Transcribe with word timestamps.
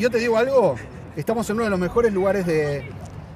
yo 0.00 0.10
te 0.10 0.18
digo 0.18 0.36
algo, 0.36 0.76
estamos 1.16 1.48
en 1.50 1.56
uno 1.56 1.64
de 1.64 1.70
los 1.70 1.78
mejores 1.78 2.12
lugares 2.12 2.46
de, 2.46 2.82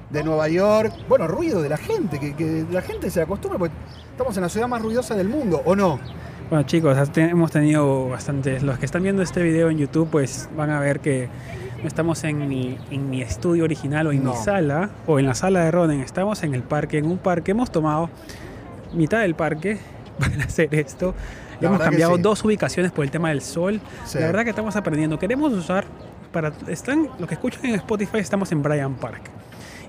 de 0.09 0.23
Nueva 0.23 0.47
York. 0.49 0.93
Bueno, 1.07 1.27
ruido 1.27 1.61
de 1.61 1.69
la 1.69 1.77
gente, 1.77 2.19
que, 2.19 2.33
que 2.35 2.65
la 2.71 2.81
gente 2.81 3.09
se 3.09 3.21
acostumbra, 3.21 3.59
porque 3.59 3.75
estamos 4.11 4.35
en 4.37 4.43
la 4.43 4.49
ciudad 4.49 4.67
más 4.67 4.81
ruidosa 4.81 5.15
del 5.15 5.29
mundo, 5.29 5.61
¿o 5.65 5.75
no? 5.75 5.99
Bueno 6.49 6.63
chicos, 6.67 6.95
hemos 7.15 7.51
tenido 7.51 8.09
bastantes, 8.09 8.61
los 8.61 8.77
que 8.77 8.85
están 8.85 9.01
viendo 9.01 9.23
este 9.23 9.41
video 9.41 9.69
en 9.71 9.79
YouTube 9.79 10.07
pues 10.11 10.47
van 10.55 10.69
a 10.69 10.79
ver 10.79 10.99
que 10.99 11.27
no 11.81 11.87
estamos 11.87 12.23
en 12.23 12.47
mi, 12.47 12.77
en 12.91 13.09
mi 13.09 13.23
estudio 13.23 13.63
original 13.63 14.05
o 14.05 14.11
en 14.11 14.23
No. 14.23 14.31
mi 14.31 14.37
sala 14.37 14.91
o 15.07 15.17
en 15.17 15.25
la 15.25 15.33
sala 15.33 15.61
de 15.65 15.71
Ronen, 15.71 16.01
estamos 16.01 16.43
en 16.43 16.53
el 16.53 16.61
parque, 16.61 16.99
en 16.99 17.07
un 17.07 17.17
parque, 17.17 17.49
hemos 17.49 17.71
tomado 17.71 18.11
mitad 18.93 19.21
del 19.21 19.33
parque 19.33 19.79
para 20.19 20.43
hacer 20.43 20.73
esto, 20.75 21.15
hemos 21.59 21.79
cambiado 21.79 22.15
sí. 22.15 22.21
dos 22.21 22.45
ubicaciones 22.45 22.91
por 22.91 23.05
el 23.05 23.09
tema 23.09 23.29
del 23.29 23.41
sol, 23.41 23.81
Sí. 24.05 24.19
la 24.19 24.27
verdad 24.27 24.43
que 24.43 24.51
estamos 24.51 24.75
aprendiendo, 24.75 25.17
queremos 25.17 25.51
usar, 25.51 25.85
para, 26.35 26.51
están, 26.67 27.07
los 27.17 27.27
que 27.29 27.35
escuchan 27.35 27.65
en 27.65 27.75
Spotify 27.75 28.17
estamos 28.17 28.51
en 28.51 28.61
Bryant 28.61 28.97
Park. 28.99 29.21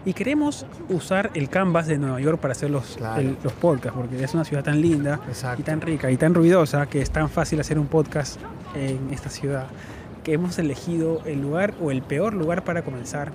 Y 0.04 0.12
queremos 0.12 0.64
usar 0.88 1.30
el 1.34 1.48
canvas 1.48 1.88
de 1.88 1.98
Nueva 1.98 2.20
York 2.20 2.38
para 2.40 2.52
hacer 2.52 2.70
los, 2.70 2.96
Claro. 2.96 3.20
el- 3.20 3.36
los 3.42 3.52
podcasts, 3.54 3.98
porque 3.98 4.22
es 4.22 4.32
una 4.34 4.44
ciudad 4.44 4.62
tan 4.62 4.80
linda 4.80 5.18
Exacto. 5.26 5.60
y 5.60 5.64
tan 5.64 5.80
rica 5.80 6.08
y 6.12 6.16
tan 6.16 6.32
ruidosa 6.34 6.86
que 6.86 7.02
es 7.02 7.10
tan 7.10 7.28
fácil 7.28 7.58
hacer 7.58 7.76
un 7.80 7.88
podcast 7.88 8.38
en 8.76 9.12
esta 9.12 9.28
ciudad 9.28 9.66
que 10.22 10.34
hemos 10.34 10.56
elegido 10.60 11.22
el 11.24 11.42
lugar 11.42 11.74
o 11.82 11.90
el 11.90 12.02
peor 12.02 12.34
lugar 12.34 12.62
para 12.62 12.82
comenzar 12.82 13.32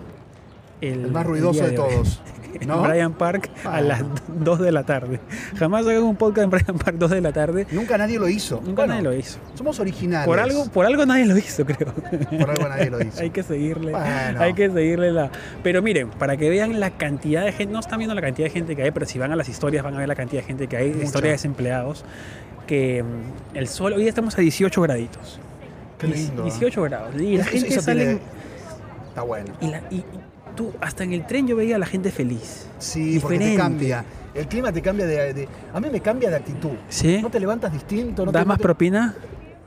el, 0.81 1.05
El 1.05 1.11
más 1.11 1.25
ruidoso 1.25 1.63
de 1.65 1.71
todos. 1.71 2.21
en 2.59 2.67
¿No? 2.67 2.81
Bryant 2.81 3.15
Park 3.15 3.49
Ah. 3.63 3.77
a 3.77 3.81
las 3.81 4.03
2 4.27 4.59
de 4.59 4.71
la 4.71 4.83
tarde. 4.83 5.19
Jamás 5.57 5.85
hagan 5.87 6.03
un 6.03 6.15
podcast 6.17 6.43
en 6.45 6.49
Bryant 6.49 6.83
Park 6.83 6.97
2 6.97 7.09
de 7.11 7.21
la 7.21 7.31
tarde. 7.31 7.65
Nunca 7.71 7.97
nadie 7.97 8.19
lo 8.19 8.27
hizo. 8.27 8.57
Nunca 8.57 8.81
Bueno, 8.83 8.93
nadie 8.93 9.03
lo 9.03 9.13
hizo. 9.13 9.39
Somos 9.55 9.79
originales. 9.79 10.25
Por 10.27 10.37
algo, 10.39 10.65
por 10.69 10.85
algo 10.85 11.05
nadie 11.05 11.25
lo 11.25 11.37
hizo, 11.37 11.65
creo. 11.65 11.93
Por 11.93 12.49
algo 12.49 12.67
nadie 12.67 12.89
lo 12.89 13.01
hizo. 13.01 13.19
hay 13.21 13.29
que 13.29 13.41
seguirle. 13.43 13.91
Bueno. 13.91 14.41
Hay 14.41 14.53
que 14.53 14.69
seguirle 14.69 15.11
la. 15.11 15.31
Pero 15.63 15.81
miren, 15.81 16.09
para 16.09 16.35
que 16.37 16.49
vean 16.49 16.79
la 16.79 16.91
cantidad 16.91 17.45
de 17.45 17.51
gente, 17.53 17.73
no 17.73 17.79
están 17.79 17.99
viendo 17.99 18.13
la 18.15 18.21
cantidad 18.21 18.47
de 18.47 18.51
gente 18.53 18.75
que 18.75 18.83
hay, 18.83 18.91
pero 18.91 19.05
si 19.05 19.17
van 19.17 19.31
a 19.31 19.35
las 19.35 19.47
historias 19.47 19.83
van 19.83 19.95
a 19.95 19.99
ver 19.99 20.07
la 20.07 20.15
cantidad 20.15 20.41
de 20.41 20.47
gente 20.47 20.67
que 20.67 20.77
hay, 20.77 20.89
Mucha. 20.91 21.03
historia 21.05 21.27
de 21.29 21.33
desempleados. 21.35 22.03
Que 22.67 23.03
mm, 23.03 23.57
el 23.57 23.67
sol, 23.67 23.93
hoy 23.93 24.07
estamos 24.07 24.37
a 24.37 24.41
18 24.41 24.81
graditos. 24.81 25.39
Qué 25.97 26.07
lindo, 26.07 26.41
¿eh? 26.43 26.45
18 26.45 26.81
grados. 26.83 27.15
Y 27.21 27.37
la 27.37 27.43
gente 27.45 27.79
sale. 27.81 28.19
Está 29.09 29.21
bueno. 29.23 29.53
Y, 29.61 29.67
la- 29.67 29.81
y- 29.91 29.95
y 29.97 30.05
tú, 30.55 30.71
hasta 30.81 31.03
en 31.03 31.13
el 31.13 31.25
tren 31.25 31.47
yo 31.47 31.55
veía 31.55 31.75
a 31.75 31.79
la 31.79 31.85
gente 31.85 32.11
feliz. 32.11 32.67
Sí, 32.79 33.19
porque 33.21 33.39
te 33.39 33.55
cambia. 33.55 34.03
El 34.33 34.47
clima 34.47 34.71
te 34.71 34.81
cambia 34.81 35.05
de, 35.05 35.33
de- 35.33 35.49
A 35.73 35.79
mí 35.79 35.87
me 35.91 35.99
cambia 35.99 36.29
de 36.29 36.37
actitud. 36.37 36.71
¿Sí? 36.89 37.19
No 37.21 37.29
te 37.29 37.39
levantas 37.39 37.73
distinto. 37.73 38.25
No 38.25 38.31
¿Das 38.31 38.43
te, 38.43 38.47
más 38.47 38.57
no 38.57 38.61
te- 38.61 38.63
propina? 38.63 39.15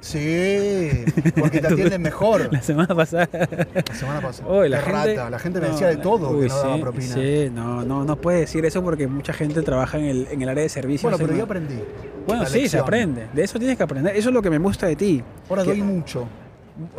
Sí, 0.01 1.05
porque 1.39 1.61
te 1.61 1.67
atienden 1.73 2.03
mejor. 2.03 2.53
La 2.53 2.61
semana 2.63 2.95
pasada. 2.95 3.29
La 3.33 3.95
semana 3.95 4.21
pasada. 4.21 4.69
La 4.69 4.81
gente, 4.81 4.93
rata. 5.17 5.31
La 5.31 5.39
gente 5.39 5.61
me 5.61 5.67
no, 5.67 5.73
decía 5.73 5.89
de 5.89 5.97
todo 5.97 6.31
uy, 6.31 6.43
que 6.43 6.49
no 6.49 6.59
daba 6.59 6.79
propina. 6.81 7.15
Sí, 7.15 7.51
no, 7.53 7.85
no, 7.85 8.05
no 8.05 8.17
puede 8.17 8.41
decir 8.41 8.65
eso 8.67 8.83
porque 8.83 9.07
mucha 9.07 9.33
gente 9.33 9.63
trabaja 9.63 9.99
en 9.99 10.05
el, 10.05 10.29
en 10.31 10.43
el 10.43 10.49
área 10.49 10.63
de 10.63 10.69
servicios. 10.69 11.11
Bueno, 11.11 11.19
pero 11.25 11.37
yo 11.39 11.45
aprendí. 11.45 11.79
Bueno, 12.27 12.45
sí, 12.47 12.69
se 12.69 12.79
aprende. 12.79 13.29
De 13.33 13.45
eso 13.45 13.59
tienes 13.59 13.77
que 13.77 13.83
aprender. 13.83 14.15
Eso 14.17 14.29
es 14.29 14.35
lo 14.35 14.43
que 14.43 14.51
me 14.51 14.59
gusta 14.59 14.87
de 14.87 14.97
ti. 14.97 15.23
Ahora 15.49 15.63
Que- 15.63 15.71
doy 15.71 15.83
mucho. 15.83 16.27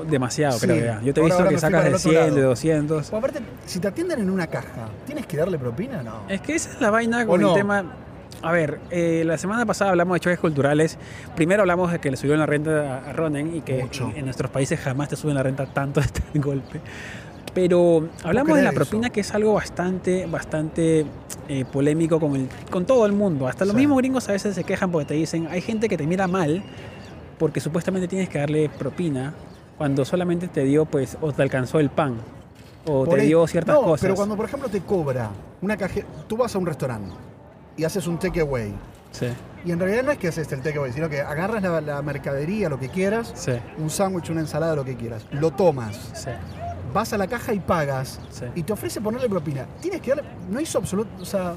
Demasiado, 0.10 0.58
Sí. 0.58 0.68
creo 0.68 0.86
ya. 0.86 1.02
Yo 1.02 1.14
te 1.14 1.20
he 1.20 1.24
visto 1.26 1.38
ahora 1.40 1.50
que 1.50 1.58
sacas 1.60 1.82
de 1.84 1.90
el 1.90 1.96
otro 1.96 2.10
100, 2.10 2.16
lado. 2.24 2.36
de 2.36 2.42
200. 2.44 3.12
O 3.14 3.18
aparte, 3.18 3.40
si 3.66 3.80
te 3.80 3.88
atienden 3.90 4.20
en 4.20 4.30
una 4.30 4.48
caja, 4.48 4.88
¿tienes 5.06 5.26
que 5.26 5.36
darle 5.38 5.58
propina? 5.60 6.02
No. 6.02 6.22
Es 6.30 6.40
que 6.42 6.56
esa 6.56 6.72
es 6.72 6.82
la 6.82 6.92
vaina 6.92 7.24
¿O 7.24 7.28
con 7.28 7.42
no? 7.42 7.50
el 7.50 7.56
tema. 7.56 7.84
A 8.42 8.52
ver, 8.52 8.80
eh, 8.92 9.24
la 9.26 9.38
semana 9.38 9.66
pasada 9.66 9.92
hablamos 9.92 10.16
de 10.16 10.20
choques 10.22 10.40
culturales. 10.40 10.98
Primero 11.36 11.62
hablamos 11.64 11.92
de 11.92 12.00
que 12.00 12.10
le 12.12 12.16
subieron 12.18 12.40
la 12.40 12.46
renta 12.46 13.00
a 13.10 13.14
Ronen 13.14 13.56
y 13.56 13.62
que 13.62 13.82
Mucho. 13.84 14.12
en, 14.16 14.24
nuestros 14.26 14.50
países 14.52 14.80
jamás 14.80 15.10
te 15.10 15.16
suben 15.18 15.36
la 15.36 15.44
renta 15.44 15.66
tanto 15.66 16.00
de 16.00 16.06
este 16.06 16.22
golpe. 16.40 16.80
Pero 17.54 18.10
hablamos 18.24 18.56
de 18.58 18.64
la 18.64 18.70
eso. 18.70 18.76
propina 18.76 19.10
que 19.10 19.22
es 19.22 19.34
algo 19.34 19.54
bastante, 19.54 20.26
bastante 20.26 21.06
eh, 21.48 21.66
polémico 21.66 22.20
con, 22.20 22.36
el, 22.36 22.48
con 22.70 22.86
todo 22.86 23.06
el 23.06 23.14
mundo. 23.14 23.48
Hasta 23.48 23.66
los 23.66 23.74
Sí. 23.74 23.80
mismos 23.80 23.98
gringos 23.98 24.28
a 24.30 24.34
veces 24.34 24.56
se 24.56 24.64
quejan 24.64 24.92
porque 24.92 25.06
te 25.08 25.14
dicen, 25.16 25.48
hay 25.50 25.62
gente 25.62 25.88
que 25.90 25.98
te 25.98 26.06
mira 26.06 26.28
mal 26.28 26.64
porque 27.40 27.60
supuestamente 27.60 28.08
tienes 28.08 28.30
que 28.30 28.38
darle 28.40 28.70
propina 28.70 29.34
cuando 29.78 30.06
solamente 30.06 30.48
te 30.48 30.64
dio, 30.64 30.86
pues, 30.86 31.18
o 31.22 31.32
te 31.32 31.42
alcanzó 31.42 31.80
el 31.80 31.90
pan, 31.90 32.16
o 32.86 33.04
Por 33.06 33.16
te 33.16 33.22
ahí- 33.22 33.28
dio 33.28 33.46
ciertas 33.48 33.76
no, 33.76 33.82
cosas. 33.82 34.02
pero 34.02 34.16
cuando, 34.16 34.36
por 34.36 34.46
ejemplo, 34.46 34.70
te 34.70 34.82
cobra 34.82 35.30
una 35.62 35.76
cajera... 35.78 36.06
Tú 36.28 36.38
vas 36.38 36.54
a 36.56 36.58
un 36.60 36.66
restaurante 36.66 37.14
y 37.78 37.84
haces 37.84 38.08
un 38.08 38.18
takeaway. 38.20 38.74
Sí, 39.12 39.28
Y 39.64 39.72
en 39.72 39.80
realidad 39.80 40.04
no 40.04 40.12
es 40.12 40.18
que 40.18 40.28
haces 40.28 40.52
el 40.52 40.62
takeaway, 40.62 40.92
sino 40.92 41.08
que 41.10 41.22
agarras 41.22 41.62
la, 41.64 41.80
la 41.82 42.02
mercadería, 42.02 42.68
lo 42.70 42.78
que 42.80 42.90
quieras, 42.90 43.32
sí, 43.36 43.54
un 43.78 43.90
sándwich, 43.90 44.30
una 44.30 44.42
ensalada, 44.42 44.76
lo 44.76 44.84
que 44.86 44.96
quieras. 44.96 45.26
Lo 45.32 45.52
tomas. 45.52 45.96
sí. 46.14 46.30
Vas 46.94 47.12
a 47.12 47.18
la 47.18 47.28
caja 47.28 47.54
y 47.54 47.60
pagas. 47.60 48.22
Sí. 48.30 48.46
Y 48.56 48.64
te 48.64 48.72
ofrece 48.72 49.02
ponerle 49.02 49.28
propina. 49.28 49.66
Tienes 49.82 50.00
que 50.00 50.12
darle... 50.12 50.24
No 50.50 50.62
hizo 50.62 50.78
absoluto... 50.78 51.10
O 51.22 51.26
sea, 51.26 51.54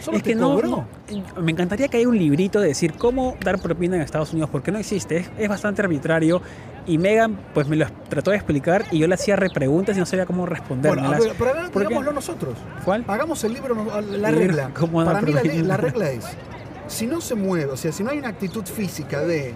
solo 0.00 0.16
es 0.16 0.22
te 0.22 0.30
que 0.30 0.36
no, 0.36 0.52
cobró. 0.54 0.68
no- 0.68 1.42
me 1.42 1.52
encantaría 1.52 1.88
que 1.88 1.96
haya 1.98 2.08
un 2.08 2.18
librito 2.18 2.60
de 2.60 2.68
decir 2.68 2.94
cómo 2.94 3.36
dar 3.44 3.58
propina 3.60 3.96
en 3.96 4.02
Estados 4.02 4.32
Unidos, 4.32 4.50
porque 4.50 4.70
no 4.72 4.78
existe, 4.78 5.16
es, 5.18 5.30
es 5.38 5.48
bastante 5.48 5.82
arbitrario. 5.82 6.40
Y 6.88 6.98
Megan, 6.98 7.36
pues 7.52 7.66
me 7.66 7.74
lo 7.74 7.86
trató 8.08 8.30
de 8.30 8.36
explicar 8.36 8.84
y 8.92 8.98
yo 8.98 9.08
le 9.08 9.14
hacía 9.14 9.34
repreguntas 9.34 9.96
y 9.96 10.00
no 10.00 10.06
sabía 10.06 10.24
cómo 10.24 10.46
responder. 10.46 10.94
Bueno, 10.94 11.10
pero 11.38 11.88
digámoslo 11.88 12.12
nosotros. 12.12 12.54
¿Cuál? 12.84 13.04
Hagamos 13.08 13.42
el 13.42 13.54
libro, 13.54 13.74
la 14.02 14.28
El 14.28 14.36
regla. 14.36 14.70
¿cómo 14.72 15.02
dar 15.02 15.14
Para 15.24 15.42
mí 15.42 15.62
la 15.62 15.76
regla 15.76 16.10
es, 16.10 16.24
si 16.86 17.06
no 17.08 17.20
se 17.20 17.34
mueve, 17.34 17.72
o 17.72 17.76
sea, 17.76 17.90
si 17.90 18.04
no 18.04 18.10
hay 18.10 18.18
una 18.18 18.28
actitud 18.28 18.64
física 18.64 19.20
de 19.22 19.54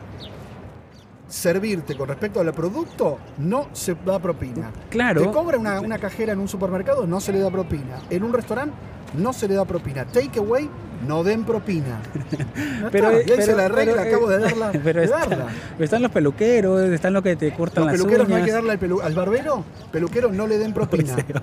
servirte 1.29 1.97
con 1.97 2.09
respecto 2.09 2.41
al 2.41 2.53
producto, 2.53 3.19
no 3.39 3.69
se 3.73 3.95
da 4.05 4.19
propina. 4.19 4.73
Claro. 4.91 5.23
Te 5.23 5.31
cobra 5.31 5.59
una, 5.59 5.81
una 5.81 5.99
cajera 5.99 6.33
en 6.33 6.41
un 6.41 6.49
supermercado, 6.49 7.07
no 7.07 7.21
se 7.21 7.33
le 7.33 7.39
da 7.39 7.51
propina. 7.51 8.01
En 8.11 8.25
un 8.25 8.33
restaurante, 8.33 8.75
no 9.15 9.33
se 9.33 9.49
le 9.49 9.55
da 9.55 9.65
propina. 9.65 10.05
Takeaway, 10.05 10.69
no 11.07 11.25
den 11.25 11.45
propina. 11.45 12.01
Pero, 12.93 13.11
está, 13.11 13.55
la 13.57 13.69
regla, 13.69 13.95
pero, 14.03 14.09
acabo 14.09 14.29
de 14.29 14.37
eh, 14.37 14.41
darla. 14.41 14.73
pero 14.85 15.01
de 15.01 15.07
está- 15.07 15.19
darla. 15.27 15.47
están 15.79 16.03
los 16.03 16.11
peluqueros, 16.11 16.81
están 16.91 17.13
los 17.15 17.23
que 17.23 17.37
te 17.37 17.53
cortan 17.55 17.85
Los 17.85 17.93
las 17.93 18.01
peluqueros 18.01 18.29
no 18.29 18.37
hay 18.37 18.45
que 18.45 18.53
darle 18.53 18.73
al, 18.73 18.81
pelu- 18.81 19.03
al 19.03 19.15
barbero, 19.15 19.65
peluquero 19.93 20.31
no 20.33 20.47
le 20.47 20.59
den 20.59 20.73
propina. 20.75 21.17
¿Qué 21.17 21.35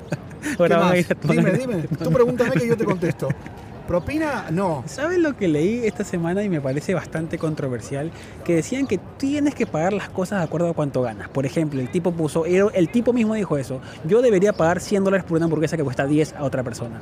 Ahora 0.60 0.78
a 0.78 0.80
más? 0.80 0.92
a- 0.94 1.14
a 1.14 1.34
Dime, 1.34 1.52
dime. 1.52 1.84
Tú 2.02 2.12
pregúntame 2.12 2.52
que 2.52 2.68
yo 2.68 2.78
te 2.78 2.86
contesto. 2.86 3.30
¿Propina? 3.88 4.48
No. 4.52 4.84
¿Sabes 4.86 5.18
lo 5.18 5.38
que 5.38 5.48
leí 5.48 5.86
esta 5.86 6.04
semana 6.04 6.44
y 6.44 6.50
me 6.50 6.60
parece 6.60 6.94
bastante 6.94 7.38
controversial? 7.38 8.12
Que 8.44 8.56
decían 8.56 8.86
que 8.86 9.00
tienes 9.18 9.56
que 9.56 9.66
pagar 9.66 9.94
las 9.94 10.10
cosas 10.10 10.40
de 10.40 10.46
acuerdo 10.46 10.70
a 10.70 10.74
cuánto 10.74 11.02
ganas. 11.02 11.30
Por 11.30 11.46
ejemplo, 11.46 11.80
el 11.80 11.90
tipo 11.90 12.12
puso, 12.12 12.46
el 12.46 12.90
tipo 12.90 13.14
mismo 13.14 13.34
dijo 13.34 13.58
eso, 13.58 13.80
yo 14.04 14.22
debería 14.22 14.52
pagar 14.52 14.82
100 14.82 15.06
dólares 15.06 15.26
por 15.26 15.38
una 15.38 15.46
hamburguesa 15.46 15.78
que 15.78 15.84
cuesta 15.86 16.06
10 16.06 16.34
a 16.34 16.44
otra 16.44 16.64
persona. 16.64 17.00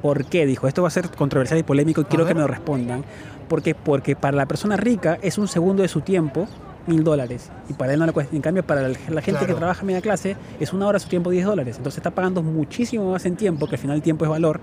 ¿Por 0.00 0.24
qué? 0.24 0.46
Dijo, 0.46 0.66
esto 0.66 0.80
va 0.80 0.88
a 0.88 0.90
ser 0.90 1.10
controversial 1.10 1.60
y 1.60 1.64
polémico 1.64 2.00
y 2.00 2.04
quiero 2.04 2.24
que 2.24 2.34
me 2.34 2.40
lo 2.40 2.46
respondan. 2.46 3.04
Porque, 3.48 3.74
porque 3.74 4.16
para 4.16 4.34
la 4.34 4.46
persona 4.46 4.78
rica 4.78 5.18
es 5.20 5.36
un 5.36 5.48
segundo 5.48 5.82
de 5.82 5.88
su 5.88 6.00
tiempo. 6.00 6.48
Mil 6.84 7.04
dólares 7.04 7.48
y 7.68 7.74
para 7.74 7.92
él 7.92 8.00
no 8.00 8.06
le 8.06 8.12
cuesta. 8.12 8.34
En 8.34 8.42
cambio, 8.42 8.66
para 8.66 8.88
la 8.88 9.22
gente 9.22 9.46
que 9.46 9.54
trabaja 9.54 9.84
media 9.84 10.00
clase 10.00 10.36
es 10.58 10.72
una 10.72 10.88
hora 10.88 10.98
de 10.98 11.04
su 11.04 11.08
tiempo 11.08 11.30
10 11.30 11.46
dólares. 11.46 11.76
Entonces 11.76 11.98
está 11.98 12.10
pagando 12.10 12.42
muchísimo 12.42 13.12
más 13.12 13.24
en 13.24 13.36
tiempo, 13.36 13.68
que 13.68 13.76
al 13.76 13.80
final 13.80 13.96
el 13.96 14.02
tiempo 14.02 14.24
es 14.24 14.30
valor. 14.30 14.60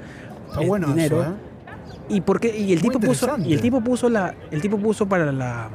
Está 0.50 0.62
es 0.62 0.68
bueno 0.68 0.88
dinero. 0.88 1.22
eso, 1.22 1.31
¿eh? 1.31 1.48
¿Y 2.09 2.22
por 2.22 2.40
qué? 2.40 2.58
Y 2.58 2.74
el 2.74 2.81
Muy 2.81 2.90
tipo 2.90 3.00
puso 3.00 3.38
y 3.38 3.53
el 3.53 3.62
tipo 3.62 3.81
puso 3.81 4.09
la 4.09 4.34
el 4.52 4.62
tipo 4.62 4.78
puso 4.78 5.08
para 5.08 5.31
la 5.31 5.70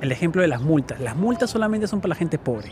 el 0.00 0.12
ejemplo 0.12 0.42
de 0.42 0.48
las 0.48 0.60
multas. 0.62 1.00
Las 1.00 1.16
multas 1.16 1.50
solamente 1.50 1.86
son 1.86 2.00
para 2.00 2.10
la 2.10 2.14
gente 2.14 2.38
pobre. 2.38 2.70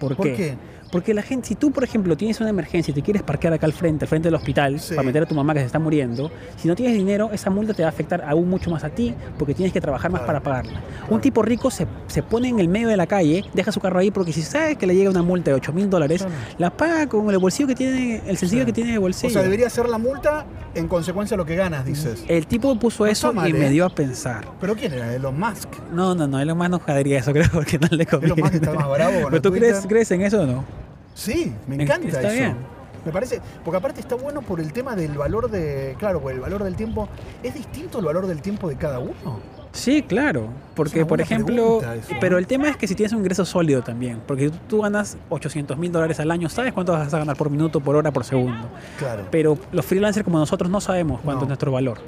¿Por, 0.00 0.16
¿Por 0.16 0.26
qué? 0.26 0.34
qué? 0.34 0.56
Porque 0.92 1.14
la 1.14 1.22
gente, 1.22 1.48
si 1.48 1.54
tú, 1.56 1.72
por 1.72 1.82
ejemplo, 1.82 2.16
tienes 2.16 2.38
una 2.40 2.50
emergencia 2.50 2.92
y 2.92 2.94
te 2.94 3.00
quieres 3.02 3.22
parquear 3.22 3.54
acá 3.54 3.66
al 3.66 3.72
frente, 3.72 4.04
al 4.04 4.08
frente 4.10 4.28
del 4.28 4.34
hospital, 4.34 4.78
Sí. 4.78 4.94
para 4.94 5.04
meter 5.06 5.22
a 5.22 5.26
tu 5.26 5.34
mamá 5.34 5.54
que 5.54 5.60
se 5.60 5.66
está 5.66 5.78
muriendo, 5.78 6.30
si 6.56 6.68
no 6.68 6.76
tienes 6.76 6.94
dinero, 6.96 7.30
esa 7.32 7.48
multa 7.50 7.72
te 7.72 7.82
va 7.82 7.88
a 7.88 7.90
afectar 7.90 8.22
aún 8.28 8.48
mucho 8.48 8.70
más 8.70 8.84
a 8.84 8.90
ti, 8.90 9.14
porque 9.38 9.54
tienes 9.54 9.72
que 9.72 9.80
trabajar 9.80 10.10
más 10.10 10.20
Claro. 10.20 10.40
para 10.42 10.62
pagarla. 10.62 10.80
Un 11.08 11.20
tipo 11.22 11.40
rico 11.42 11.70
se, 11.70 11.86
se 12.08 12.22
pone 12.22 12.48
en 12.50 12.60
el 12.60 12.68
medio 12.68 12.88
de 12.88 12.96
la 12.98 13.06
calle, 13.06 13.42
deja 13.54 13.72
su 13.72 13.80
carro 13.80 13.98
ahí, 14.00 14.10
porque 14.10 14.32
si 14.34 14.42
sabe 14.42 14.76
que 14.76 14.86
le 14.86 14.94
llega 14.94 15.08
una 15.10 15.22
multa 15.22 15.50
de 15.50 15.56
8 15.56 15.72
mil 15.72 15.88
dólares, 15.88 16.20
Claro. 16.22 16.34
la 16.58 16.70
paga 16.70 17.06
con 17.08 17.28
el 17.30 17.38
bolsillo 17.38 17.66
que 17.68 17.74
tiene, 17.74 18.20
el 18.26 18.36
sencillo 18.36 18.66
que 18.66 18.72
tiene 18.74 18.92
de 18.92 18.98
O 18.98 19.00
bolsillo. 19.00 19.32
sea, 19.32 19.42
debería 19.42 19.70
ser 19.70 19.88
la 19.88 19.96
multa 19.98 20.44
en 20.74 20.88
consecuencia 20.88 21.36
de 21.36 21.38
lo 21.38 21.46
que 21.46 21.56
ganas, 21.56 21.86
dices. 21.86 22.22
El 22.28 22.46
tipo 22.46 22.78
puso 22.78 23.04
No 23.04 23.10
eso 23.10 23.32
mal, 23.32 23.48
y 23.48 23.54
me 23.54 23.68
¿eh? 23.68 23.70
dio 23.70 23.86
a 23.86 23.90
pensar. 23.90 24.44
¿Pero 24.60 24.74
quién 24.74 24.92
era? 24.92 25.14
Elon 25.14 25.38
Musk. 25.40 25.68
No, 25.90 26.14
no, 26.14 26.26
no, 26.26 26.38
Elon 26.38 26.58
Musk 26.58 26.70
no 26.70 26.78
jodería 26.80 27.18
eso, 27.20 27.32
creo, 27.32 27.48
porque 27.50 27.78
no 27.78 27.88
le 27.90 28.04
conviene. 28.04 28.34
Elon 28.34 28.44
Musk 28.44 28.54
está 28.56 28.74
más 28.74 28.90
bravo 28.90 29.22
con 29.22 29.30
¿Pero 29.30 29.42
tú 29.42 29.52
crees, 29.52 29.86
crees 29.88 30.10
en 30.10 30.20
eso 30.22 30.42
o 30.42 30.46
no? 30.46 30.81
Sí, 31.14 31.52
me 31.66 31.82
encanta 31.82 32.08
está 32.08 32.20
eso. 32.28 32.32
bien. 32.32 32.56
Me 33.04 33.10
parece, 33.10 33.40
porque 33.64 33.78
aparte 33.78 34.00
está 34.00 34.14
bueno 34.14 34.42
por 34.42 34.60
el 34.60 34.72
tema 34.72 34.94
del 34.94 35.18
valor 35.18 35.50
de, 35.50 35.96
claro, 35.98 36.20
por 36.20 36.30
el 36.32 36.38
valor 36.40 36.62
del 36.62 36.76
tiempo. 36.76 37.08
¿Es 37.42 37.54
distinto 37.54 37.98
el 37.98 38.04
valor 38.04 38.26
del 38.28 38.40
tiempo 38.40 38.68
de 38.68 38.76
cada 38.76 39.00
uno? 39.00 39.40
Sí, 39.72 40.02
claro. 40.02 40.48
Porque, 40.76 41.04
por 41.04 41.20
ejemplo, 41.20 41.80
pero 42.20 42.38
el 42.38 42.46
tema 42.46 42.68
es 42.68 42.76
que 42.76 42.86
si 42.86 42.94
tienes 42.94 43.12
un 43.12 43.18
ingreso 43.20 43.44
sólido 43.44 43.82
también, 43.82 44.20
porque 44.26 44.50
tú, 44.50 44.56
tú 44.68 44.80
ganas 44.82 45.16
800 45.30 45.76
mil 45.78 45.90
dólares 45.90 46.20
al 46.20 46.30
año, 46.30 46.48
¿sabes 46.48 46.72
cuánto 46.72 46.92
vas 46.92 47.12
a 47.12 47.18
ganar 47.18 47.36
por 47.36 47.50
minuto, 47.50 47.80
por 47.80 47.96
hora, 47.96 48.12
por 48.12 48.22
segundo? 48.24 48.68
Claro. 48.98 49.24
Pero 49.32 49.58
los 49.72 49.84
freelancers 49.84 50.22
como 50.24 50.38
nosotros 50.38 50.70
no 50.70 50.80
sabemos 50.80 51.20
cuánto 51.22 51.40
No. 51.40 51.44
es 51.46 51.48
nuestro 51.48 51.72
valor. 51.72 51.98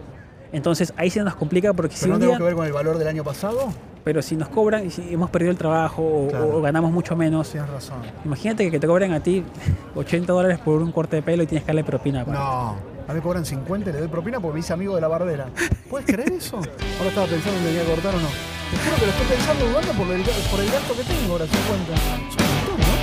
Entonces 0.52 0.92
ahí 0.96 1.10
se 1.10 1.22
nos 1.24 1.34
complica 1.34 1.72
porque 1.72 1.96
si 1.96 2.02
¿Pero 2.02 2.10
no 2.12 2.14
un 2.16 2.20
tengo 2.20 2.32
día... 2.32 2.38
que 2.38 2.44
ver 2.44 2.54
con 2.54 2.66
el 2.66 2.72
valor 2.72 2.98
del 2.98 3.08
año 3.08 3.24
pasado? 3.24 3.72
Pero 4.04 4.20
si 4.20 4.36
nos 4.36 4.48
cobran 4.50 4.86
y 4.86 4.90
si 4.90 5.12
hemos 5.14 5.30
perdido 5.30 5.50
el 5.50 5.56
trabajo 5.58 6.02
o, 6.02 6.28
Claro. 6.28 6.58
o 6.58 6.60
ganamos 6.62 6.92
mucho 6.92 7.16
menos, 7.16 7.50
Tienes 7.50 7.70
razón. 7.70 7.98
imagínate 8.24 8.70
que 8.70 8.78
te 8.78 8.86
cobren 8.86 9.12
a 9.12 9.20
ti 9.20 9.42
80 9.96 10.32
dólares 10.32 10.58
por 10.58 10.82
un 10.82 10.92
corte 10.92 11.16
de 11.16 11.22
pelo 11.22 11.42
y 11.42 11.46
tienes 11.46 11.62
que 11.64 11.68
darle 11.68 11.84
propina. 11.84 12.20
aparte. 12.20 12.38
No, 12.38 12.70
a 12.70 13.08
mí 13.08 13.14
me 13.14 13.20
cobran 13.22 13.44
50 13.46 13.88
y 13.90 13.92
le 13.94 13.98
doy 14.00 14.08
propina 14.08 14.40
porque 14.40 14.54
me 14.54 14.60
hice 14.60 14.72
amigo 14.74 14.94
de 14.94 15.00
la 15.00 15.08
barbera. 15.08 15.46
¿Puedes 15.88 16.06
creer 16.06 16.32
eso? 16.32 16.56
Ahora 16.56 17.08
estaba 17.08 17.26
pensando 17.26 17.58
en 17.58 17.64
venir 17.64 17.80
a 17.80 17.84
cortar 17.84 18.14
o 18.14 18.20
no. 18.20 18.28
Te 18.28 18.76
juro 18.78 18.96
que 18.96 19.06
lo 19.06 19.12
estoy 19.12 19.26
pensando 19.26 19.66
dudando 19.68 19.92
por 19.92 20.06
el, 20.14 20.22
por 20.50 20.60
el 20.60 20.70
gasto 20.70 20.94
que 20.96 21.02
tengo 21.04 21.32
ahora, 21.32 21.46
50. 21.46 21.94
Es 21.94 22.00
un 22.00 22.44
montón, 22.44 22.80
¿no? 22.80 22.94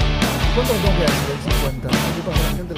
¿Cuánto 0.53 0.73
le 0.73 0.79
tengo 0.81 0.97
que 0.97 1.05
dar 1.05 1.17
del 1.31 1.39
50? 1.41 1.89
¿Qué 1.89 2.21
pasa? 2.27 2.41
La 2.51 2.57
gente 2.57 2.73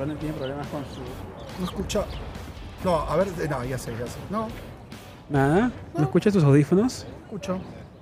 Ronald 0.00 0.18
tiene 0.18 0.34
problemas 0.34 0.66
con 0.68 0.82
su... 0.86 1.00
no 1.60 1.64
escucha. 1.66 2.04
No, 2.84 2.96
a 3.00 3.16
ver, 3.16 3.28
eh, 3.38 3.46
no, 3.50 3.62
ya 3.64 3.76
sé, 3.76 3.92
ya 3.98 4.06
sé. 4.06 4.18
No, 4.30 4.48
Nada, 5.28 5.70
¿no 5.94 6.02
escuchas 6.04 6.32
tus 6.32 6.42
audífonos? 6.42 7.06
escucho. 7.24 7.58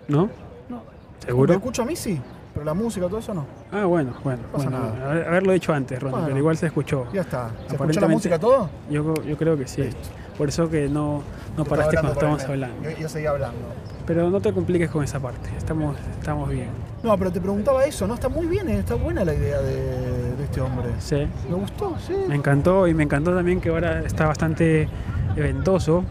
¿No? 0.07 0.31
No. 0.69 0.77
¿Me 0.77 1.27
¿Seguro? 1.27 1.55
escucho 1.55 1.83
a 1.83 1.85
mí 1.85 1.97
sí? 1.97 2.21
Pero 2.55 2.65
la 2.65 2.73
música, 2.75 3.07
todo 3.09 3.19
eso 3.19 3.35
no. 3.35 3.45
Ah, 3.73 3.85
bueno, 3.85 4.15
bueno. 4.23 4.43
pasa 4.53 4.71
bueno 4.71 4.79
nada. 4.95 5.11
haber- 5.11 5.27
haberlo 5.29 5.53
dicho 5.53 5.73
antes, 5.73 5.99
Ronald, 5.99 6.13
Bueno. 6.13 6.27
pero 6.29 6.39
igual 6.39 6.57
se 6.57 6.67
escuchó. 6.67 7.07
Ya 7.13 7.23
está. 7.23 7.51
¿Se 7.67 7.75
escucha 7.75 8.01
la 8.01 8.09
música 8.09 8.39
todo? 8.39 8.71
Yo, 8.89 9.15
yo 9.25 9.37
creo 9.37 9.57
que 9.59 9.67
sí. 9.67 9.83
Listo. 9.83 10.09
Por 10.39 10.49
eso 10.49 10.71
que 10.71 10.89
no, 10.89 11.23
no 11.57 11.65
paraste 11.65 11.97
cuando 11.97 12.13
hablando 12.13 12.37
estábamos 12.39 12.45
hablando. 12.45 12.91
Yo, 12.91 12.97
yo 12.97 13.09
seguía 13.09 13.31
hablando. 13.31 13.59
Pero 14.09 14.29
no 14.31 14.41
te 14.41 14.53
compliques 14.53 14.91
con 14.91 15.05
esa 15.05 15.21
parte. 15.21 15.51
Estamos, 15.57 15.95
estamos 16.19 16.49
bien. 16.51 16.67
No, 17.05 17.17
pero 17.17 17.31
te 17.31 17.41
preguntaba 17.41 17.85
eso, 17.85 18.07
¿no? 18.09 18.15
Está 18.15 18.29
muy 18.29 18.47
bien, 18.49 18.69
eh, 18.69 18.79
está 18.81 18.95
buena 18.97 19.25
la 19.25 19.35
idea 19.35 19.61
de, 19.61 20.35
de 20.35 20.45
este 20.45 20.61
hombre. 20.61 20.89
Sí. 20.99 21.29
Me 21.49 21.55
gustó, 21.55 21.95
sí. 22.05 22.15
Me 22.27 22.35
encantó 22.35 22.89
y 22.89 22.95
me 22.95 23.05
encantó 23.05 23.33
también 23.35 23.61
que 23.61 23.69
ahora 23.69 24.01
está 24.01 24.27
bastante 24.27 24.89
eventoso. 25.37 26.05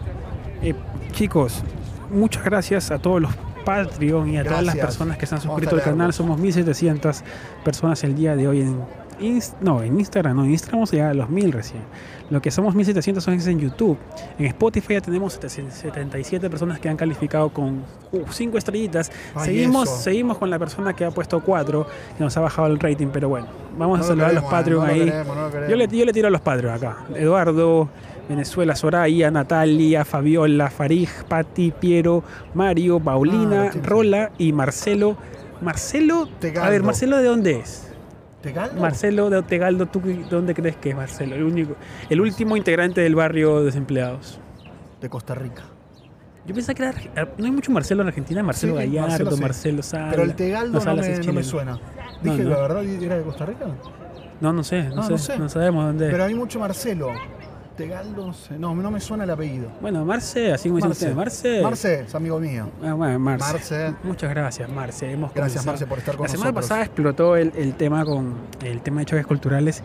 Eh, 0.61 0.75
chicos, 1.11 1.63
muchas 2.11 2.44
gracias 2.45 2.91
a 2.91 2.99
todos 2.99 3.19
los 3.21 3.31
Patreon 3.65 4.29
y 4.29 4.38
a 4.38 4.43
todas 4.45 4.63
las 4.63 4.75
personas 4.77 5.17
que 5.17 5.25
se 5.25 5.35
han 5.35 5.41
suscrito 5.41 5.75
al 5.75 5.81
canal. 5.81 6.13
Somos 6.13 6.39
1700 6.39 7.23
personas 7.65 8.01
el 8.05 8.15
día 8.15 8.35
de 8.35 8.47
hoy 8.47 8.61
en 8.61 8.77
Inst- 9.19 9.55
no, 9.61 9.81
en 9.81 10.00
Instagram, 10.00 10.38
no, 10.38 10.45
en 10.45 10.51
Instagram 10.51 10.77
vamos 10.77 10.93
a 10.93 10.95
llegar 10.95 11.09
a 11.09 11.13
los 11.15 11.27
1000 11.29 11.51
recién. 11.51 11.81
Lo 12.29 12.41
que 12.41 12.51
somos 12.51 12.75
1700 12.75 13.24
son 13.24 13.33
en 13.35 13.59
YouTube. 13.59 13.97
En 14.38 14.45
Spotify 14.47 14.95
ya 14.95 15.01
tenemos 15.01 15.33
77 15.39 16.50
personas 16.50 16.79
que 16.79 16.89
han 16.89 16.97
calificado 16.97 17.50
con 17.50 17.83
5 18.29 18.57
estrellitas. 18.57 19.12
Ay, 19.33 19.45
seguimos, 19.45 19.88
eso. 19.89 20.01
seguimos 20.01 20.38
con 20.38 20.50
la 20.50 20.59
persona 20.59 20.94
que 20.94 21.06
ha 21.06 21.12
puesto 21.12 21.41
4 21.41 21.88
y 22.19 22.24
nos 22.24 22.35
ha 22.35 22.41
bajado 22.41 22.68
el 22.68 22.79
rating, 22.79 23.07
pero 23.13 23.29
bueno, 23.29 23.47
vamos 23.77 24.00
No 24.00 24.03
a 24.03 24.07
saludar 24.07 24.29
a 24.31 24.33
los 24.33 24.44
Patreon 24.44 24.81
no 24.81 24.88
lo 24.88 24.94
ahí. 24.94 25.06
queremos, 25.06 25.35
no 25.35 25.41
lo 25.44 25.51
queremos. 25.51 25.69
Yo 25.69 25.75
le, 25.77 25.88
yo 25.88 26.06
le 26.06 26.13
tiro 26.13 26.27
a 26.27 26.31
los 26.31 26.41
Patreon 26.41 26.74
acá. 26.74 26.97
Eduardo, 27.15 27.88
Venezuela, 28.27 28.75
Soraya, 28.75 29.31
Natalia, 29.31 30.03
Fabiola, 30.03 30.69
Farij, 30.69 31.09
Patti, 31.29 31.71
Piero, 31.71 32.24
Mario, 32.53 32.97
Ah, 32.97 33.06
Paulina, 33.06 33.69
tienes. 33.71 33.88
Rola 33.88 34.31
y 34.38 34.51
Marcelo. 34.51 35.15
Marcelo, 35.62 36.27
a 36.62 36.69
ver, 36.69 36.83
Marcelo, 36.83 37.18
¿de 37.18 37.24
dónde 37.24 37.59
es? 37.59 37.87
¿Tegaldo? 38.53 38.81
Marcelo 38.81 39.29
de 39.29 39.38
Otegaldo, 39.38 39.85
¿tú 39.88 40.01
dónde 40.29 40.53
crees 40.53 40.75
que 40.77 40.89
es 40.91 40.95
Marcelo? 40.95 41.35
El 41.35 41.44
único, 41.44 41.75
el 42.09 42.21
último 42.21 42.55
integrante 42.57 43.01
del 43.01 43.15
barrio 43.15 43.63
desempleados. 43.63 44.39
De 45.01 45.09
Costa 45.09 45.35
Rica. 45.35 45.63
Yo 46.45 46.53
pensaba 46.55 46.73
que 46.75 46.83
era, 46.83 46.94
arge- 46.94 47.29
no 47.38 47.45
hay 47.45 47.51
mucho 47.51 47.71
Marcelo 47.71 48.01
en 48.03 48.07
Argentina, 48.07 48.41
Marcelo 48.41 48.73
Sí, 48.73 48.79
Gallardo, 48.85 49.09
Marcelo 49.25 49.38
Marcelo, 49.38 49.83
sí. 49.83 49.89
Sala. 49.89 50.09
Pero 50.11 50.23
el 50.23 50.33
Tegaldo 50.35 50.79
no, 50.83 50.95
me, 50.95 51.19
no 51.19 51.33
me 51.33 51.44
suena. 51.44 51.79
Dije, 52.23 52.44
no. 52.44 52.49
la 52.51 52.57
verdad, 52.61 52.83
¿era 52.85 53.17
de 53.17 53.23
Costa 53.23 53.45
Rica? 53.45 53.65
No, 54.39 54.53
no 54.53 54.63
sé, 54.63 54.83
no, 54.89 55.01
Ah, 55.01 55.05
sé, 55.05 55.11
no 55.11 55.17
sé. 55.17 55.38
no 55.39 55.50
sabemos 55.50 55.85
dónde. 55.85 56.09
Pero 56.09 56.23
hay 56.23 56.33
mucho 56.35 56.59
Marcelo. 56.59 57.11
No. 58.57 58.74
No, 58.75 58.91
me 58.91 59.00
suena 59.00 59.24
el 59.24 59.29
apellido. 59.29 59.69
Bueno, 59.81 60.03
Marce, 60.06 60.51
así 60.51 60.69
como 60.69 60.77
dicen 60.77 60.91
ustedes, 60.91 61.15
Marce. 61.15 61.62
Marce, 61.62 62.01
es 62.01 62.15
amigo 62.15 62.39
mío. 62.39 62.69
Ah, 62.83 62.94
bueno, 62.94 63.19
Marce. 63.19 63.51
Marce. 63.53 63.94
Muchas 64.03 64.29
gracias, 64.29 64.69
Marce. 64.69 65.12
Hemos 65.12 65.33
Gracias, 65.33 65.63
comenzado. 65.63 65.65
Marce, 65.74 65.88
por 65.88 65.97
estar 66.00 66.15
con 66.15 66.24
La 66.25 66.29
semana 66.29 66.51
nosotros. 66.51 66.69
pasada 66.69 66.85
explotó 66.85 67.35
el, 67.35 67.51
el 67.56 67.75
tema 67.75 68.03
con 68.06 68.33
el 68.63 68.81
tema 68.81 69.01
de 69.01 69.06
choques 69.06 69.27
culturales 69.27 69.83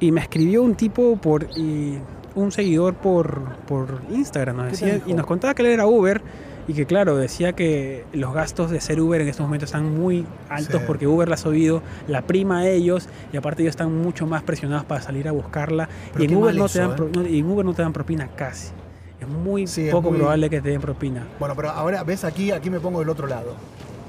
y 0.00 0.10
me 0.12 0.20
escribió 0.20 0.62
un 0.62 0.74
tipo 0.74 1.16
por 1.16 1.44
y 1.56 1.98
un 2.34 2.50
seguidor 2.50 2.94
por, 2.94 3.56
por 3.66 4.00
Instagram 4.10 4.56
nos 4.56 4.66
¿Qué 4.72 4.76
te 4.78 4.86
decía, 4.86 5.02
y 5.06 5.14
nos 5.14 5.26
contaba 5.26 5.54
que 5.54 5.62
él 5.62 5.68
era 5.68 5.86
Uber 5.86 6.20
y 6.66 6.72
que 6.74 6.86
claro, 6.86 7.16
decía 7.16 7.52
que 7.52 8.04
los 8.12 8.32
gastos 8.34 8.70
de 8.70 8.80
ser 8.80 9.00
Uber 9.00 9.20
en 9.20 9.28
estos 9.28 9.44
momentos 9.44 9.68
están 9.68 9.98
muy 9.98 10.26
altos 10.48 10.80
Sí. 10.80 10.84
porque 10.86 11.06
Uber 11.06 11.28
la 11.28 11.34
ha 11.34 11.38
subido, 11.38 11.82
la 12.08 12.22
prima 12.22 12.60
a 12.60 12.66
ellos 12.68 13.08
y 13.32 13.36
aparte 13.36 13.62
ellos 13.62 13.72
están 13.72 13.94
mucho 14.00 14.26
más 14.26 14.42
presionados 14.42 14.84
para 14.84 15.02
salir 15.02 15.28
a 15.28 15.32
buscarla 15.32 15.88
Pero 16.12 16.24
y 16.24 16.26
en, 16.28 16.36
Uber 16.36 16.54
no 16.54 16.66
eso, 16.66 16.72
te 16.72 16.78
dan 17.14 17.24
¿eh? 17.26 17.30
y 17.30 17.38
en 17.40 17.50
Uber 17.50 17.64
no 17.64 17.74
te 17.74 17.82
dan 17.82 17.92
propina 17.92 18.28
casi. 18.34 18.72
Es 19.20 19.28
muy 19.28 19.66
Sí, 19.66 19.86
es 19.86 19.92
poco 19.92 20.10
muy- 20.10 20.18
probable 20.18 20.48
que 20.50 20.60
te 20.60 20.70
den 20.70 20.80
propina. 20.80 21.26
Bueno, 21.38 21.54
pero 21.54 21.70
ahora 21.70 22.02
ves 22.04 22.24
aquí, 22.24 22.50
aquí 22.50 22.70
me 22.70 22.80
pongo 22.80 23.00
del 23.00 23.08
otro 23.08 23.26
lado. 23.26 23.54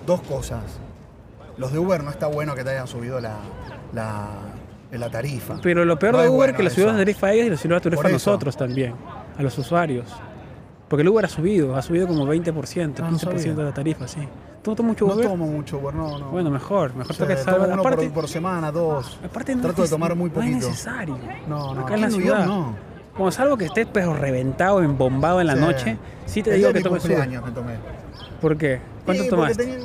Dos 0.05 0.21
cosas. 0.21 0.63
Los 1.57 1.71
de 1.71 1.79
Uber 1.79 2.03
no 2.03 2.09
está 2.09 2.27
bueno 2.27 2.53
que 2.55 2.63
te 2.63 2.71
hayan 2.71 2.87
subido 2.87 3.19
la, 3.21 3.37
la, 3.93 4.27
la 4.91 5.09
tarifa. 5.09 5.57
Pero 5.61 5.85
lo 5.85 5.97
peor 5.99 6.13
No 6.13 6.19
de 6.19 6.25
es 6.25 6.29
Uber 6.29 6.37
bueno 6.39 6.57
que 6.57 6.63
le 6.63 6.69
subió 6.69 6.85
eso. 6.85 6.93
la 6.93 6.99
tarifa 6.99 7.27
a 7.27 7.33
ellos 7.33 7.47
y 7.47 7.49
le 7.51 7.57
subió 7.57 7.75
la 7.75 7.81
tarifa 7.81 8.07
a 8.07 8.11
nosotros 8.11 8.57
también, 8.57 8.93
a 9.37 9.41
los 9.43 9.57
usuarios. 9.57 10.05
Porque 10.87 11.01
el 11.01 11.09
Uber 11.09 11.25
ha 11.25 11.29
subido, 11.29 11.75
ha 11.75 11.81
subido 11.81 12.07
como 12.07 12.25
20%, 12.27 12.99
Ah, 13.03 13.09
no 13.11 13.17
15% 13.17 13.19
sabía. 13.19 13.53
de 13.55 13.63
la 13.63 13.73
tarifa, 13.73 14.07
sí. 14.07 14.19
¿Tú 14.61 14.71
no 14.71 14.75
tomas 14.75 14.89
mucho 14.91 15.07
No 15.07 15.13
Uber? 15.15 15.27
tomo 15.27 15.47
mucho 15.47 15.77
Uber, 15.79 15.93
no, 15.95 16.19
no. 16.19 16.29
Bueno, 16.29 16.49
mejor, 16.51 16.95
mejor 16.95 17.11
O 17.11 17.15
sea, 17.15 17.27
que 17.27 17.35
tomo 17.35 17.45
salga. 17.57 17.73
uno 17.73 17.81
Aparte, 17.81 18.05
por, 18.05 18.13
por 18.13 18.27
semana, 18.27 18.71
dos. 18.71 19.19
aparte 19.23 19.55
no 19.55 19.61
trato 19.63 19.83
es, 19.83 19.89
de 19.89 19.95
tomar 19.95 20.15
muy 20.15 20.29
No 20.29 20.41
es 20.41 20.47
poquito. 20.49 20.67
necesario. 20.67 21.17
No, 21.47 21.73
no. 21.73 21.81
Acá 21.81 21.95
en 21.95 22.01
la 22.01 22.09
ciudad. 22.11 22.45
no. 22.45 22.75
Como 23.15 23.31
salvo 23.31 23.55
que 23.57 23.65
estés 23.65 23.87
pero 23.91 24.13
reventado, 24.13 24.81
embombado 24.83 25.39
en 25.41 25.47
la 25.47 25.53
Sí. 25.55 25.59
noche, 25.61 25.97
sí 26.25 26.43
te 26.43 26.51
El 26.51 26.57
digo 26.57 26.73
que 26.73 26.81
tomes 26.81 27.03
Uber. 27.05 27.15
cumpleaños 27.17 27.45
me 27.45 27.51
tomé. 27.51 27.73
¿Por 28.41 28.57
qué? 28.57 28.79
¿Cuánto 29.05 29.23
Sí, 29.23 29.29
tomaste? 29.29 29.63
tenía- 29.65 29.79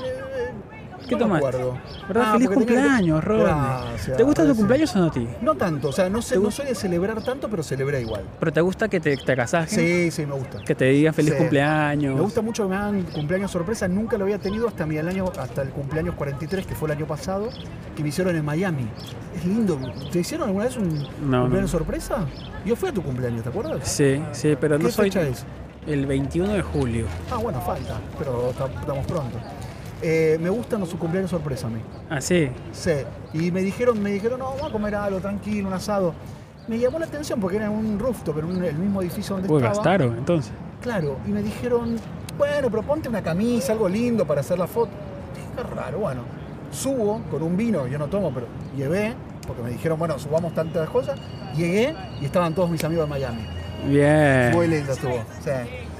¿Qué 1.10 1.24
no. 1.24 1.34
Ah, 1.34 2.32
Feliz 2.32 2.48
tenía- 2.48 2.54
cumpleaños, 2.54 3.24
¿Te 4.16 4.22
gusta 4.22 4.46
tu 4.46 4.54
cumpleaños 4.56 4.94
o 4.96 4.98
no 5.00 5.04
a 5.06 5.10
ti? 5.10 5.26
No 5.42 5.54
tanto, 5.54 5.88
o 5.88 5.92
sea, 5.92 6.08
no, 6.08 6.22
sé, 6.22 6.34
¿Te 6.36 6.40
no 6.40 6.50
soy 6.50 6.66
de 6.66 6.74
celebrar 6.74 7.22
tanto, 7.22 7.48
pero 7.48 7.62
celebré 7.62 8.00
igual. 8.00 8.24
¿Pero 8.38 8.52
te 8.52 8.60
gusta 8.60 8.88
que 8.88 9.00
te, 9.00 9.16
te 9.16 9.36
casajes? 9.36 9.72
Sí, 9.74 10.10
sí, 10.10 10.26
me 10.26 10.34
gusta. 10.34 10.58
Que 10.64 10.74
te 10.74 10.86
digan 10.86 11.12
feliz 11.14 11.32
Sí. 11.32 11.38
cumpleaños. 11.38 12.14
Me 12.14 12.20
gusta 12.20 12.42
mucho 12.42 12.64
que 12.64 12.68
me 12.70 12.76
hagan 12.76 13.02
cumpleaños 13.02 13.50
sorpresa, 13.50 13.88
nunca 13.88 14.16
lo 14.16 14.24
había 14.24 14.38
tenido 14.38 14.68
hasta 14.68 14.86
mi 14.86 14.96
el 14.96 15.08
año, 15.08 15.24
hasta 15.38 15.62
el 15.62 15.70
cumpleaños 15.70 16.14
43, 16.14 16.66
que 16.66 16.74
fue 16.74 16.88
el 16.90 16.96
año 16.96 17.06
pasado, 17.06 17.48
que 17.96 18.02
me 18.02 18.08
hicieron 18.10 18.36
en 18.36 18.44
Miami. 18.44 18.88
Es 19.36 19.44
lindo. 19.44 19.78
¿Te 20.12 20.20
hicieron 20.20 20.48
alguna 20.48 20.64
vez 20.66 20.76
un 20.76 21.06
No, 21.30 21.42
cumpleaños 21.42 21.70
sorpresa? 21.70 22.26
Yo 22.64 22.76
fui 22.76 22.88
a 22.88 22.92
tu 22.92 23.02
cumpleaños, 23.02 23.42
¿te 23.42 23.48
acuerdas? 23.48 23.80
Sí, 23.88 24.22
sí, 24.32 24.56
pero 24.60 24.76
¿Qué 24.78 24.84
no 24.84 24.90
soy 24.90 25.06
fecha 25.10 25.22
es? 25.22 25.44
el 25.86 26.04
21 26.06 26.52
de 26.52 26.62
julio. 26.62 27.06
Ah, 27.30 27.36
bueno, 27.36 27.60
falta, 27.60 27.94
pero 28.18 28.52
ta- 28.58 28.68
estamos 28.80 29.06
pronto. 29.06 29.38
Eh, 30.02 30.38
me 30.40 30.48
gustan 30.50 30.80
los 30.80 30.94
cumpleaños 30.94 31.30
sorpresa 31.30 31.66
a 31.66 31.70
mí. 31.70 31.80
Ah, 32.08 32.20
sí. 32.20 32.48
Sí. 32.72 32.92
Y 33.34 33.50
me 33.50 33.60
dijeron, 33.62 34.02
me 34.02 34.10
dijeron, 34.12 34.38
no, 34.38 34.46
vamos 34.46 34.62
a 34.68 34.72
comer 34.72 34.94
algo 34.94 35.20
tranquilo, 35.20 35.68
un 35.68 35.74
asado. 35.74 36.14
Me 36.68 36.78
llamó 36.78 36.98
la 36.98 37.06
atención 37.06 37.40
porque 37.40 37.56
era 37.56 37.66
en 37.66 37.72
un 37.72 37.98
rooftop, 37.98 38.38
en 38.38 38.44
un- 38.46 38.64
el 38.64 38.76
mismo 38.76 39.02
edificio 39.02 39.34
donde 39.34 39.48
Pues 39.48 39.62
estaba. 39.64 39.76
gastaron, 39.76 40.16
entonces. 40.18 40.52
Claro, 40.80 41.18
y 41.26 41.30
me 41.30 41.42
dijeron, 41.42 41.96
bueno, 42.38 42.68
pero 42.70 42.82
ponte 42.82 43.08
una 43.08 43.22
camisa, 43.22 43.72
algo 43.72 43.88
lindo 43.88 44.24
para 44.26 44.40
hacer 44.40 44.58
la 44.58 44.66
foto. 44.66 44.90
Qué 45.56 45.62
raro, 45.62 45.98
bueno. 45.98 46.22
Subo 46.70 47.20
con 47.30 47.42
un 47.42 47.56
vino, 47.56 47.86
yo 47.86 47.98
no 47.98 48.06
tomo, 48.06 48.30
pero 48.32 48.46
llevé, 48.76 49.12
porque 49.46 49.62
me 49.62 49.70
dijeron, 49.70 49.98
bueno, 49.98 50.18
subamos 50.18 50.54
tantas 50.54 50.88
cosas. 50.88 51.18
Llegué 51.56 51.94
y 52.20 52.24
estaban 52.24 52.54
todos 52.54 52.70
mis 52.70 52.82
amigos 52.84 53.06
de 53.06 53.10
Miami. 53.10 53.44
Bien. 53.88 54.52
Muy 54.52 54.68
lindo 54.68 54.92
estuvo. 54.92 55.24
Sí, 55.42 55.50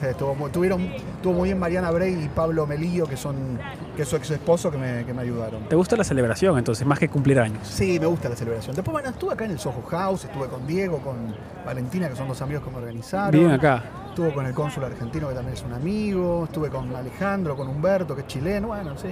estuvo 0.02 0.34
muy, 0.34 0.50
tuvieron, 0.50 0.80
estuvo 0.80 1.34
muy 1.34 1.48
bien 1.48 1.58
Mariana 1.58 1.90
Bray 1.90 2.24
y 2.24 2.28
Pablo 2.28 2.66
Melillo, 2.66 3.06
que 3.06 3.16
son, 3.16 3.58
que 3.96 4.02
es 4.02 4.08
su 4.08 4.16
ex 4.16 4.30
esposo, 4.30 4.70
que 4.70 4.78
me, 4.78 5.04
que 5.04 5.12
me 5.12 5.22
ayudaron. 5.22 5.68
¿Te 5.68 5.76
gusta 5.76 5.96
la 5.96 6.04
celebración 6.04 6.56
entonces, 6.58 6.86
más 6.86 6.98
que 6.98 7.08
cumplir 7.08 7.38
años? 7.40 7.66
Sí, 7.66 7.98
me 8.00 8.06
gusta 8.06 8.28
la 8.28 8.36
celebración. 8.36 8.74
Después, 8.74 8.92
bueno, 8.92 9.08
estuve 9.08 9.34
acá 9.34 9.44
en 9.44 9.52
el 9.52 9.58
Soho 9.58 9.82
House, 9.90 10.24
estuve 10.24 10.48
con 10.48 10.66
Diego, 10.66 10.98
con 10.98 11.34
Valentina, 11.64 12.08
que 12.08 12.16
son 12.16 12.28
dos 12.28 12.40
amigos 12.42 12.64
que 12.64 12.70
me 12.70 12.78
organizaron. 12.78 13.32
Bien 13.32 13.50
acá. 13.50 13.82
Estuve 14.08 14.32
con 14.32 14.46
el 14.46 14.54
cónsul 14.54 14.84
argentino, 14.84 15.28
que 15.28 15.34
también 15.34 15.54
es 15.54 15.62
un 15.62 15.72
amigo. 15.72 16.44
Estuve 16.44 16.68
con 16.68 16.94
Alejandro, 16.94 17.56
con 17.56 17.68
Humberto, 17.68 18.14
que 18.14 18.22
es 18.22 18.26
chileno. 18.26 18.68
Bueno, 18.68 18.96
sí. 18.96 19.08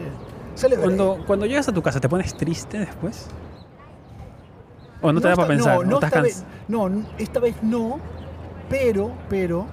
Celebré. 0.55 0.85
Cuando, 0.85 1.25
cuando 1.27 1.47
llegas 1.47 1.69
a 1.69 1.73
tu 1.73 1.83
casa, 1.83 2.01
¿te 2.01 2.09
pones 2.09 2.37
triste 2.37 2.79
después? 2.79 3.29
¿O 5.01 5.13
no 5.13 5.21
te 5.21 5.29
da 5.29 5.37
para 5.37 5.49
pensar? 5.49 5.75
No, 5.75 5.81
¿O 5.81 5.85
no, 5.85 5.95
estás 5.95 6.09
esta 6.09 6.21
vez, 6.23 6.45
no, 6.67 6.91
esta 7.19 7.41
vez 7.41 7.63
no. 7.63 8.01
Pero, 8.69 9.13
pero, 9.31 9.67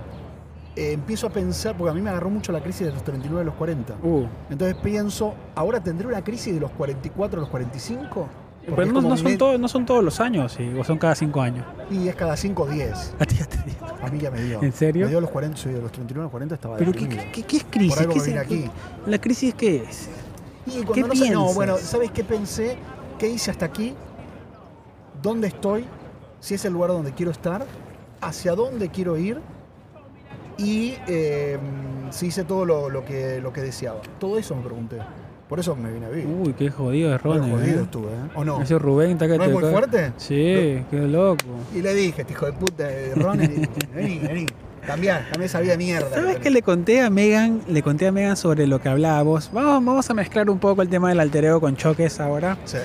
eh, 0.75 0.91
empiezo 0.93 1.27
a 1.27 1.29
pensar, 1.29 1.75
porque 1.77 1.91
a 1.91 1.93
mí 1.93 2.01
me 2.01 2.09
agarró 2.09 2.29
mucho 2.29 2.51
la 2.51 2.61
crisis 2.61 2.87
de 2.87 2.93
los 2.93 3.03
39 3.03 3.41
a 3.41 3.45
los 3.45 3.55
40. 3.55 3.95
Uh, 4.03 4.25
Entonces 4.49 4.75
pienso, 4.83 5.33
¿ahora 5.55 5.81
tendré 5.81 6.07
una 6.07 6.23
crisis 6.23 6.53
de 6.53 6.59
los 6.59 6.71
44 6.71 7.39
a 7.39 7.41
los 7.41 7.49
45? 7.49 8.27
Porque 8.65 8.81
pero 8.81 8.93
no, 8.93 9.01
no 9.09 9.15
son 9.15 9.27
med- 9.27 9.37
todos, 9.37 9.59
no 9.59 9.67
son 9.67 9.85
todos 9.85 10.03
los 10.03 10.19
años, 10.19 10.53
sí, 10.53 10.73
o 10.77 10.83
son 10.83 10.97
cada 10.97 11.13
cinco 11.13 11.39
años. 11.39 11.63
Y 11.91 12.07
es 12.07 12.15
cada 12.15 12.35
5 12.35 12.63
o 12.63 12.67
10. 12.67 13.13
A 13.19 13.25
ti 13.25 13.35
ya 13.35 13.45
te 13.45 13.57
digo. 13.63 13.85
A 14.01 14.07
mí 14.09 14.17
ya 14.19 14.31
me 14.31 14.41
dio. 14.41 14.59
¿En 14.63 14.71
serio? 14.73 15.05
Me 15.05 15.09
dio 15.09 15.19
a 15.19 15.21
los 15.21 15.29
40, 15.29 15.55
sí, 15.57 15.69
de 15.69 15.79
los 15.81 15.91
39 15.91 16.21
a 16.21 16.23
los 16.23 16.31
40 16.31 16.55
estaba 16.55 16.77
¿Pero 16.77 16.91
qué, 16.91 17.07
qué- 17.07 17.43
qué- 17.43 17.57
es 17.57 17.63
crisis? 17.69 17.93
Por 17.93 17.99
algo 18.03 18.13
¿Qué 18.15 18.31
me 18.31 18.35
es- 18.35 18.41
aquí. 18.41 18.65
¿La 19.05 19.19
crisis 19.19 19.53
qué 19.53 19.83
es? 19.87 20.09
Y 20.65 20.71
cuando 20.83 20.93
¿Qué 20.93 21.01
no 21.01 21.07
sé, 21.15 21.19
no, 21.29 21.39
piensas? 21.41 21.55
bueno, 21.55 21.77
¿sabes 21.77 22.09
qué 22.11 22.23
pensé? 22.23 22.77
¿Qué 23.19 23.29
hice 23.29 23.51
hasta 23.51 23.65
aquí? 23.67 23.93
¿Dónde 25.21 25.47
estoy? 25.47 25.85
Si 26.39 26.55
es 26.55 26.65
el 26.65 26.73
lugar 26.73 26.89
donde 26.89 27.11
quiero 27.13 27.31
estar, 27.31 27.65
hacia 28.21 28.55
dónde 28.55 28.89
quiero 28.89 29.15
ir 29.17 29.39
y 30.57 30.95
eh, 31.07 31.57
si 32.11 32.27
hice 32.27 32.43
todo 32.43 32.65
lo, 32.65 32.89
lo 32.89 33.05
que, 33.05 33.39
lo 33.41 33.51
que 33.51 33.61
deseaba. 33.61 34.01
Todo 34.19 34.37
eso 34.37 34.55
me 34.55 34.63
pregunté. 34.63 34.97
Por 35.47 35.59
eso 35.59 35.75
me 35.75 35.91
vine 35.91 36.07
a 36.07 36.09
vivir. 36.09 36.27
Uy, 36.27 36.53
qué 36.53 36.71
jodido 36.71 37.13
es 37.13 37.21
Ronnie. 37.21 37.51
jodido 37.51 37.79
¿eh? 37.79 37.83
estuve, 37.83 38.07
¿eh? 38.07 38.29
¿O 38.33 38.43
no? 38.43 38.61
Ese 38.61 38.79
Rubén 38.79 39.11
está 39.11 39.27
que 39.27 39.37
¿No 39.37 39.43
es 39.43 39.51
muy 39.51 39.63
fuerte? 39.63 40.11
Sí, 40.17 40.83
qué 40.89 40.97
loco. 41.07 41.45
Y 41.73 41.81
le 41.81 41.93
dije, 41.93 42.21
este 42.21 42.33
hijo 42.33 42.47
de 42.47 42.53
puta, 42.53 42.91
eh, 42.91 43.13
Ron, 43.15 43.37
vení, 43.37 44.19
vení. 44.19 44.45
Cambiá, 44.87 45.27
cambiá 45.29 45.45
esa 45.45 45.59
vida 45.59 45.71
de 45.73 45.77
mierda. 45.77 46.09
¿Sabes 46.09 46.35
que 46.37 46.41
qué 46.43 46.49
le 46.51 46.61
conté 46.61 47.01
a 47.01 47.09
Megan? 47.09 47.61
Le 47.67 47.81
conté 47.81 48.07
a 48.07 48.11
Megan 48.11 48.37
sobre 48.37 48.67
lo 48.67 48.79
que 48.81 48.89
hablábamos. 48.89 49.51
Vamos, 49.51 49.83
vamos 49.85 50.09
a 50.09 50.13
mezclar 50.13 50.49
un 50.49 50.59
poco 50.59 50.81
el 50.81 50.89
tema 50.89 51.09
del 51.09 51.19
altereo 51.19 51.59
con 51.59 51.75
choques 51.75 52.19
ahora. 52.19 52.57
Sí. 52.65 52.77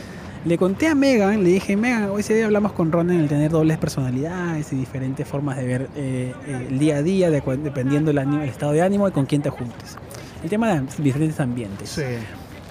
Le 0.45 0.57
conté 0.57 0.89
a 0.89 0.95
Megan, 0.95 1.43
le 1.45 1.51
dije, 1.51 1.77
Megan, 1.77 2.05
hoy 2.11 2.21
ese 2.21 2.35
día 2.35 2.47
hablamos 2.47 2.73
con 2.73 2.91
Ron 2.91 3.11
en 3.11 3.21
el 3.21 3.29
tener 3.29 3.51
dobles 3.51 3.77
personalidades 3.77 4.73
y 4.73 4.77
diferentes 4.77 5.29
formas 5.29 5.59
de 5.59 5.67
ver 5.67 5.89
eh, 5.97 6.33
el 6.47 6.79
día 6.79 6.97
a 6.97 7.03
día, 7.03 7.31
de, 7.31 7.43
dependiendo 7.63 8.09
del 8.09 8.19
ánimo- 8.19 8.43
el 8.43 8.49
estado 8.49 8.73
de 8.73 8.81
ánimo 8.81 9.07
y 9.07 9.11
con 9.13 9.27
quién 9.27 9.43
te 9.43 9.51
juntes. 9.51 9.99
El 10.43 10.49
tema 10.49 10.69
de 10.73 10.83
diferentes 11.03 11.39
ambientes. 11.41 11.91
Sí. 11.91 12.03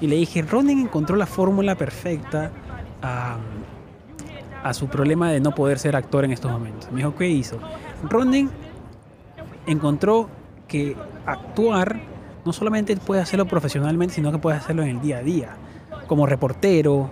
Y 0.02 0.08
le 0.08 0.16
dije, 0.16 0.42
Ronen 0.42 0.80
encontró 0.80 1.16
la 1.16 1.28
fórmula 1.28 1.76
perfecta 1.76 2.50
a, 3.04 3.38
a 4.64 4.74
su 4.74 4.88
problema 4.88 5.32
de 5.32 5.40
no 5.40 5.54
poder 5.54 5.78
ser 5.78 5.96
actor 5.96 6.26
en 6.26 6.32
estos 6.32 6.52
momentos. 6.52 6.90
Me 6.92 6.98
dijo, 6.98 7.16
¿qué 7.16 7.30
hizo? 7.30 7.60
Ronen 8.02 8.50
encontró 9.68 10.28
que 10.68 10.96
actuar 11.28 12.02
no 12.46 12.52
solamente 12.52 12.98
puede 12.98 13.22
hacerlo 13.22 13.46
profesionalmente, 13.46 14.16
sino 14.16 14.32
que 14.32 14.40
puede 14.40 14.58
hacerlo 14.58 14.82
en 14.82 14.90
el 14.90 15.02
día 15.02 15.18
a 15.18 15.22
día. 15.22 15.50
Como 16.08 16.26
reportero, 16.26 17.12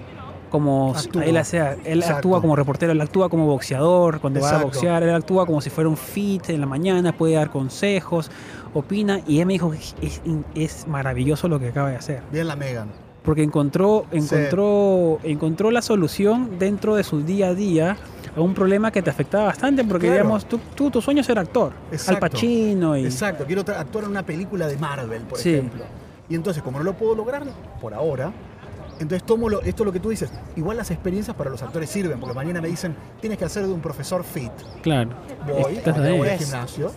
como 0.49 0.93
Actúa. 0.95 1.25
él, 1.25 1.37
hace, 1.37 1.57
él 1.59 1.99
Exacto. 1.99 2.15
actúa 2.15 2.41
como 2.41 2.55
reportero, 2.55 2.91
él 2.91 3.01
actúa 3.01 3.29
como 3.29 3.45
boxeador, 3.47 4.19
cuando 4.19 4.39
va 4.39 4.47
a 4.47 4.49
Exacto. 4.51 4.67
boxear, 4.67 5.03
él 5.03 5.13
actúa 5.13 5.45
como 5.45 5.61
si 5.61 5.69
fuera 5.69 5.89
un 5.89 5.97
fit 5.97 6.49
en 6.49 6.61
la 6.61 6.67
mañana, 6.67 7.11
puede 7.11 7.33
dar 7.35 7.49
consejos, 7.49 8.31
opina, 8.73 9.21
y 9.27 9.39
él 9.39 9.45
me 9.45 9.53
dijo 9.53 9.73
es, 9.73 9.95
es 10.55 10.87
maravilloso 10.87 11.47
lo 11.47 11.59
que 11.59 11.69
acaba 11.69 11.89
de 11.89 11.95
hacer 11.97 12.21
Bien 12.31 12.47
la 12.47 12.55
Megan. 12.55 12.89
porque 13.23 13.43
encontró, 13.43 14.05
Sí. 14.11 14.17
encontró, 14.19 15.19
encontró 15.23 15.71
la 15.71 15.81
solución 15.81 16.57
dentro 16.59 16.95
de 16.95 17.03
su 17.03 17.21
día 17.23 17.47
a 17.47 17.53
día 17.53 17.97
a 18.35 18.39
un 18.41 18.53
problema 18.53 18.91
que 18.91 19.01
te 19.01 19.09
afectaba 19.09 19.45
bastante, 19.45 19.83
porque 19.83 20.07
Claro. 20.07 20.21
digamos, 20.23 20.45
tú, 20.47 20.59
tú, 20.75 20.89
tu 20.91 21.01
sueño 21.01 21.21
es 21.21 21.27
ser 21.27 21.39
actor, 21.39 21.73
Exacto. 21.91 22.25
Al 22.25 22.31
Pacino 22.31 22.95
y 22.95 23.05
Exacto, 23.05 23.45
quiero 23.45 23.61
actuar 23.61 24.05
en 24.05 24.11
una 24.11 24.23
película 24.23 24.67
de 24.67 24.77
Marvel, 24.77 25.23
por 25.23 25.39
Sí. 25.39 25.55
ejemplo. 25.55 25.83
Y 26.29 26.35
entonces, 26.35 26.61
como 26.61 26.77
no 26.77 26.83
lo 26.83 26.93
puedo 26.93 27.15
lograr 27.15 27.43
por 27.81 27.93
ahora, 27.93 28.31
entonces 28.99 29.23
tomo 29.23 29.49
lo, 29.49 29.61
esto 29.61 29.83
es 29.83 29.85
lo 29.85 29.93
que 29.93 29.99
tú 29.99 30.09
dices. 30.09 30.29
Igual 30.55 30.77
las 30.77 30.91
experiencias 30.91 31.35
para 31.35 31.49
los 31.49 31.61
actores 31.61 31.89
sirven, 31.89 32.19
porque 32.19 32.35
mañana 32.35 32.61
me 32.61 32.67
dicen, 32.67 32.95
tienes 33.19 33.37
que 33.37 33.45
hacer 33.45 33.65
de 33.65 33.73
un 33.73 33.81
profesor 33.81 34.23
fit. 34.23 34.51
claro, 34.81 35.11
Voy, 35.45 35.79
voy 35.85 36.29
al 36.29 36.39
gimnasio. 36.39 36.91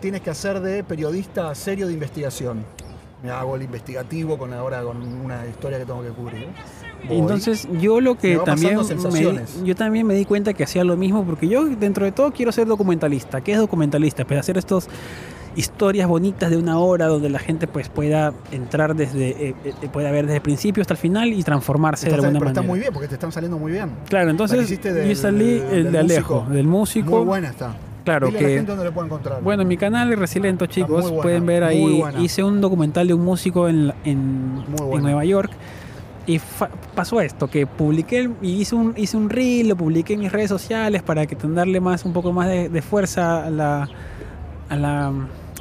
Tienes 0.00 0.20
que 0.20 0.30
hacer 0.30 0.60
de 0.60 0.84
periodista 0.84 1.54
serio 1.54 1.86
de 1.86 1.92
investigación. 1.94 2.64
Me 3.22 3.30
hago 3.30 3.56
el 3.56 3.62
investigativo 3.62 4.36
con 4.36 4.52
ahora 4.52 4.82
con 4.82 5.02
una 5.02 5.46
historia 5.46 5.78
que 5.78 5.86
tengo 5.86 6.02
que 6.02 6.10
cubrir. 6.10 6.48
Voy. 7.08 7.18
Entonces 7.18 7.66
yo 7.80 8.00
lo 8.00 8.14
Me 8.14 8.20
que 8.20 8.36
va 8.36 8.44
también 8.44 8.76
me, 8.76 9.44
yo 9.64 9.74
también 9.74 10.06
me 10.06 10.14
di 10.14 10.24
cuenta 10.24 10.52
que 10.52 10.64
hacía 10.64 10.84
lo 10.84 10.96
mismo 10.96 11.24
porque 11.24 11.48
yo 11.48 11.64
dentro 11.64 12.04
de 12.04 12.12
todo 12.12 12.32
quiero 12.32 12.52
ser 12.52 12.66
documentalista. 12.66 13.40
¿Qué 13.40 13.52
es 13.52 13.58
documentalista? 13.58 14.24
Pues 14.24 14.38
hacer 14.38 14.58
estos 14.58 14.88
historias 15.56 16.06
bonitas 16.08 16.50
de 16.50 16.56
una 16.56 16.78
hora 16.78 17.06
donde 17.06 17.28
la 17.30 17.38
gente 17.38 17.66
pues 17.66 17.88
pueda 17.88 18.32
entrar 18.52 18.94
desde 18.94 19.48
eh, 19.48 19.54
eh, 19.64 19.88
pueda 19.92 20.10
ver 20.10 20.26
desde 20.26 20.36
el 20.36 20.42
principio 20.42 20.82
hasta 20.82 20.94
el 20.94 20.98
final 20.98 21.32
y 21.32 21.42
transformarse 21.42 22.06
Estás- 22.06 22.20
de 22.20 22.26
alguna 22.26 22.38
pero 22.40 22.50
está 22.50 22.60
manera. 22.60 22.70
muy 22.72 22.80
bien, 22.80 22.92
porque 22.92 23.08
te 23.08 23.14
están 23.14 23.32
saliendo 23.32 23.58
muy 23.58 23.72
bien. 23.72 23.90
Claro, 24.08 24.26
La 24.26 24.30
entonces 24.32 24.68
del- 24.82 25.08
yo 25.08 25.14
salí 25.16 25.62
el 25.70 25.84
del 25.84 25.92
de 25.92 25.98
Alejo, 25.98 26.34
músico. 26.40 26.54
del 26.54 26.66
músico. 26.66 27.10
Muy 27.16 27.24
buena 27.26 27.48
está. 27.48 27.74
Claro 28.04 28.28
Dile 28.28 28.38
a 28.38 28.42
la 28.42 28.48
que 28.48 28.54
gente 28.54 28.70
dónde 28.70 28.84
le 28.84 28.92
puede 28.92 29.06
encontrar. 29.06 29.42
Bueno, 29.42 29.62
en 29.62 29.68
mi 29.68 29.76
canal 29.76 30.08
de 30.08 30.14
Resiliento, 30.14 30.66
chicos, 30.66 31.02
buena, 31.10 31.22
pueden 31.22 31.44
ver 31.46 31.64
ahí. 31.64 32.04
Hice 32.20 32.44
un 32.44 32.60
documental 32.60 33.08
de 33.08 33.14
un 33.14 33.24
músico 33.24 33.68
en, 33.68 33.92
en. 34.04 34.62
Nueva 35.02 35.24
York. 35.24 35.50
Y 36.28 36.38
fa- 36.38 36.70
pasó 36.94 37.20
esto, 37.20 37.48
que 37.48 37.66
publiqué 37.66 38.28
y 38.42 38.60
hice 38.60 38.74
un, 38.74 38.94
hice 38.96 39.16
un 39.16 39.30
reel, 39.30 39.68
lo 39.68 39.76
publiqué 39.76 40.14
en 40.14 40.20
mis 40.20 40.30
redes 40.32 40.48
sociales 40.50 41.02
para 41.02 41.24
que 41.26 41.36
darle 41.48 41.80
más, 41.80 42.04
un 42.04 42.12
poco 42.12 42.32
más 42.32 42.48
de, 42.48 42.68
de 42.68 42.82
fuerza 42.82 43.44
a 43.46 43.50
la, 43.50 43.88
a 44.68 44.76
la- 44.76 45.12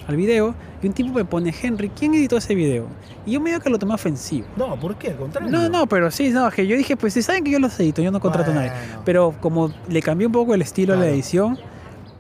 al 0.08 0.16
video. 0.16 0.56
Y 0.82 0.88
un 0.88 0.94
tipo 0.94 1.12
me 1.12 1.26
pone, 1.26 1.54
Henry, 1.60 1.90
¿quién 1.90 2.14
editó 2.14 2.38
ese 2.38 2.54
video? 2.56 2.88
Y 3.26 3.32
yo 3.32 3.42
medio 3.42 3.60
que 3.60 3.70
lo 3.70 3.80
tomé 3.80 3.94
ofensivo. 3.94 4.48
No, 4.56 4.80
¿por 4.80 4.96
qué? 4.96 5.10
Al 5.10 5.18
contrario. 5.18 5.50
No, 5.50 5.70
no, 5.70 5.88
pero 5.88 6.12
sí, 6.12 6.30
no, 6.30 6.50
que 6.52 6.68
yo 6.68 6.78
dije, 6.78 6.96
pues 6.96 7.14
si 7.14 7.22
saben 7.22 7.44
que 7.44 7.52
yo 7.52 7.60
los 7.60 7.80
edito, 7.80 8.02
yo 8.02 8.12
no 8.12 8.20
contrato 8.20 8.52
a 8.52 8.54
nadie. 8.54 8.70
Bueno. 8.70 9.02
Pero 9.06 9.36
como 9.42 9.74
le 9.90 10.02
cambié 10.02 10.28
un 10.28 10.34
poco 10.34 10.54
el 10.54 10.62
estilo 10.62 10.94
a 10.94 10.98
la 10.98 11.08
edición 11.08 11.58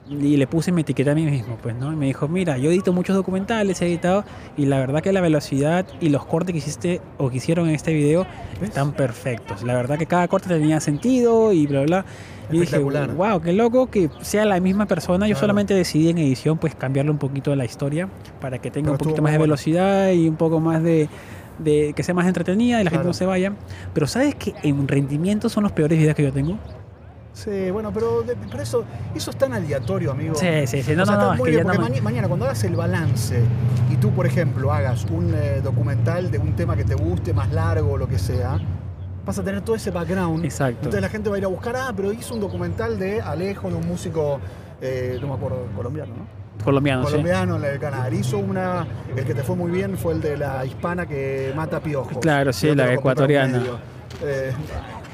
y 0.07 0.37
le 0.37 0.45
puse 0.45 0.71
mi 0.71 0.81
etiqueta 0.81 1.11
a 1.11 1.15
mí 1.15 1.25
mismo, 1.25 1.57
pues, 1.63 1.75
¿no? 1.75 1.91
Y 1.91 1.95
me 1.95 2.05
dijo, 2.05 2.27
mira, 2.27 2.57
yo 2.59 2.69
edito 2.69 2.93
muchos 2.93 3.15
documentales, 3.15 3.81
he 3.81 3.87
editado, 3.87 4.23
y 4.55 4.65
la 4.67 4.77
verdad 4.79 5.01
que 5.01 5.11
la 5.11 5.21
velocidad 5.21 5.85
y 5.99 6.09
los 6.09 6.25
cortes 6.25 6.51
que 6.53 6.59
hiciste 6.59 7.01
o 7.17 7.29
que 7.31 7.37
hicieron 7.37 7.67
en 7.69 7.75
este 7.75 7.91
video 7.93 8.27
¿Ves? 8.59 8.69
están 8.69 8.91
perfectos. 8.93 9.63
La 9.63 9.73
verdad 9.73 9.97
que 9.97 10.05
cada 10.05 10.27
corte 10.27 10.47
tenía 10.49 10.79
sentido 10.79 11.51
y 11.53 11.65
bla, 11.65 11.81
bla. 11.81 12.05
Y 12.51 12.59
dije, 12.59 12.77
wow, 12.77 13.41
qué 13.41 13.53
loco 13.53 13.87
que 13.89 14.11
sea 14.21 14.45
la 14.45 14.59
misma 14.59 14.85
persona. 14.85 15.25
Yo 15.27 15.33
Claro. 15.33 15.39
solamente 15.41 15.73
decidí 15.73 16.09
en 16.09 16.19
edición, 16.19 16.59
pues, 16.59 16.75
cambiarle 16.75 17.09
un 17.09 17.17
poquito 17.17 17.49
de 17.49 17.55
la 17.55 17.65
historia 17.65 18.07
para 18.39 18.59
que 18.59 18.69
tenga 18.69 18.85
Pero 18.85 18.93
un 18.93 18.97
poquito 18.99 19.21
más 19.23 19.31
de 19.31 19.39
bueno. 19.39 19.53
velocidad 19.53 20.11
y 20.11 20.27
un 20.29 20.35
poco 20.35 20.59
más 20.59 20.83
de, 20.83 21.09
de 21.57 21.93
que 21.95 22.03
sea 22.03 22.13
más 22.13 22.27
entretenida 22.27 22.79
y 22.81 22.83
la 22.83 22.91
gente 22.91 22.97
Claro. 23.01 23.07
no 23.09 23.13
se 23.15 23.25
vaya. 23.25 23.53
Pero 23.95 24.05
¿sabes 24.05 24.35
que 24.35 24.53
en 24.61 24.87
rendimiento 24.87 25.49
son 25.49 25.63
los 25.63 25.71
peores 25.71 25.97
videos 25.97 26.15
que 26.15 26.21
yo 26.21 26.31
tengo? 26.31 26.59
Sí, 27.35 27.69
bueno, 27.69 27.91
pero, 27.93 28.23
de- 28.23 28.35
pero 28.49 28.63
eso, 28.63 28.85
eso 29.13 29.29
es 29.29 29.37
tan 29.37 29.51
aleatorio, 29.53 30.11
amigo. 30.11 30.35
Sí, 30.35 30.65
sí, 30.67 30.81
sí. 30.81 30.95
No, 30.95 31.03
O 31.03 31.05
sea, 31.05 31.15
no, 31.17 31.21
no, 31.21 31.23
está 31.25 31.33
es 31.33 31.39
muy 31.39 31.45
que 31.49 31.55
bien, 31.57 31.67
porque 31.67 31.97
no 31.97 32.01
mañana 32.01 32.27
cuando 32.29 32.45
hagas 32.45 32.63
el 32.63 32.75
balance 32.77 33.39
y 33.91 33.97
tú, 33.97 34.11
por 34.11 34.25
ejemplo, 34.25 34.71
hagas 34.71 35.05
un 35.11 35.33
eh, 35.35 35.59
documental 35.61 36.31
de 36.31 36.37
un 36.39 36.55
tema 36.55 36.77
que 36.77 36.85
te 36.85 36.95
guste, 36.95 37.33
más 37.33 37.51
largo 37.51 37.91
o 37.91 37.97
lo 37.97 38.07
que 38.07 38.17
sea, 38.17 38.57
vas 39.25 39.37
a 39.37 39.43
tener 39.43 39.61
todo 39.61 39.75
ese 39.75 39.91
background. 39.91 40.45
Exacto. 40.45 40.77
Entonces 40.77 41.01
la 41.01 41.09
gente 41.09 41.29
va 41.29 41.35
a 41.35 41.39
ir 41.39 41.45
a 41.45 41.49
buscar, 41.49 41.75
ah, 41.75 41.91
pero 41.93 42.13
hizo 42.13 42.33
un 42.35 42.39
documental 42.39 42.97
de 42.97 43.21
Alejo, 43.21 43.67
de 43.69 43.75
un 43.75 43.85
músico, 43.85 44.39
eh, 44.81 45.17
no 45.19 45.27
me 45.27 45.33
acuerdo, 45.33 45.65
colombiano, 45.75 46.13
¿no? 46.15 46.63
Colombiano, 46.63 47.03
sí. 47.03 47.09
colombiano 47.11 47.57
en 47.57 47.65
el 47.65 47.79
canal. 47.79 48.13
Hizo 48.13 48.37
una, 48.37 48.87
el 49.13 49.25
que 49.25 49.33
te 49.35 49.43
fue 49.43 49.57
muy 49.57 49.71
bien 49.71 49.97
fue 49.97 50.13
el 50.13 50.21
de 50.21 50.37
la 50.37 50.65
hispana 50.65 51.05
que 51.05 51.51
mata 51.53 51.81
piojos. 51.81 52.17
Claro, 52.19 52.53
sí, 52.53 52.73
la 52.73 52.93
ecuatoriana. 52.93 53.61
Eh, 54.23 54.53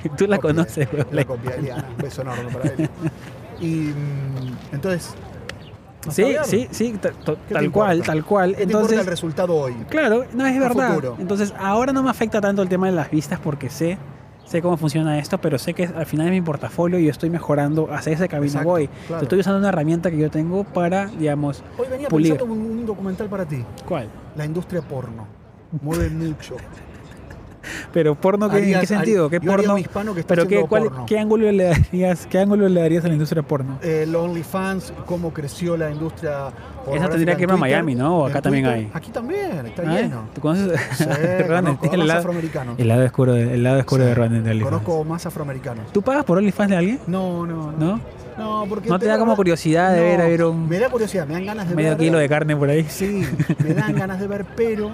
Tú 0.17 0.27
la 0.27 0.37
copia, 0.37 0.55
conoces, 0.55 0.91
güey. 0.91 1.03
La 1.11 1.25
copia 1.25 1.51
Eliana. 1.55 1.87
Un 1.89 1.97
beso 2.03 2.21
enorme 2.21 2.51
para 2.51 2.69
él. 2.73 2.89
Y 3.59 3.65
mm, 3.93 4.73
entonces. 4.73 5.13
¿vas 6.05 6.19
a 6.19 6.21
Sí, 6.23 6.35
sí, 6.45 6.67
sí, 6.71 6.93
te 6.99 7.11
tal 7.53 7.71
cual, 7.71 8.01
tal 8.01 8.25
cual. 8.25 8.51
¿Qué 8.51 8.57
te 8.57 8.63
Entonces, 8.63 8.99
el 8.99 9.05
resultado 9.05 9.55
hoy? 9.55 9.73
claro, 9.89 10.25
no 10.33 10.45
es 10.47 10.59
verdad. 10.59 10.89
futuro. 10.95 11.15
Entonces, 11.19 11.53
ahora 11.59 11.93
no 11.93 12.01
me 12.03 12.09
afecta 12.09 12.41
tanto 12.41 12.61
el 12.63 12.69
tema 12.69 12.87
de 12.87 12.93
las 12.93 13.11
vistas 13.11 13.39
porque 13.39 13.69
sé, 13.69 13.99
sé 14.45 14.61
cómo 14.63 14.77
funciona 14.77 15.19
esto, 15.19 15.37
pero 15.39 15.59
sé 15.59 15.75
que 15.75 15.85
al 15.85 16.05
final 16.07 16.25
es 16.27 16.31
mi 16.33 16.41
portafolio 16.41 16.97
y 16.97 17.05
yo 17.05 17.11
estoy 17.11 17.29
mejorando, 17.29 17.87
hacia 17.93 18.13
ese 18.13 18.27
camino 18.27 18.47
Exacto, 18.47 18.69
voy. 18.69 18.89
claro. 19.07 19.21
Estoy 19.23 19.39
usando 19.41 19.59
una 19.59 19.69
herramienta 19.69 20.09
que 20.09 20.17
yo 20.17 20.31
tengo 20.31 20.63
para, 20.63 21.05
digamos, 21.05 21.63
Hoy 21.77 21.85
venía 21.89 22.07
pulir. 22.09 22.33
pensando 22.33 22.51
un, 22.53 22.79
un 22.79 22.85
documental 22.87 23.27
para 23.27 23.45
ti. 23.45 23.63
¿cuál? 23.87 24.07
La 24.35 24.43
industria 24.45 24.81
porno. 24.81 25.27
Mueve 25.83 26.09
mucho. 26.09 26.55
Pero 27.93 28.15
porno, 28.15 28.49
¿qué- 28.49 28.73
¿en 28.73 28.79
qué 28.79 28.85
sentido? 28.87 29.29
¿Qué 29.29 29.39
porno? 29.41 29.77
hispano 29.77 30.13
que 30.13 30.21
está 30.21 30.35
Pero 30.35 30.47
qué, 30.47 30.61
cuál- 30.67 30.83
porno. 30.83 31.05
¿qué 31.05 31.19
ángulo 31.19 31.51
le 31.51 31.63
darías, 31.65 32.25
qué 32.27 32.39
ángulo 32.39 32.67
le 32.69 32.81
darías 32.81 33.03
a 33.05 33.07
la 33.07 33.13
industria 33.13 33.43
porno? 33.43 33.77
El 33.81 34.15
OnlyFans, 34.15 34.93
cómo 35.05 35.31
creció 35.33 35.77
la 35.77 35.89
industria 35.91 36.49
pornográfica 36.85 37.09
tendría 37.09 37.35
que 37.35 37.43
ir 37.43 37.51
a. 37.51 37.57
Miami, 37.57 37.95
¿no? 37.95 38.19
¿O 38.19 38.25
acá 38.25 38.41
también 38.41 38.65
Twitter. 38.65 38.79
hay? 38.85 38.91
Aquí 38.93 39.11
también, 39.11 39.65
está 39.67 39.83
¿Ah? 39.85 39.93
lleno. 40.01 40.23
¿Tú 40.33 40.41
conoces? 40.41 40.79
Sí, 40.97 41.05
conozco 41.47 41.93
el 41.93 42.07
lado, 42.07 42.31
el 42.77 42.87
lado 42.87 43.05
oscuro, 43.05 43.33
de- 43.33 43.53
el 43.53 43.63
lado 43.63 43.79
oscuro 43.79 44.03
Sí. 44.03 44.09
de 44.15 44.21
OnlyFans. 44.21 44.63
Conozco 44.63 45.03
más 45.03 45.25
afroamericanos. 45.25 45.91
¿Tú 45.91 46.01
pagas 46.01 46.23
por 46.25 46.37
OnlyFans 46.37 46.69
de 46.71 46.75
alguien? 46.77 46.99
No, 47.07 47.45
no, 47.45 47.71
no. 47.71 47.77
¿No? 47.77 47.99
No, 48.37 48.65
porque 48.67 48.89
¿No 48.89 48.97
te 48.97 49.05
da 49.05 49.19
como 49.19 49.35
curiosidad 49.35 49.91
de 49.93 49.97
No, 49.99 50.03
ver, 50.05 50.21
a 50.21 50.25
ver 50.27 50.43
un 50.45 50.67
Me 50.67 50.79
da 50.79 50.89
curiosidad, 50.89 51.27
me 51.27 51.33
dan 51.33 51.45
ganas 51.45 51.69
de 51.69 51.75
medio 51.75 51.89
ver. 51.91 51.97
kilo 51.99 52.17
de 52.17 52.29
carne 52.29 52.55
por 52.55 52.69
ahí? 52.69 52.85
Sí, 52.89 53.23
me 53.63 53.73
dan 53.73 53.93
ganas 53.93 54.19
de 54.19 54.27
ver, 54.27 54.45
pero 54.55 54.89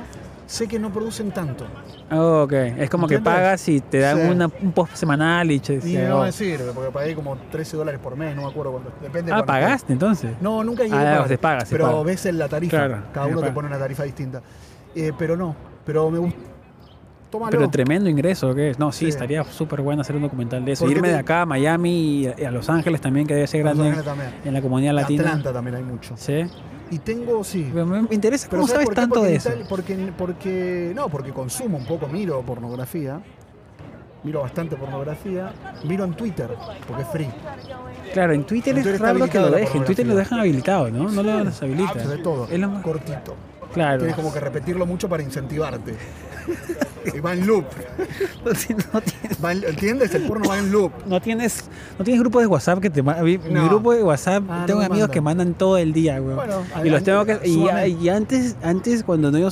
sé 0.48 0.68
que 0.68 0.80
no 0.80 0.92
producen 0.92 1.30
tanto. 1.32 1.68
Oh, 2.10 2.44
ok, 2.44 2.54
es 2.54 2.90
como 2.90 3.06
que 3.08 3.20
pagas 3.20 3.68
y 3.68 3.82
te 3.82 4.00
dan 4.00 4.18
Sí. 4.18 4.30
una- 4.32 4.50
un 4.62 4.72
post 4.72 4.96
semanal 4.96 5.52
y... 5.52 5.60
che, 5.60 5.76
Y 5.76 5.82
se- 5.82 6.08
no 6.08 6.20
oh. 6.22 6.24
me 6.24 6.32
sirve, 6.32 6.72
porque 6.74 6.90
pagué 6.90 7.14
como 7.14 7.36
13 7.52 7.78
dólares 7.78 8.00
por 8.02 8.16
mes, 8.16 8.36
no 8.36 8.44
me 8.44 8.48
acuerdo 8.48 8.72
cuánto. 8.72 8.92
Depende 9.02 9.32
de 9.34 9.38
Ah. 9.38 9.46
¿pagaste 9.46 9.92
entonces? 9.94 10.32
No, 10.42 10.64
nunca 10.64 10.84
llegué 10.84 10.96
Ah, 10.96 11.24
a 11.24 11.28
pagar. 11.38 11.68
pero 11.70 11.86
paga. 11.92 12.04
ves 12.04 12.26
en 12.26 12.38
la 12.40 12.48
tarifa. 12.48 12.78
Claro, 12.78 12.98
Cada 13.14 13.28
uno 13.28 13.42
te 13.42 13.52
pone 13.52 13.68
una 13.68 13.78
tarifa 13.78 14.04
distinta. 14.04 14.42
Eh, 14.96 15.12
pero 15.20 15.36
no, 15.38 15.56
pero 15.86 16.10
me 16.10 16.18
gusta. 16.18 16.40
Tómalo. 17.30 17.52
Pero 17.52 17.70
tremendo 17.70 18.10
ingreso, 18.10 18.56
¿qué 18.56 18.70
es? 18.70 18.80
No, 18.80 18.94
sí, 18.94 19.00
Sí. 19.04 19.10
estaría 19.10 19.44
súper 19.44 19.82
bueno 19.82 20.00
hacer 20.02 20.16
un 20.16 20.22
documental 20.22 20.64
de 20.64 20.72
eso. 20.72 20.90
Irme 20.90 21.10
te- 21.10 21.14
de 21.16 21.20
acá 21.20 21.42
a 21.42 21.46
Miami 21.46 22.22
y 22.40 22.44
a, 22.46 22.52
Los 22.52 22.70
Ángeles 22.70 23.02
también, 23.02 23.28
que 23.28 23.34
debe 23.36 23.48
ser 23.48 23.64
grande 23.64 23.94
en 24.46 24.54
la 24.54 24.62
comunidad 24.62 24.94
latina. 24.94 25.24
Atlanta 25.26 25.52
también 25.52 25.76
hay 25.76 25.84
mucho. 25.84 26.16
Sí. 26.16 26.46
Y 26.90 27.00
tengo, 27.00 27.44
sí. 27.44 27.70
Me 27.74 27.84
me 27.84 28.08
interesa 28.12 28.48
Pero 28.50 28.62
cómo 28.62 28.74
sabes 28.74 28.90
tanto 28.92 29.16
porque 29.16 29.30
de 29.30 29.36
eso. 29.36 29.50
Porque, 29.68 30.14
porque, 30.18 30.92
no, 30.96 31.10
porque 31.10 31.32
consumo 31.32 31.78
un 31.78 31.86
poco, 31.86 32.08
miro 32.08 32.42
pornografía. 32.42 33.22
Miro 34.24 34.42
bastante 34.42 34.76
pornografía. 34.76 35.54
Miro 35.84 36.04
en 36.04 36.14
Twitter, 36.14 36.50
porque 36.88 37.04
es 37.04 37.08
free. 37.10 37.30
Claro, 38.14 38.34
en 38.34 38.46
Twitter 38.46 38.76
En 38.76 38.84
Twitter 38.84 38.96
es 38.96 39.02
raro 39.02 39.28
que 39.30 39.40
lo 39.40 39.50
dejen. 39.52 39.78
En 39.78 39.86
Twitter 39.86 40.08
lo 40.08 40.16
dejan 40.16 40.40
habilitado, 40.40 40.90
¿no? 40.90 41.10
No 41.12 41.24
lo 41.24 41.46
deshabilitan. 41.46 42.10
Ve 42.10 42.18
todo. 42.18 42.48
Es 42.50 42.60
lo 42.60 42.70
más- 42.70 42.84
Cortito. 42.84 43.36
Claro. 43.74 44.00
Tienes 44.00 44.16
como 44.16 44.34
que 44.34 44.40
repetirlo 44.40 44.86
mucho 44.86 45.08
para 45.10 45.22
incentivarte. 45.24 45.94
y 47.16 47.20
va 47.20 47.34
en 47.34 47.46
loop. 47.46 47.66
No 48.46 48.52
tienes- 48.52 48.88
no 48.94 49.02
tienes- 49.02 49.44
Va 49.44 49.52
en- 49.52 49.64
¿Entiendes? 49.66 50.16
El 50.16 50.24
porno 50.24 50.50
va 50.50 50.58
en 50.58 50.72
loop. 50.72 50.92
No 51.06 51.20
tienes, 51.22 51.66
no 52.00 52.06
tienes 52.06 52.22
grupos 52.22 52.42
de 52.42 52.48
WhatsApp 52.48 52.80
que 52.80 52.90
te 52.90 53.02
ma- 53.04 53.18
Mi 53.22 53.38
grupo 53.38 53.94
de 53.94 54.04
WhatsApp, 54.04 54.44
Ah, 54.50 54.64
tengo 54.66 54.82
amigos 54.82 55.10
que 55.10 55.22
mandan. 55.22 55.48
mandan 55.48 55.58
todo 55.58 55.78
el 55.78 55.94
día, 55.94 56.20
güey. 56.20 56.36
Bueno, 56.36 56.64
y 56.84 56.90
los 56.90 57.04
tengo 57.04 57.26
que. 57.26 57.40
Y, 57.48 58.10
antes, 58.10 58.56
antes, 58.64 59.04
cuando 59.04 59.32
no 59.32 59.38
yo 59.40 59.50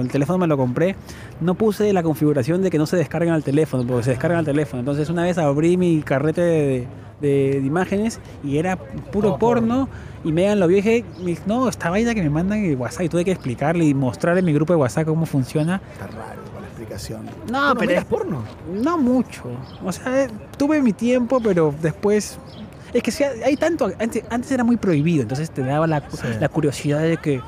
el 0.00 0.08
teléfono 0.08 0.38
me 0.38 0.46
lo 0.46 0.56
compré, 0.56 0.96
no 1.40 1.54
puse 1.54 1.92
la 1.92 2.02
configuración 2.02 2.62
de 2.62 2.70
que 2.70 2.78
no 2.78 2.86
se 2.86 2.96
descargan 2.96 3.34
al 3.34 3.42
teléfono, 3.42 3.84
porque 3.86 4.04
se 4.04 4.10
descargan 4.10 4.38
al 4.40 4.44
teléfono. 4.44 4.80
Entonces, 4.80 5.08
una 5.10 5.22
vez 5.22 5.38
abrí 5.38 5.76
mi 5.76 6.02
carrete 6.02 6.40
de, 6.42 6.86
de- 7.20 7.60
de 7.60 7.66
imágenes 7.66 8.20
y 8.44 8.58
era 8.58 8.76
puro 8.76 9.28
Todo 9.30 9.38
porno. 9.38 9.88
Y 10.24 10.32
Megan 10.32 10.60
lo 10.60 10.66
vio 10.66 10.78
y 10.78 10.82
dije, 10.82 11.04
me 11.22 11.36
no, 11.46 11.68
esta 11.68 11.88
vaina 11.90 12.14
que 12.14 12.22
me 12.22 12.28
mandan 12.30 12.58
en 12.64 12.78
WhatsApp. 12.78 13.02
Y 13.02 13.08
tuve 13.08 13.24
que 13.24 13.32
explicarle 13.32 13.84
y 13.84 13.94
mostrarle 13.94 14.40
en 14.40 14.46
mi 14.46 14.52
grupo 14.52 14.72
de 14.74 14.78
WhatsApp 14.78 15.06
cómo 15.06 15.24
funciona. 15.26 15.80
Está 15.92 16.06
raro 16.08 16.42
con 16.52 16.60
la 16.62 16.68
explicación. 16.68 17.26
No, 17.50 17.72
¿Tú 17.72 17.78
pero 17.80 17.92
es- 17.92 18.04
porno? 18.04 18.42
No 18.72 18.98
mucho. 18.98 19.44
O 19.84 19.90
sea, 19.92 20.24
eh, 20.24 20.28
tuve 20.58 20.82
mi 20.82 20.92
tiempo, 20.92 21.40
pero 21.42 21.74
después. 21.80 22.38
Es 22.92 23.02
que 23.02 23.10
sí, 23.10 23.22
hay 23.24 23.56
tanto. 23.56 23.90
Antes, 23.98 24.24
antes 24.30 24.50
era 24.52 24.64
muy 24.64 24.76
prohibido, 24.76 25.22
entonces 25.22 25.50
te 25.50 25.62
daba 25.62 25.86
la, 25.86 26.00
Sí. 26.10 26.26
la 26.38 26.48
curiosidad 26.48 27.00
de 27.00 27.16
que. 27.16 27.40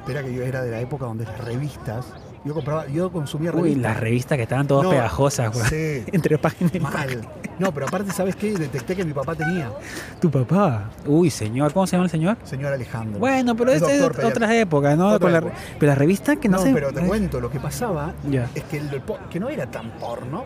Espera 0.00 0.22
que 0.22 0.32
yo 0.32 0.42
era 0.42 0.62
de 0.62 0.70
la 0.70 0.80
época 0.80 1.06
donde 1.06 1.24
las 1.24 1.44
revistas. 1.44 2.06
Yo 2.44 2.54
compraba, 2.54 2.86
yo 2.86 3.10
consumía 3.12 3.50
Uy, 3.50 3.60
revistas. 3.62 3.82
las 3.82 4.00
revistas 4.00 4.36
que 4.36 4.42
estaban 4.44 4.66
todas 4.66 4.84
No, 4.84 4.90
pegajosas, 4.90 5.52
güey. 5.52 5.66
Sí. 5.68 6.04
Entre 6.12 6.38
páginas 6.38 6.74
y 6.74 6.80
Mal. 6.80 6.92
páginas. 6.92 7.26
No, 7.60 7.72
pero 7.72 7.86
aparte, 7.86 8.10
¿sabes 8.10 8.34
qué? 8.36 8.52
Detecté 8.56 8.96
que 8.96 9.04
mi 9.04 9.12
papá 9.12 9.34
tenía, 9.34 9.70
Tu 10.18 10.30
papá. 10.30 10.90
Uy, 11.06 11.28
señor. 11.30 11.72
¿Cómo 11.74 11.86
se 11.86 11.92
llama 11.92 12.04
el 12.04 12.10
señor? 12.10 12.36
señor 12.42 12.72
Alejandro. 12.72 13.18
Bueno, 13.20 13.54
pero 13.54 13.70
Es 13.70 13.82
es 13.82 14.02
otras 14.02 14.50
épocas, 14.50 14.96
¿no? 14.96 15.08
Otra 15.08 15.18
Con 15.18 15.32
la, 15.32 15.38
época. 15.38 15.54
pero 15.78 15.92
la 15.92 15.94
revista 15.94 16.36
que 16.36 16.48
no, 16.48 16.56
No, 16.64 16.74
pero 16.74 16.90
te 16.92 17.02
cuento, 17.02 17.38
lo 17.38 17.50
que 17.50 17.60
pasaba 17.60 18.14
Ya. 18.30 18.48
es 18.54 18.64
que, 18.64 18.78
el, 18.78 19.02
que 19.30 19.38
no 19.38 19.50
era 19.50 19.66
tan 19.66 19.90
porno, 19.98 20.44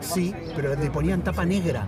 sí, 0.00 0.34
pero 0.56 0.74
le 0.74 0.90
ponían 0.90 1.22
tapa 1.22 1.44
negra. 1.44 1.84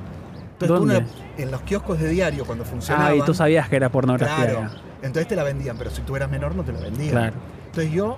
Entonces 0.61 0.69
¿Dónde? 0.97 1.07
en 1.37 1.51
los 1.51 1.61
kioscos 1.63 1.99
de 1.99 2.09
diario 2.09 2.45
cuando 2.45 2.65
funcionaban. 2.65 3.13
Ah, 3.13 3.17
y 3.17 3.23
tú 3.23 3.35
sabías 3.35 3.69
que 3.69 3.77
era 3.77 3.89
pornografía. 3.91 4.37
Claro. 4.51 4.71
Entonces 5.03 5.27
te 5.29 5.37
la 5.37 5.43
vendían, 5.43 5.77
pero 5.77 5.91
si 5.91 6.03
tú 6.03 6.15
eras 6.17 6.31
menor 6.31 6.55
no 6.55 6.63
te 6.65 6.73
la 6.73 6.81
vendían. 6.81 7.11
Claro. 7.11 7.37
Entonces 7.67 7.93
yo 7.93 8.17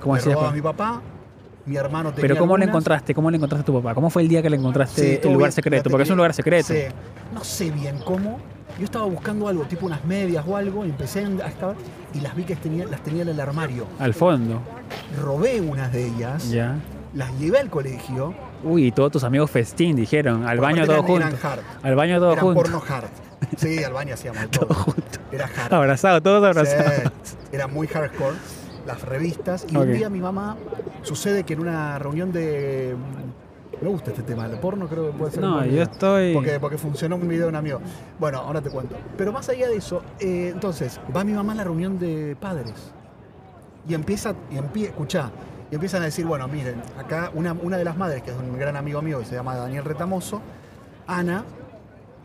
¿Cómo 0.00 0.16
le 0.16 0.22
robaba 0.22 0.48
a 0.48 0.52
mi 0.52 0.60
papá, 0.62 1.00
mi 1.66 1.76
hermano 1.76 2.10
tenía 2.12 2.22
Pero 2.22 2.36
¿cómo 2.38 2.56
le 2.56 2.64
algunas. 2.64 2.68
encontraste? 2.74 3.14
¿Cómo 3.14 3.30
le 3.30 3.36
encontraste 3.36 3.62
a 3.62 3.66
tu 3.66 3.74
papá? 3.80 3.94
¿Cómo 3.94 4.10
fue 4.10 4.22
el 4.22 4.28
día 4.28 4.42
que 4.42 4.50
le 4.50 4.56
encontraste 4.56 5.20
Sí, 5.22 5.28
el 5.28 5.32
lugar 5.34 5.52
secreto? 5.52 5.90
Porque 5.90 6.02
es 6.04 6.10
un 6.10 6.16
lugar 6.16 6.34
secreto. 6.34 6.72
Sí. 6.72 6.80
No 7.34 7.44
sé 7.44 7.70
bien 7.70 7.98
cómo. 8.04 8.38
Yo 8.78 8.84
estaba 8.84 9.04
buscando 9.04 9.48
algo, 9.48 9.64
tipo 9.64 9.84
unas 9.86 10.02
medias 10.04 10.44
o 10.48 10.56
algo, 10.56 10.84
y 10.86 10.88
empecé 10.90 11.24
a 11.24 11.74
y 12.14 12.20
las 12.20 12.34
vi 12.34 12.44
que 12.44 12.56
tenía, 12.56 12.86
las 12.86 13.02
tenía 13.02 13.22
en 13.22 13.28
el 13.28 13.38
armario. 13.40 13.86
Al 13.98 14.14
fondo. 14.14 14.60
Robé 15.20 15.60
unas 15.60 15.92
de 15.92 16.06
ellas, 16.06 16.50
Ya. 16.50 16.76
las 17.14 17.30
llevé 17.38 17.58
al 17.58 17.68
colegio. 17.70 18.34
Uy, 18.64 18.86
y 18.86 18.92
todos 18.92 19.12
tus 19.12 19.24
amigos 19.24 19.50
festín 19.50 19.94
dijeron, 19.96 20.46
al 20.46 20.58
baño 20.58 20.86
todos 20.86 21.04
juntos. 21.04 21.34
Al 21.82 21.94
baño 21.94 22.18
todos 22.18 22.38
juntos. 22.38 22.62
porno 22.62 22.82
hard. 22.88 23.08
Sí, 23.58 23.84
al 23.84 23.92
baño 23.92 24.14
hacíamos 24.14 24.48
todo. 24.50 24.66
Todos 24.66 24.76
juntos. 24.78 25.20
Era 25.30 25.44
hard. 25.54 25.74
Abrazados, 25.74 26.22
todos 26.22 26.42
abrazados. 26.44 27.12
Sí, 27.24 27.36
era 27.52 27.66
muy 27.66 27.86
hardcore. 27.88 28.36
Las 28.86 29.02
revistas. 29.02 29.66
Y 29.70 29.76
un 29.76 29.92
día 29.92 30.08
mi 30.10 30.20
mamá, 30.20 30.56
sucede 31.02 31.44
que 31.44 31.54
en 31.54 31.60
una 31.60 31.98
reunión 31.98 32.32
de. 32.32 32.96
Me 33.80 33.88
gusta 33.88 34.10
este 34.10 34.22
tema, 34.22 34.46
el 34.46 34.58
porno 34.58 34.86
creo 34.86 35.10
que 35.10 35.18
puede 35.18 35.32
ser. 35.32 35.40
No, 35.40 35.64
yo 35.64 35.82
estoy. 35.82 36.34
Porque, 36.34 36.60
porque 36.60 36.78
funcionó 36.78 37.16
un 37.16 37.26
video 37.26 37.44
de 37.44 37.48
un 37.48 37.56
amigo. 37.56 37.80
Bueno, 38.20 38.38
ahora 38.38 38.60
te 38.60 38.70
cuento. 38.70 38.94
Pero 39.16 39.32
más 39.32 39.48
allá 39.48 39.68
de 39.68 39.76
eso, 39.76 40.02
eh, 40.20 40.50
entonces, 40.54 41.00
va 41.14 41.24
mi 41.24 41.32
mamá 41.32 41.52
a 41.52 41.56
la 41.56 41.64
reunión 41.64 41.98
de 41.98 42.36
padres. 42.40 42.74
Y 43.88 43.94
empieza, 43.94 44.34
y 44.52 44.56
empie, 44.58 44.86
escuchá, 44.86 45.32
y 45.68 45.74
empiezan 45.74 46.02
a 46.02 46.04
decir, 46.04 46.24
bueno, 46.24 46.46
miren, 46.46 46.80
acá 46.96 47.32
una, 47.34 47.52
una 47.54 47.76
de 47.76 47.84
las 47.84 47.96
madres, 47.96 48.22
que 48.22 48.30
es 48.30 48.36
un 48.36 48.56
gran 48.56 48.76
amigo 48.76 49.02
mío, 49.02 49.18
que 49.18 49.24
se 49.24 49.34
llama 49.34 49.56
Daniel 49.56 49.84
Retamoso, 49.84 50.40
Ana, 51.08 51.42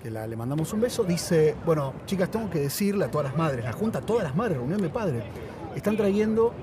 que 0.04 0.12
la- 0.12 0.28
le 0.28 0.36
mandamos 0.36 0.72
un 0.74 0.82
beso, 0.82 1.04
dice, 1.04 1.56
bueno, 1.66 1.94
chicas, 2.06 2.30
tengo 2.30 2.48
que 2.52 2.60
decirle 2.60 3.06
a 3.06 3.08
todas 3.10 3.26
las 3.32 3.36
madres, 3.38 3.66
la 3.66 3.74
junta 3.74 3.98
a 3.98 4.02
todas 4.04 4.24
las 4.26 4.36
madres, 4.36 4.58
reunión 4.58 4.80
de 4.80 4.90
padres, 4.90 5.24
están 5.78 5.98
trayendo 5.98 6.54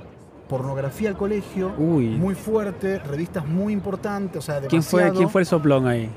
pornografía 0.49 1.09
al 1.09 1.17
colegio, 1.17 1.73
Uy. 1.79 2.09
muy 2.11 2.35
fuerte, 2.35 2.99
revistas 2.99 3.47
muy 3.47 3.73
importantes, 3.73 4.39
o 4.39 4.43
sea, 4.43 4.61
¿Quién 4.61 4.83
fue, 4.83 5.01
demasiado. 5.01 5.15
¿Quién 5.19 5.29
fue 5.31 5.41
el 5.43 5.47
soplón 5.47 5.87
ahí? 5.87 6.11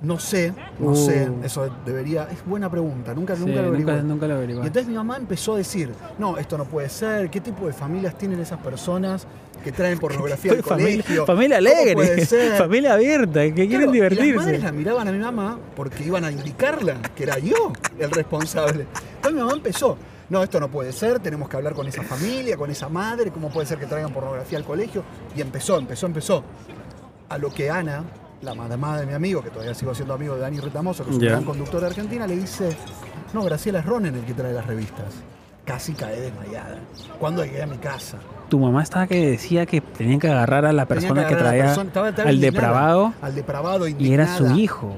No 0.00 0.18
sé, 0.18 0.52
no 0.80 0.90
Uh. 0.90 0.96
sé, 0.96 1.28
eso 1.44 1.68
debería, 1.86 2.28
es 2.32 2.44
buena 2.44 2.68
pregunta, 2.70 3.14
nunca, 3.14 3.36
Sí, 3.36 3.44
nunca 3.44 3.62
lo 3.62 3.68
averigué. 3.68 4.02
nunca 4.02 4.26
lo 4.26 4.34
Y 4.34 4.36
averigué. 4.36 4.58
entonces 4.60 4.86
mi 4.88 4.94
mamá 4.94 5.16
empezó 5.16 5.54
a 5.54 5.58
decir, 5.58 5.90
no, 6.18 6.38
esto 6.38 6.58
no 6.58 6.64
puede 6.64 6.88
ser, 6.88 7.30
¿qué 7.30 7.40
tipo 7.40 7.66
de 7.66 7.72
familias 7.72 8.16
tienen 8.18 8.40
esas 8.40 8.58
personas 8.60 9.26
que 9.62 9.70
traen 9.70 9.98
pornografía 10.00 10.52
al 10.52 10.62
familia, 10.64 11.02
colegio? 11.04 11.26
familia 11.26 11.58
¿Cómo 11.58 11.68
alegre, 12.00 12.26
familia 12.58 12.94
abierta, 12.94 13.42
que 13.44 13.52
quieren 13.52 13.68
Claro, 13.68 13.82
Y 13.82 13.86
las 13.86 13.92
divertirse. 13.92 14.36
madres 14.36 14.62
la 14.62 14.72
miraban 14.72 15.06
a 15.08 15.12
mi 15.12 15.18
mamá 15.18 15.58
porque 15.76 16.02
iban 16.04 16.24
a 16.24 16.32
indicarla, 16.32 16.96
que 17.14 17.22
era 17.24 17.38
yo 17.38 17.72
el 17.98 18.10
responsable. 18.10 18.86
Entonces 19.16 19.32
mi 19.34 19.40
mamá 19.40 19.52
empezó, 19.52 19.96
no, 20.32 20.42
esto 20.42 20.58
no 20.58 20.68
puede 20.68 20.92
ser, 20.92 21.20
tenemos 21.20 21.48
que 21.48 21.56
hablar 21.58 21.74
con 21.74 21.86
esa 21.86 22.02
familia, 22.02 22.56
con 22.56 22.70
esa 22.70 22.88
madre, 22.88 23.30
¿cómo 23.30 23.50
puede 23.50 23.66
ser 23.66 23.78
que 23.78 23.86
traigan 23.86 24.12
pornografía 24.12 24.56
al 24.58 24.64
colegio? 24.64 25.04
Y 25.36 25.40
empezó, 25.42 25.78
empezó, 25.78 26.06
empezó. 26.06 26.42
A 27.28 27.36
lo 27.38 27.50
que 27.50 27.70
Ana, 27.70 28.02
la 28.40 28.54
mamá 28.54 28.98
de 28.98 29.06
mi 29.06 29.12
amigo, 29.12 29.42
que 29.42 29.50
todavía 29.50 29.74
sigo 29.74 29.94
siendo 29.94 30.14
amigo 30.14 30.34
de 30.34 30.40
Dani 30.40 30.58
Retamoso, 30.58 31.04
que 31.04 31.10
es 31.10 31.16
un 31.16 31.22
gran 31.32 31.44
conductor 31.44 31.80
de 31.82 31.86
Argentina, 31.88 32.26
le 32.26 32.36
dice, 32.36 32.74
no, 33.34 33.42
Graciela 33.44 33.80
es 33.80 33.86
Ronen 33.86 34.14
el 34.14 34.24
que 34.24 34.34
trae 34.34 34.52
las 34.52 34.66
revistas. 34.66 35.14
Casi 35.64 35.92
cae 35.92 36.20
desmayada. 36.20 36.78
Cuando 37.20 37.44
llegué 37.44 37.62
a 37.62 37.66
mi 37.68 37.76
casa. 37.78 38.16
Tu 38.48 38.58
mamá 38.58 38.82
estaba 38.82 39.06
que 39.06 39.30
decía 39.30 39.64
que 39.64 39.80
tenían 39.80 40.18
que 40.18 40.28
agarrar 40.28 40.64
a 40.66 40.72
la 40.72 40.86
persona 40.86 41.26
que, 41.26 41.36
traía 41.36 41.64
persona- 41.66 41.86
estaba- 41.88 42.08
estaba 42.08 42.28
al 42.28 42.34
indignada, 42.34 42.66
depravado 42.68 43.14
Al 43.22 43.34
depravado, 43.34 43.86
y 43.88 44.12
era 44.12 44.36
su 44.36 44.46
hijo. 44.56 44.92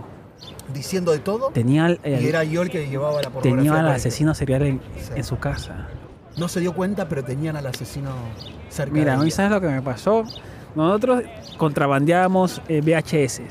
Diciendo 0.72 1.12
de 1.12 1.18
todo. 1.18 1.50
Tenía, 1.50 1.84
al- 1.86 2.00
y 2.04 2.08
el- 2.08 2.24
era 2.26 2.42
yo 2.44 2.62
el 2.62 2.70
que 2.70 2.88
llevaba 2.88 3.20
la 3.22 3.30
pornografía. 3.30 3.72
tenía 3.72 3.80
al 3.80 3.88
asesino 3.94 4.34
serial 4.34 4.62
en, 4.62 4.80
Sí. 4.98 5.12
en 5.14 5.24
su 5.24 5.38
casa. 5.38 5.88
No 6.36 6.48
se 6.48 6.60
dio 6.60 6.72
cuenta, 6.74 7.08
pero 7.08 7.22
tenían 7.22 7.56
al 7.56 7.66
asesino 7.66 8.10
cerca 8.70 8.92
Mira, 8.94 9.16
de 9.16 9.26
ella. 9.26 9.34
sabes 9.36 9.50
lo 9.52 9.60
que 9.60 9.68
me 9.68 9.82
pasó. 9.82 10.24
Nosotros 10.74 11.22
contrabandeábamos 11.58 12.60
eh, 12.68 12.80
VHS 12.80 13.42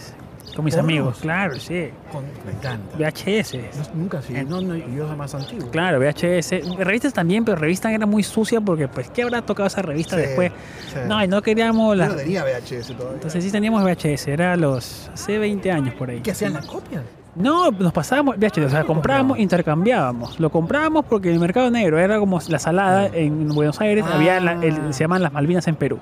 con 0.56 0.66
mis 0.66 0.76
amigos. 0.78 1.20
Claro, 1.22 1.56
sí. 1.60 1.90
Con- 2.12 2.24
me 2.46 2.52
encanta. 2.52 2.96
VHS. 2.98 3.56
No- 3.56 4.02
nunca 4.02 4.22
sí. 4.22 4.34
No, 4.48 4.62
no, 4.62 4.76
yo 4.76 5.08
soy 5.08 5.16
más 5.18 5.34
antiguo. 5.36 5.70
Claro, 5.72 6.00
VHS. 6.00 6.62
Revistas 6.80 7.14
también, 7.14 7.44
pero 7.46 7.58
revistas 7.58 7.92
era 7.92 8.06
muy 8.06 8.24
sucia 8.24 8.62
porque, 8.62 8.88
pues, 8.88 9.10
¿qué 9.10 9.24
habrá 9.24 9.42
tocado 9.42 9.68
esa 9.68 9.82
revista 9.82 10.16
Sí, 10.16 10.22
después? 10.22 10.52
sí. 10.94 11.00
No, 11.08 11.24
y 11.24 11.28
no 11.28 11.42
queríamos 11.42 11.90
Yo 11.90 11.96
la... 11.96 12.08
no 12.10 12.16
tenía 12.16 12.44
VHS 12.44 12.88
todavía. 12.94 13.14
Entonces 13.16 13.44
sí 13.44 13.52
teníamos 13.52 13.84
VHS, 13.84 14.28
era 14.28 14.56
los 14.56 15.10
hace 15.14 15.38
20 15.38 15.72
años 15.72 15.94
por 15.96 16.10
ahí. 16.10 16.20
¿Qué 16.22 16.32
hacían 16.32 16.54
las 16.54 16.66
copias? 16.66 17.04
No, 17.36 17.72
nos 17.72 17.92
pasábamos 17.92 18.38
VHS, 18.38 18.66
o 18.66 18.70
sea, 18.70 18.82
¿Cómo 18.82 18.94
comprábamos, 18.96 19.40
intercambiábamos. 19.40 20.40
Lo 20.40 20.52
comprábamos 20.52 21.06
porque 21.06 21.30
en 21.30 21.34
el 21.36 21.40
mercado 21.40 21.72
negro 21.72 21.98
era 21.98 22.20
como 22.20 22.40
la 22.48 22.60
salada 22.60 23.08
en 23.12 23.48
Buenos 23.50 23.82
Aires, 23.82 24.06
Ah. 24.08 24.14
había 24.16 24.40
la- 24.40 24.64
el- 24.64 24.94
se 24.94 25.00
llaman 25.04 25.24
las 25.24 25.34
Malvinas 25.34 25.68
en 25.68 25.76
Perú. 25.76 25.98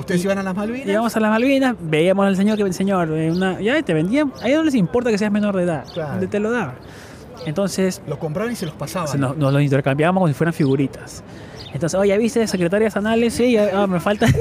¿Ustedes 0.00 0.20
Y- 0.20 0.24
iban 0.24 0.38
a 0.38 0.42
las 0.42 0.54
Malvinas? 0.54 0.86
Llegamos 0.86 1.16
a 1.16 1.20
las 1.20 1.30
Malvinas, 1.30 1.76
veíamos 1.80 2.26
al 2.26 2.36
señor 2.36 2.56
que 2.56 2.64
el 2.64 2.74
señor, 2.74 3.10
eh, 3.12 3.30
una, 3.30 3.60
ya 3.60 3.80
te 3.82 3.94
vendían, 3.94 4.32
a 4.42 4.46
ellos 4.48 4.58
no 4.58 4.64
les 4.64 4.74
importa 4.74 5.10
que 5.10 5.18
seas 5.18 5.30
menor 5.30 5.56
de 5.56 5.62
edad, 5.64 5.84
Claro. 5.92 6.28
te 6.28 6.40
lo 6.40 6.50
da. 6.50 6.74
Entonces 7.46 8.02
Los 8.06 8.18
compraban 8.18 8.52
y 8.52 8.56
se 8.56 8.66
los 8.66 8.74
pasaban. 8.74 9.08
se 9.08 9.16
nos, 9.18 9.36
nos 9.36 9.52
los 9.52 9.62
intercambiábamos 9.62 10.20
como 10.20 10.28
si 10.28 10.34
fueran 10.34 10.52
figuritas. 10.52 11.22
Entonces, 11.72 11.98
oye, 11.98 12.16
¿viste 12.18 12.46
secretarias 12.46 12.96
anales? 12.96 13.32
Sí, 13.34 13.56
ah, 13.56 13.86
me 13.86 14.00
falta. 14.00 14.26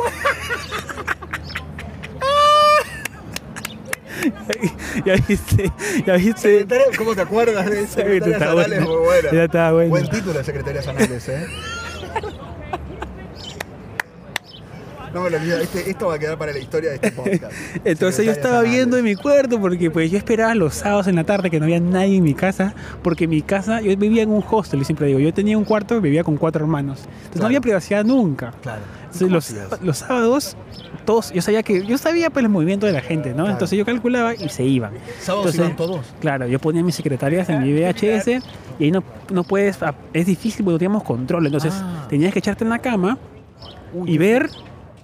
ya 5.05 5.13
viste, 5.27 5.71
ya 6.05 6.13
viste. 6.15 6.67
¿Cómo 6.97 7.15
te 7.15 7.21
acuerdas 7.21 7.69
de 7.69 7.87
Secretarias 7.87 8.41
Anales? 8.41 8.81
Muy 8.81 8.95
buena. 8.97 9.31
Ya 9.31 9.43
está 9.45 9.71
bueno. 9.71 9.89
Buen 9.89 10.09
título 10.09 10.33
de 10.33 10.43
Secretarias 10.43 10.87
Anales, 10.87 11.29
¿eh? 11.29 11.45
No 15.13 15.21
me 15.23 15.29
lo 15.29 15.37
olvido. 15.37 15.57
Este- 15.59 15.89
esto 15.89 16.07
va 16.07 16.15
a 16.15 16.19
quedar 16.19 16.37
para 16.37 16.51
la 16.53 16.59
historia 16.59 16.89
de 16.91 16.95
este 16.95 17.11
podcast. 17.11 17.53
Entonces 17.83 18.25
yo 18.25 18.31
estaba 18.31 18.61
viendo 18.61 18.97
en 18.97 19.03
mi 19.05 19.15
cuarto 19.15 19.59
porque 19.59 19.89
pues 19.91 20.11
yo 20.11 20.17
esperaba 20.17 20.53
los 20.55 20.75
sábados 20.75 21.07
en 21.07 21.15
la 21.15 21.23
tarde 21.23 21.49
que 21.49 21.59
no 21.59 21.65
había 21.65 21.79
nadie 21.79 22.17
en 22.17 22.23
mi 22.23 22.33
casa 22.33 22.73
porque 23.03 23.27
mi 23.27 23.41
casa, 23.41 23.81
yo 23.81 23.95
vivía 23.97 24.23
en 24.23 24.29
un 24.29 24.43
hostel, 24.49 24.81
y 24.81 24.85
siempre 24.85 25.07
digo, 25.07 25.19
yo 25.19 25.33
tenía 25.33 25.57
un 25.57 25.65
cuarto, 25.65 25.99
vivía 26.01 26.23
con 26.23 26.37
cuatro 26.37 26.63
hermanos. 26.63 26.99
Entonces 26.99 27.29
Claro. 27.31 27.41
no 27.41 27.47
había 27.47 27.61
privacidad 27.61 28.03
nunca. 28.05 28.53
Claro. 28.61 28.81
Entonces, 29.13 29.53
¿Cómo 29.57 29.69
los, 29.77 29.81
los 29.81 29.97
sábados, 29.97 30.57
todos, 31.05 31.31
yo 31.33 31.41
sabía 31.41 31.63
que, 31.63 31.83
yo 31.85 31.97
sabía 31.97 32.29
pues 32.29 32.43
el 32.45 32.49
movimiento 32.49 32.85
de 32.85 32.91
la 32.91 33.01
gente, 33.01 33.29
¿no? 33.29 33.37
Claro. 33.37 33.51
Entonces 33.53 33.77
yo 33.79 33.85
calculaba 33.85 34.35
y 34.35 34.49
se 34.49 34.63
iban. 34.63 34.91
¿Sábados 35.19 35.47
Entonces, 35.55 35.59
iban 35.59 35.75
todos? 35.75 36.05
Claro, 36.21 36.45
yo 36.47 36.59
ponía 36.59 36.83
mis 36.83 36.93
secretarias 36.95 37.49
en 37.49 37.63
mi 37.63 37.73
VHS 37.73 38.27
y 38.77 38.83
ahí 38.83 38.91
no, 38.91 39.03
no 39.31 39.43
puedes, 39.43 39.79
es 40.13 40.25
difícil 40.27 40.63
porque 40.63 40.73
no 40.73 40.77
teníamos 40.77 41.03
control, 41.03 41.47
entonces 41.47 41.73
Ah. 41.75 42.05
tenías 42.09 42.31
que 42.31 42.39
echarte 42.39 42.63
en 42.63 42.69
la 42.69 42.79
cama 42.79 43.17
Uy, 43.93 44.11
y 44.11 44.17
ver, 44.19 44.49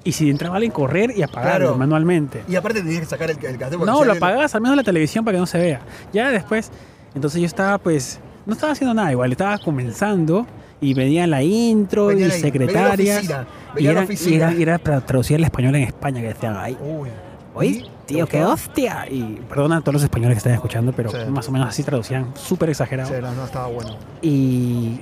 y 0.05 0.11
si 0.13 0.29
entraba 0.29 0.55
alguien, 0.55 0.71
correr 0.71 1.11
y 1.17 1.21
apagarlo 1.23 1.65
Claro. 1.67 1.77
manualmente. 1.77 2.43
Y 2.47 2.55
aparte 2.55 2.81
tenías 2.81 3.01
que 3.01 3.05
sacar 3.07 3.29
el, 3.31 3.37
el 3.43 3.57
cassette. 3.57 3.79
No, 3.79 4.05
lo 4.05 4.13
apagabas 4.13 4.55
al 4.55 4.61
menos 4.61 4.77
la 4.77 4.83
televisión 4.83 5.25
para 5.25 5.35
que 5.35 5.39
no 5.41 5.45
se 5.47 5.57
vea. 5.57 5.81
Ya 6.13 6.29
después, 6.31 6.71
entonces 7.13 7.41
yo 7.41 7.47
estaba 7.47 7.77
pues, 7.79 8.19
no 8.45 8.53
estaba 8.53 8.71
haciendo 8.71 8.93
nada 8.93 9.11
igual, 9.11 9.31
estaba 9.33 9.57
comenzando 9.57 10.45
y 10.79 10.93
venía 10.93 11.25
la 11.27 11.41
intro 11.43 12.07
Venía 12.07 12.27
y 12.27 12.29
la- 12.29 12.35
venía 12.35 12.45
la 12.45 12.51
secretarias. 12.51 13.23
y, 13.23 13.27
venía 13.75 13.93
la 13.93 14.01
y, 14.01 14.03
oficina. 14.03 14.35
era, 14.49 14.53
y 14.53 14.61
era 14.61 14.77
para 14.77 15.01
traducir 15.01 15.37
al 15.37 15.43
español 15.43 15.75
en 15.75 15.83
España 15.83 16.21
que 16.21 16.27
decían, 16.27 16.55
ay, 16.57 16.77
Uy. 16.81 17.09
oye, 17.55 17.69
¿Y? 17.69 17.89
tío, 18.05 18.25
¿Te 18.27 18.31
qué 18.37 18.43
hostia. 18.45 19.07
Y 19.09 19.39
perdona 19.49 19.77
a 19.77 19.81
todos 19.81 19.93
los 19.93 20.03
españoles 20.03 20.35
que 20.35 20.39
están 20.39 20.53
escuchando, 20.53 20.91
pero 20.93 21.09
Sí. 21.09 21.17
más 21.29 21.47
o 21.49 21.51
menos 21.51 21.67
así 21.69 21.81
traducían, 21.81 22.27
súper 22.35 22.69
exagerado. 22.69 23.09
Sí, 23.09 23.15
no 23.19 23.43
estaba 23.45 23.67
bueno. 23.67 23.97
Y, 24.21 24.99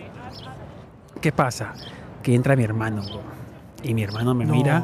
¿qué 1.19 1.31
pasa? 1.33 1.73
Que 2.21 2.33
entra 2.35 2.55
mi 2.55 2.63
hermano, 2.63 3.01
bro. 3.01 3.42
Y 3.83 3.93
mi 3.93 4.03
hermano 4.03 4.33
me 4.33 4.45
No. 4.45 4.53
mira. 4.53 4.83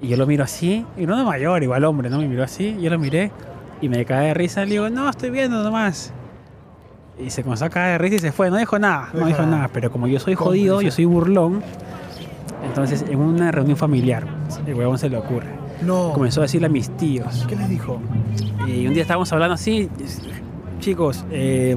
Y 0.00 0.08
yo 0.08 0.16
lo 0.16 0.26
miro 0.26 0.44
así, 0.44 0.84
y 0.98 1.06
no 1.06 1.16
de 1.16 1.24
mayor, 1.24 1.62
igual 1.62 1.84
hombre, 1.84 2.10
¿no? 2.10 2.18
Me 2.18 2.28
miró 2.28 2.42
así, 2.44 2.76
yo 2.80 2.90
lo 2.90 2.98
miré 2.98 3.30
y 3.80 3.88
me 3.88 4.04
cae 4.04 4.28
de 4.28 4.34
risa. 4.34 4.64
Le 4.64 4.72
digo, 4.72 4.90
no, 4.90 5.08
estoy 5.08 5.30
viendo 5.30 5.62
nomás. 5.62 6.12
Y 7.18 7.30
se 7.30 7.42
comenzó 7.42 7.64
a 7.66 7.70
caer 7.70 7.92
de 7.92 7.98
risa 7.98 8.16
y 8.16 8.18
se 8.18 8.32
fue. 8.32 8.50
No 8.50 8.56
dijo 8.56 8.78
nada, 8.78 9.08
no, 9.14 9.20
No 9.20 9.26
dijo 9.26 9.42
nada. 9.42 9.56
nada. 9.56 9.68
Pero 9.72 9.90
como 9.90 10.06
yo 10.08 10.18
soy 10.20 10.34
jodido, 10.34 10.82
yo 10.82 10.90
soy 10.90 11.04
burlón, 11.06 11.62
entonces 12.66 13.04
en 13.08 13.18
una 13.20 13.50
reunión 13.52 13.76
familiar, 13.76 14.24
el 14.66 14.74
huevón 14.74 14.98
se 14.98 15.08
le 15.08 15.16
ocurre. 15.16 15.48
No. 15.82 16.12
Comenzó 16.12 16.40
a 16.40 16.42
decirle 16.42 16.66
a 16.66 16.70
mis 16.70 16.90
tíos. 16.96 17.46
¿Qué 17.48 17.56
les 17.56 17.68
dijo? 17.68 17.98
Y 18.66 18.86
un 18.86 18.94
día 18.94 19.02
estábamos 19.02 19.32
hablando 19.32 19.54
así, 19.54 19.88
chicos, 20.80 21.24
eh, 21.30 21.76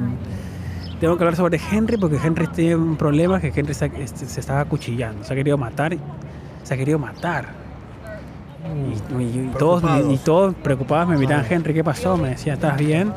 tengo 0.99 1.15
que 1.17 1.23
hablar 1.23 1.35
sobre 1.35 1.59
Henry 1.71 1.97
porque 1.97 2.17
Henry 2.21 2.47
tiene 2.47 2.75
un 2.75 2.95
problema, 2.97 3.39
que 3.39 3.51
Henry 3.55 3.73
se, 3.73 3.85
este, 3.99 4.25
se 4.25 4.39
estaba 4.39 4.61
acuchillando, 4.61 5.23
se 5.23 5.33
ha 5.33 5.35
querido 5.35 5.57
matar, 5.57 5.95
se 6.67 6.73
ha 6.73 6.77
querido 6.77 6.99
matar. 6.99 7.45
Y, 9.17 9.21
y- 9.23 9.39
y 9.45 9.51
todos, 9.57 9.81
y 10.11 10.17
todos 10.17 10.53
preocupados 10.55 11.07
me 11.07 11.17
miraban. 11.17 11.45
Henry, 11.49 11.73
¿qué 11.73 11.83
pasó? 11.83 12.17
Me 12.17 12.29
decía, 12.31 12.55
¿estás 12.55 12.77
bien? 12.77 13.13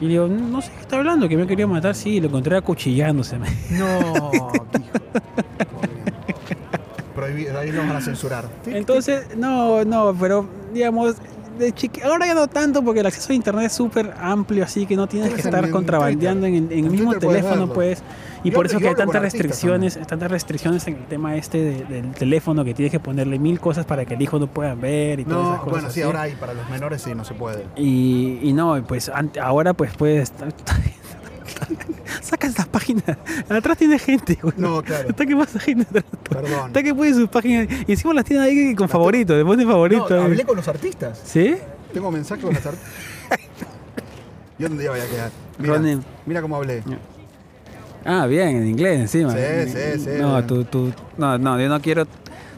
Y 0.00 0.06
digo, 0.06 0.28
no 0.28 0.60
sé 0.62 0.70
qué 0.72 0.80
está 0.82 0.96
hablando, 0.98 1.28
que 1.28 1.36
me 1.36 1.44
quería 1.48 1.66
matar, 1.66 1.92
sí, 1.96 2.20
lo 2.20 2.28
encontré 2.28 2.56
acuchillándose. 2.56 3.36
No. 3.70 4.52
Prohibido, 7.16 7.58
ahí 7.58 7.72
nos 7.72 7.86
van 7.88 7.96
a 7.96 8.00
censurar. 8.00 8.44
Entonces, 8.66 9.36
no, 9.36 9.84
no, 9.84 10.14
pero 10.20 10.46
digamos, 10.72 11.16
de 11.58 11.74
ahora 12.04 12.26
ya 12.26 12.34
no 12.34 12.46
tanto 12.48 12.82
porque 12.82 13.00
el 13.00 13.06
acceso 13.06 13.32
a 13.32 13.36
internet 13.36 13.66
es 13.66 13.72
súper 13.72 14.14
amplio, 14.20 14.64
así 14.64 14.86
que 14.86 14.96
no 14.96 15.06
tienes 15.06 15.28
que 15.30 15.34
Tienes 15.36 15.46
estar 15.46 15.64
en 15.64 15.70
contrabandeando 15.72 16.46
en, 16.46 16.54
en 16.54 16.84
el 16.84 16.90
mismo 16.90 17.12
puedes 17.12 17.20
teléfono, 17.42 17.72
pues. 17.72 18.02
Y 18.44 18.50
Yo 18.50 18.54
por 18.54 18.66
eso 18.66 18.78
que 18.78 18.88
hay 18.88 18.94
tantas 18.94 19.20
restricciones, 19.20 19.98
tantas 20.06 20.30
restricciones 20.30 20.86
en 20.86 20.94
el 20.94 21.04
tema 21.06 21.36
este 21.36 21.58
de- 21.58 21.84
del 21.84 22.12
teléfono 22.12 22.64
que 22.64 22.72
tienes 22.72 22.92
que 22.92 23.00
ponerle 23.00 23.38
mil 23.38 23.58
cosas 23.58 23.84
para 23.84 24.04
que 24.04 24.14
el 24.14 24.22
hijo 24.22 24.38
no 24.38 24.46
pueda 24.46 24.74
ver 24.76 25.18
y 25.20 25.24
todas 25.24 25.46
esas 25.48 25.58
cosas. 25.58 25.70
bueno, 25.72 25.90
sí, 25.90 26.00
así. 26.00 26.06
ahora 26.06 26.22
hay 26.22 26.34
para 26.36 26.54
los 26.54 26.68
menores 26.70 27.02
sí, 27.02 27.14
no 27.16 27.24
se 27.24 27.34
puede. 27.34 27.64
Y, 27.76 28.38
y 28.42 28.52
no, 28.52 28.80
pues 28.86 29.10
ahora 29.42 29.74
pues 29.74 29.96
puedes 29.96 30.32
Saca 32.22 32.46
estas 32.46 32.66
páginas. 32.66 33.04
Atrás 33.48 33.78
tiene 33.78 33.98
gente, 33.98 34.38
güey. 34.40 34.54
No, 34.56 34.82
claro. 34.82 35.10
Está 35.10 35.26
que 35.26 35.36
pasa 35.36 35.58
gente 35.58 35.82
atrás. 35.82 36.04
Perdón. 36.28 36.68
Está 36.68 36.82
que 36.82 36.94
pone 36.94 37.14
sus 37.14 37.28
páginas. 37.28 37.68
Y 37.86 37.92
encima 37.92 38.14
las 38.14 38.24
tiene 38.24 38.42
ahí 38.42 38.74
con 38.74 38.88
favorito. 38.88 39.36
Le 39.36 39.44
pone 39.44 39.64
favorito. 39.64 40.08
No, 40.10 40.16
ahí. 40.16 40.24
hablé 40.24 40.44
con 40.44 40.56
los 40.56 40.68
artistas. 40.68 41.20
¿Sí? 41.24 41.56
Tengo 41.92 42.10
mensajes 42.10 42.44
con 42.44 42.54
los 42.54 42.64
artistas. 42.64 42.88
¿Yo 44.58 44.68
dónde 44.68 44.88
voy 44.88 45.00
a 45.00 45.06
quedar? 45.06 45.30
Mira, 45.58 46.02
mira 46.26 46.42
cómo 46.42 46.56
hablé. 46.56 46.82
Ah, 48.04 48.26
bien, 48.26 48.48
en 48.48 48.66
inglés 48.68 49.00
encima. 49.00 49.32
Sí, 49.32 49.38
sí, 49.68 50.00
sí. 50.00 50.10
No, 50.18 50.44
tú, 50.44 50.64
tú, 50.64 50.92
no, 51.16 51.38
no, 51.38 51.60
yo 51.60 51.68
no 51.68 51.80
quiero. 51.80 52.06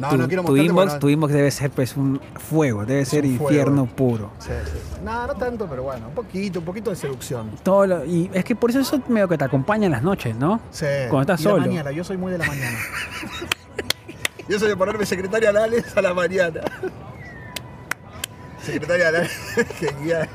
No, 0.00 0.08
tu, 0.08 0.16
no 0.16 0.26
quiero 0.28 0.42
tu 0.44 0.56
inbox, 0.56 0.94
no- 0.94 0.98
tu 0.98 1.08
inbox 1.10 1.32
debe 1.32 1.50
ser 1.50 1.70
pues 1.70 1.96
un 1.96 2.20
fuego, 2.48 2.86
debe 2.86 3.04
ser 3.04 3.22
fuego. 3.24 3.44
infierno 3.44 3.84
puro. 3.86 4.30
Sí, 4.38 4.48
sí. 4.64 5.00
No, 5.04 5.26
no 5.26 5.34
tanto, 5.34 5.66
pero 5.68 5.82
bueno, 5.82 6.08
un 6.08 6.14
poquito, 6.14 6.58
un 6.60 6.64
poquito 6.64 6.90
de 6.90 6.96
seducción. 6.96 7.50
Todo 7.62 7.86
lo- 7.86 8.04
y 8.06 8.30
es 8.32 8.44
que 8.44 8.56
por 8.56 8.70
eso 8.70 8.80
eso 8.80 9.00
medio 9.08 9.28
que 9.28 9.36
te 9.36 9.44
acompaña 9.44 9.86
en 9.86 9.92
las 9.92 10.02
noches, 10.02 10.34
¿no? 10.34 10.60
Sí. 10.70 10.86
Cuando 11.10 11.20
estás 11.32 11.40
Y 11.42 11.44
la 11.44 11.50
solo. 11.50 11.66
mañana, 11.66 11.90
yo 11.90 12.02
soy 12.02 12.16
muy 12.16 12.32
de 12.32 12.38
la 12.38 12.46
mañana. 12.46 12.78
yo 14.48 14.58
soy 14.58 14.68
de 14.68 14.76
ponerme 14.76 15.04
secretaria 15.04 15.52
Lales 15.52 15.96
a 15.96 16.00
la 16.02 16.14
mañana. 16.14 16.60
secretaria 18.62 19.10
Lales, 19.10 19.30
genial. 19.78 20.28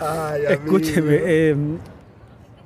Ay. 0.00 0.42
Escúcheme, 0.48 1.18
eh, 1.22 1.56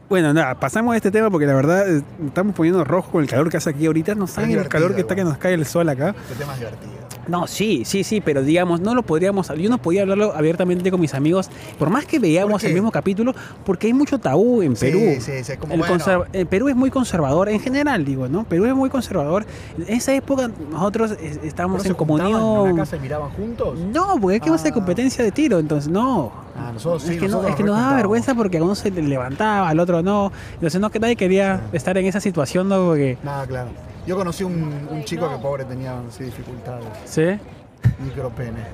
bueno, 0.08 0.32
nada, 0.32 0.54
pasamos 0.54 0.94
a 0.94 0.96
este 0.96 1.10
tema 1.10 1.30
porque 1.30 1.46
la 1.46 1.54
verdad 1.54 1.96
eh, 1.96 2.02
estamos 2.26 2.54
poniendo 2.54 2.84
rojo 2.84 3.10
con 3.10 3.22
el 3.22 3.28
calor 3.28 3.50
que 3.50 3.56
hace 3.56 3.70
aquí 3.70 3.86
ahorita. 3.86 4.14
No 4.14 4.26
saben 4.26 4.52
el 4.52 4.68
calor 4.68 4.94
que 4.94 5.00
está 5.00 5.14
que 5.14 5.24
nos 5.24 5.38
cae 5.38 5.54
el 5.54 5.66
sol 5.66 5.88
acá. 5.88 6.14
Este 6.28 6.36
tema 6.36 6.52
es 6.54 6.60
divertido. 6.60 7.05
No, 7.28 7.46
sí, 7.46 7.82
sí, 7.84 8.04
sí, 8.04 8.20
pero 8.20 8.42
digamos, 8.42 8.80
no 8.80 8.94
lo 8.94 9.02
podríamos, 9.02 9.48
yo 9.56 9.68
no 9.68 9.78
podía 9.78 10.02
hablarlo 10.02 10.32
abiertamente 10.36 10.90
con 10.90 11.00
mis 11.00 11.12
amigos, 11.14 11.50
por 11.78 11.90
más 11.90 12.04
que 12.06 12.18
veíamos 12.18 12.52
¿Por 12.52 12.60
qué? 12.60 12.66
el 12.68 12.74
mismo 12.74 12.90
capítulo, 12.92 13.34
porque 13.64 13.88
hay 13.88 13.92
mucho 13.92 14.18
tabú 14.18 14.62
en 14.62 14.74
Perú. 14.74 14.98
Sí, 14.98 15.20
sí, 15.20 15.44
sí, 15.44 15.56
como 15.56 15.74
El 15.74 15.80
bueno. 15.80 16.24
eh, 16.32 16.46
Perú 16.46 16.68
es 16.68 16.76
muy 16.76 16.90
conservador, 16.90 17.48
en 17.48 17.60
general 17.60 18.04
digo, 18.04 18.28
¿no? 18.28 18.44
Perú 18.44 18.66
es 18.66 18.74
muy 18.74 18.90
conservador. 18.90 19.44
En 19.86 19.94
esa 19.96 20.14
época 20.14 20.50
nosotros 20.70 21.10
¿No 21.10 21.16
estábamos 21.48 21.82
se 21.82 21.88
en 21.88 21.94
juntaban 21.94 22.26
en 22.26 22.32
comunión. 22.38 22.70
una 22.72 22.82
casa 22.82 22.96
y 22.96 23.00
miraban 23.00 23.30
juntos? 23.30 23.78
No, 23.92 24.18
porque 24.20 24.36
aquí 24.36 24.48
va 24.50 24.54
a 24.56 24.58
ser 24.58 24.70
Ah. 24.72 24.74
competencia 24.74 25.24
de 25.24 25.32
tiro, 25.32 25.58
entonces 25.58 25.90
no. 25.90 26.30
Ah, 26.58 26.70
nosotros 26.72 27.02
sí, 27.02 27.14
es 27.14 27.20
que, 27.20 27.28
no, 27.28 27.46
es 27.46 27.54
que 27.54 27.62
nos 27.64 27.76
daba 27.76 27.96
vergüenza 27.96 28.34
porque 28.34 28.58
a 28.58 28.62
uno 28.64 28.74
se 28.74 28.90
le 28.90 29.02
levantaba, 29.02 29.68
al 29.68 29.78
otro 29.80 30.02
no. 30.02 30.32
Entonces 30.54 30.80
no 30.80 30.90
que 30.90 30.98
nadie 31.00 31.16
quería 31.16 31.60
estar 31.72 31.96
en 31.98 32.06
esa 32.06 32.20
situación, 32.20 32.68
¿no? 32.68 32.86
Porque, 32.86 33.18
Nada, 33.22 33.46
claro. 33.46 33.68
Yo 34.06 34.16
conocí 34.16 34.44
un, 34.44 34.88
un 34.90 35.04
chico 35.04 35.28
que 35.28 35.36
pobre 35.38 35.64
tenía 35.64 36.00
sí, 36.10 36.24
dificultades. 36.24 36.86
¿sí? 37.04 37.24
Micropene. 38.04 38.60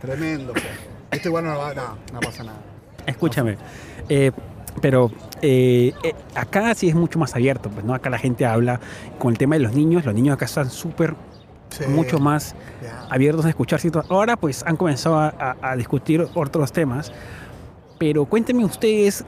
Tremendo. 0.00 0.52
pues. 0.52 0.64
Esto 1.10 1.28
igual 1.28 1.44
no, 1.44 1.58
va- 1.58 1.74
no, 1.74 1.96
no 2.12 2.20
pasa 2.20 2.44
nada. 2.44 2.58
Escúchame. 3.06 3.56
eh, 4.08 4.32
pero 4.82 5.10
eh, 5.40 5.94
eh, 6.02 6.14
acá 6.34 6.74
sí 6.74 6.88
es 6.90 6.94
mucho 6.94 7.18
más 7.18 7.34
abierto, 7.34 7.70
pues, 7.70 7.82
¿no? 7.84 7.94
Acá 7.94 8.10
la 8.10 8.18
gente 8.18 8.44
habla 8.44 8.78
con 9.18 9.32
el 9.32 9.38
tema 9.38 9.54
de 9.56 9.62
los 9.62 9.72
niños. 9.74 10.04
Los 10.04 10.14
niños 10.14 10.34
acá 10.34 10.44
están 10.44 10.68
súper, 10.70 11.14
Sí, 11.70 11.84
mucho 11.88 12.18
más 12.18 12.54
abiertos 13.10 13.44
a 13.46 13.48
escuchar. 13.48 13.80
Ahora, 14.10 14.36
pues, 14.36 14.62
han 14.66 14.76
comenzado 14.76 15.18
a, 15.18 15.28
a- 15.28 15.56
a 15.70 15.76
discutir 15.76 16.26
otros 16.34 16.72
temas. 16.72 17.10
Pero 17.98 18.26
cuéntenme 18.26 18.64
ustedes, 18.66 19.24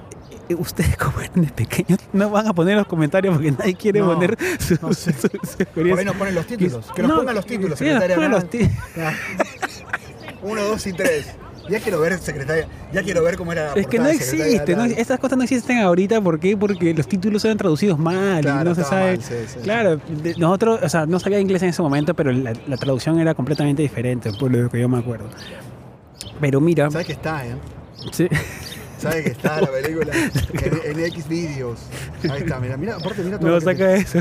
ustedes 0.55 0.97
como 0.99 1.21
eran 1.21 1.43
de 1.43 1.53
pequeños, 1.53 1.99
no 2.13 2.31
van 2.31 2.47
a 2.47 2.53
poner 2.53 2.77
los 2.77 2.87
comentarios 2.87 3.35
porque 3.35 3.53
nadie 3.53 3.75
quiere 3.75 4.01
No, 4.01 4.15
poner 4.15 4.37
su, 4.59 4.77
no 4.81 4.93
sé. 4.93 5.13
su- 5.13 5.29
su 5.29 5.65
Por 5.75 5.99
ahí 5.99 6.05
nos 6.05 6.17
ponen 6.17 6.35
los 6.35 6.47
títulos. 6.47 6.87
Que 6.95 7.03
nos 7.03 7.11
No, 7.11 7.17
pongan 7.19 7.35
los 7.35 7.47
títulos, 7.47 7.71
nos 7.71 7.79
secretaria. 7.79 8.17
ponen 8.17 8.31
los. 8.31 8.45
Uno, 10.43 10.63
dos 10.65 10.87
y 10.87 10.93
tres. 10.93 11.27
Ya 11.69 11.81
quiero 11.81 12.01
ver, 12.01 12.19
secretaria. 12.19 12.67
Ya 12.95 13.03
quiero 13.03 13.23
ver 13.23 13.37
cómo 13.37 13.53
era 13.53 13.75
la 13.75 13.81
Es 13.81 13.87
que 13.87 13.99
no 13.99 14.07
existe, 14.09 14.75
no, 14.75 14.85
estas 14.85 15.19
cosas 15.19 15.37
no 15.37 15.45
existen 15.45 15.79
ahorita, 15.81 16.19
¿por 16.23 16.41
qué? 16.41 16.57
Porque 16.57 16.95
los 16.95 17.07
títulos 17.07 17.45
eran 17.45 17.59
traducidos 17.59 17.99
mal 17.99 18.39
y 18.39 18.43
Claro, 18.43 18.71
no 18.71 18.75
se 18.75 18.85
sabe. 18.85 19.17
mal, 19.19 19.23
sí, 19.23 19.35
sí, 19.47 19.59
claro, 19.63 20.01
de- 20.23 20.35
nosotros, 20.39 20.81
o 20.83 20.89
sea, 20.89 21.05
no 21.05 21.21
sabía 21.21 21.41
inglés 21.41 21.63
en 21.63 21.69
ese 21.69 21.83
momento, 21.83 22.15
pero 22.15 22.33
la, 22.33 22.55
la 22.67 22.77
traducción 22.79 23.19
era 23.21 23.35
completamente 23.35 23.83
diferente, 23.83 24.33
por 24.33 24.51
lo 24.51 24.71
que 24.71 24.81
yo 24.81 24.89
me 24.89 24.97
acuerdo. 24.99 25.29
Pero 26.41 26.59
mira, 26.61 26.91
¿Sabes 26.91 27.07
que 27.07 27.13
está, 27.13 27.45
eh? 27.45 27.55
sí, 28.13 28.29
¿Sabes 28.99 29.25
que 29.25 29.31
está 29.31 29.61
la 29.61 29.69
película? 29.69 30.13
En, 30.85 30.99
en 30.99 31.05
X 31.07 31.29
videos. 31.29 31.79
Ahí 32.31 32.41
está, 32.43 32.59
mira, 32.59 32.77
mira, 32.77 32.97
aparte 32.97 33.23
mira 33.23 33.39
todo. 33.39 33.51
no 33.51 33.61
saca 33.61 33.77
te- 33.77 33.95
eso. 33.97 34.19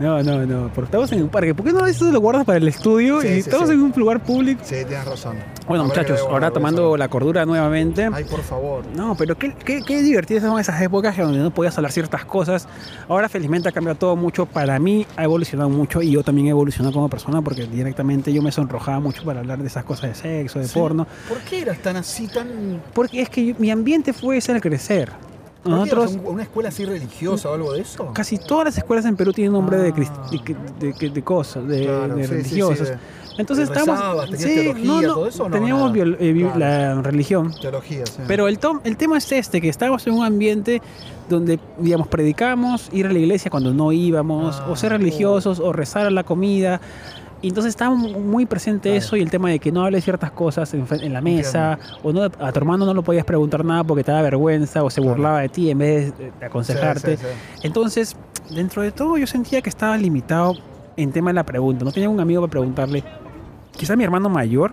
No, 0.00 0.22
No, 0.22 0.22
no, 0.22 0.46
no, 0.46 0.68
porque 0.74 0.86
estamos 0.86 1.10
en 1.12 1.22
un 1.22 1.28
parque. 1.28 1.54
¿Por 1.54 1.66
qué 1.66 1.72
no 1.72 1.84
eso 1.86 2.10
lo 2.12 2.20
guardas 2.20 2.44
para 2.44 2.58
el 2.58 2.68
estudio 2.68 3.20
Sí, 3.22 3.28
y 3.28 3.32
sí, 3.34 3.38
estamos 3.40 3.68
sí. 3.68 3.74
en 3.74 3.80
un 3.82 3.92
lugar 3.96 4.22
público? 4.22 4.60
Sí, 4.64 4.76
tienes 4.86 5.04
razón. 5.04 5.36
Bueno, 5.66 5.84
Habrá 5.84 6.02
muchachos, 6.02 6.20
ahora 6.20 6.50
tomando 6.52 6.82
eso. 6.90 6.96
la 6.96 7.08
cordura 7.08 7.44
nuevamente. 7.44 8.08
Ay, 8.12 8.24
por 8.24 8.42
favor. 8.42 8.84
No, 8.94 9.16
pero 9.16 9.36
qué, 9.36 9.52
qué, 9.64 9.82
qué 9.84 10.02
divertidas 10.02 10.44
son 10.44 10.60
esas 10.60 10.80
épocas 10.80 11.16
donde 11.16 11.38
no 11.40 11.50
podías 11.52 11.76
hablar 11.76 11.90
ciertas 11.92 12.24
cosas. 12.24 12.68
Ahora 13.08 13.28
felizmente 13.28 13.68
ha 13.68 13.72
cambiado 13.72 13.98
todo 13.98 14.14
mucho. 14.16 14.46
Para 14.46 14.78
mí 14.78 15.06
ha 15.16 15.24
evolucionado 15.24 15.68
mucho 15.68 16.02
y 16.02 16.12
yo 16.12 16.22
también 16.22 16.46
he 16.48 16.50
evolucionado 16.50 16.92
como 16.94 17.08
persona 17.08 17.42
porque 17.42 17.66
directamente 17.66 18.32
yo 18.32 18.42
me 18.42 18.52
sonrojaba 18.52 19.00
mucho 19.00 19.24
para 19.24 19.40
hablar 19.40 19.58
de 19.58 19.66
esas 19.66 19.82
cosas 19.84 20.10
de 20.10 20.14
sexo, 20.14 20.60
de 20.60 20.68
porno. 20.68 21.06
¿Por 21.28 21.38
qué 21.38 21.62
eras 21.62 21.78
tan 21.78 21.96
así, 21.96 22.28
tan. 22.28 22.80
Porque 22.94 23.22
es 23.22 23.28
que 23.28 23.46
yo- 23.46 23.55
mi 23.58 23.70
ambiente 23.70 24.12
fue 24.12 24.36
ese 24.38 24.52
al 24.52 24.60
crecer. 24.60 25.10
¿por 25.10 25.72
qué 25.74 25.78
Nosotros, 25.90 26.18
una 26.24 26.44
escuela 26.44 26.68
así 26.68 26.84
religiosa 26.84 27.50
o 27.50 27.54
algo 27.54 27.72
de 27.72 27.80
eso? 27.80 28.12
casi 28.14 28.38
todas 28.38 28.66
las 28.66 28.78
escuelas 28.78 29.04
en 29.04 29.16
Perú 29.16 29.32
tienen 29.32 29.52
nombre 29.52 29.78
de, 29.78 29.88
Ah. 29.88 29.94
crist- 29.96 30.78
de, 30.78 30.92
de- 30.92 31.10
de 31.10 31.22
cosas, 31.24 31.66
de, 31.66 31.82
Claro, 31.82 32.14
de 32.14 32.22
sí, 32.22 32.28
sí, 32.28 32.28
sí, 32.28 32.34
religiosas. 32.44 32.88
de- 32.90 32.98
Entonces 33.38 33.68
de 33.68 33.74
estábamos... 33.74 34.26
todo 35.04 35.26
eso, 35.26 35.44
teníamos 35.50 35.92
eh, 35.96 36.34
Claro. 36.54 36.58
la 36.58 37.02
religión. 37.02 37.52
Teología, 37.60 38.06
sí. 38.06 38.22
Pero 38.28 38.46
el, 38.46 38.60
tom- 38.60 38.80
el 38.84 38.96
tema 38.96 39.18
es 39.18 39.30
este, 39.32 39.60
que 39.60 39.68
estábamos 39.68 40.06
en 40.06 40.14
un 40.14 40.24
ambiente 40.24 40.80
donde, 41.28 41.58
digamos, 41.80 42.06
predicamos, 42.06 42.88
ir 42.92 43.06
a 43.06 43.12
la 43.12 43.18
iglesia 43.18 43.50
cuando 43.50 43.74
no 43.74 43.90
íbamos, 43.90 44.56
Ah, 44.60 44.68
o 44.70 44.76
ser 44.76 44.92
religiosos, 44.92 45.58
o 45.58 45.72
rezar 45.72 46.06
a 46.06 46.10
la 46.10 46.22
comida. 46.22 46.80
Y 47.42 47.48
entonces 47.48 47.70
estaba 47.70 47.94
muy 47.94 48.46
presente 48.46 48.88
Claro. 48.90 48.98
eso 48.98 49.16
y 49.16 49.20
el 49.22 49.30
tema 49.30 49.50
de 49.50 49.58
que 49.58 49.70
no 49.70 49.84
hables 49.84 50.04
ciertas 50.04 50.30
cosas 50.30 50.72
en, 50.74 50.86
en 50.90 51.12
la 51.12 51.20
mesa, 51.20 51.78
o 52.02 52.12
no, 52.12 52.22
a 52.22 52.30
tu 52.30 52.58
hermano 52.58 52.86
no 52.86 52.94
lo 52.94 53.02
podías 53.02 53.24
preguntar 53.24 53.64
nada 53.64 53.84
porque 53.84 54.02
te 54.02 54.10
da 54.12 54.22
vergüenza, 54.22 54.82
o 54.82 54.90
se 54.90 55.00
Claro. 55.00 55.14
burlaba 55.16 55.40
de 55.40 55.48
ti 55.50 55.70
en 55.70 55.78
vez 55.78 56.16
de, 56.18 56.32
de 56.38 56.46
aconsejarte. 56.46 57.16
Sí, 57.18 57.22
sí, 57.22 57.28
sí. 57.60 57.66
Entonces, 57.66 58.16
dentro 58.50 58.82
de 58.82 58.90
todo, 58.90 59.18
yo 59.18 59.26
sentía 59.26 59.60
que 59.60 59.68
estaba 59.68 59.96
limitado 59.98 60.54
en 60.96 61.12
tema 61.12 61.30
de 61.30 61.34
la 61.34 61.44
pregunta. 61.44 61.84
No 61.84 61.92
tenía 61.92 62.08
un 62.08 62.20
amigo 62.20 62.40
para 62.42 62.50
preguntarle. 62.52 63.04
Quizá 63.76 63.94
mi 63.96 64.04
hermano 64.04 64.30
mayor, 64.30 64.72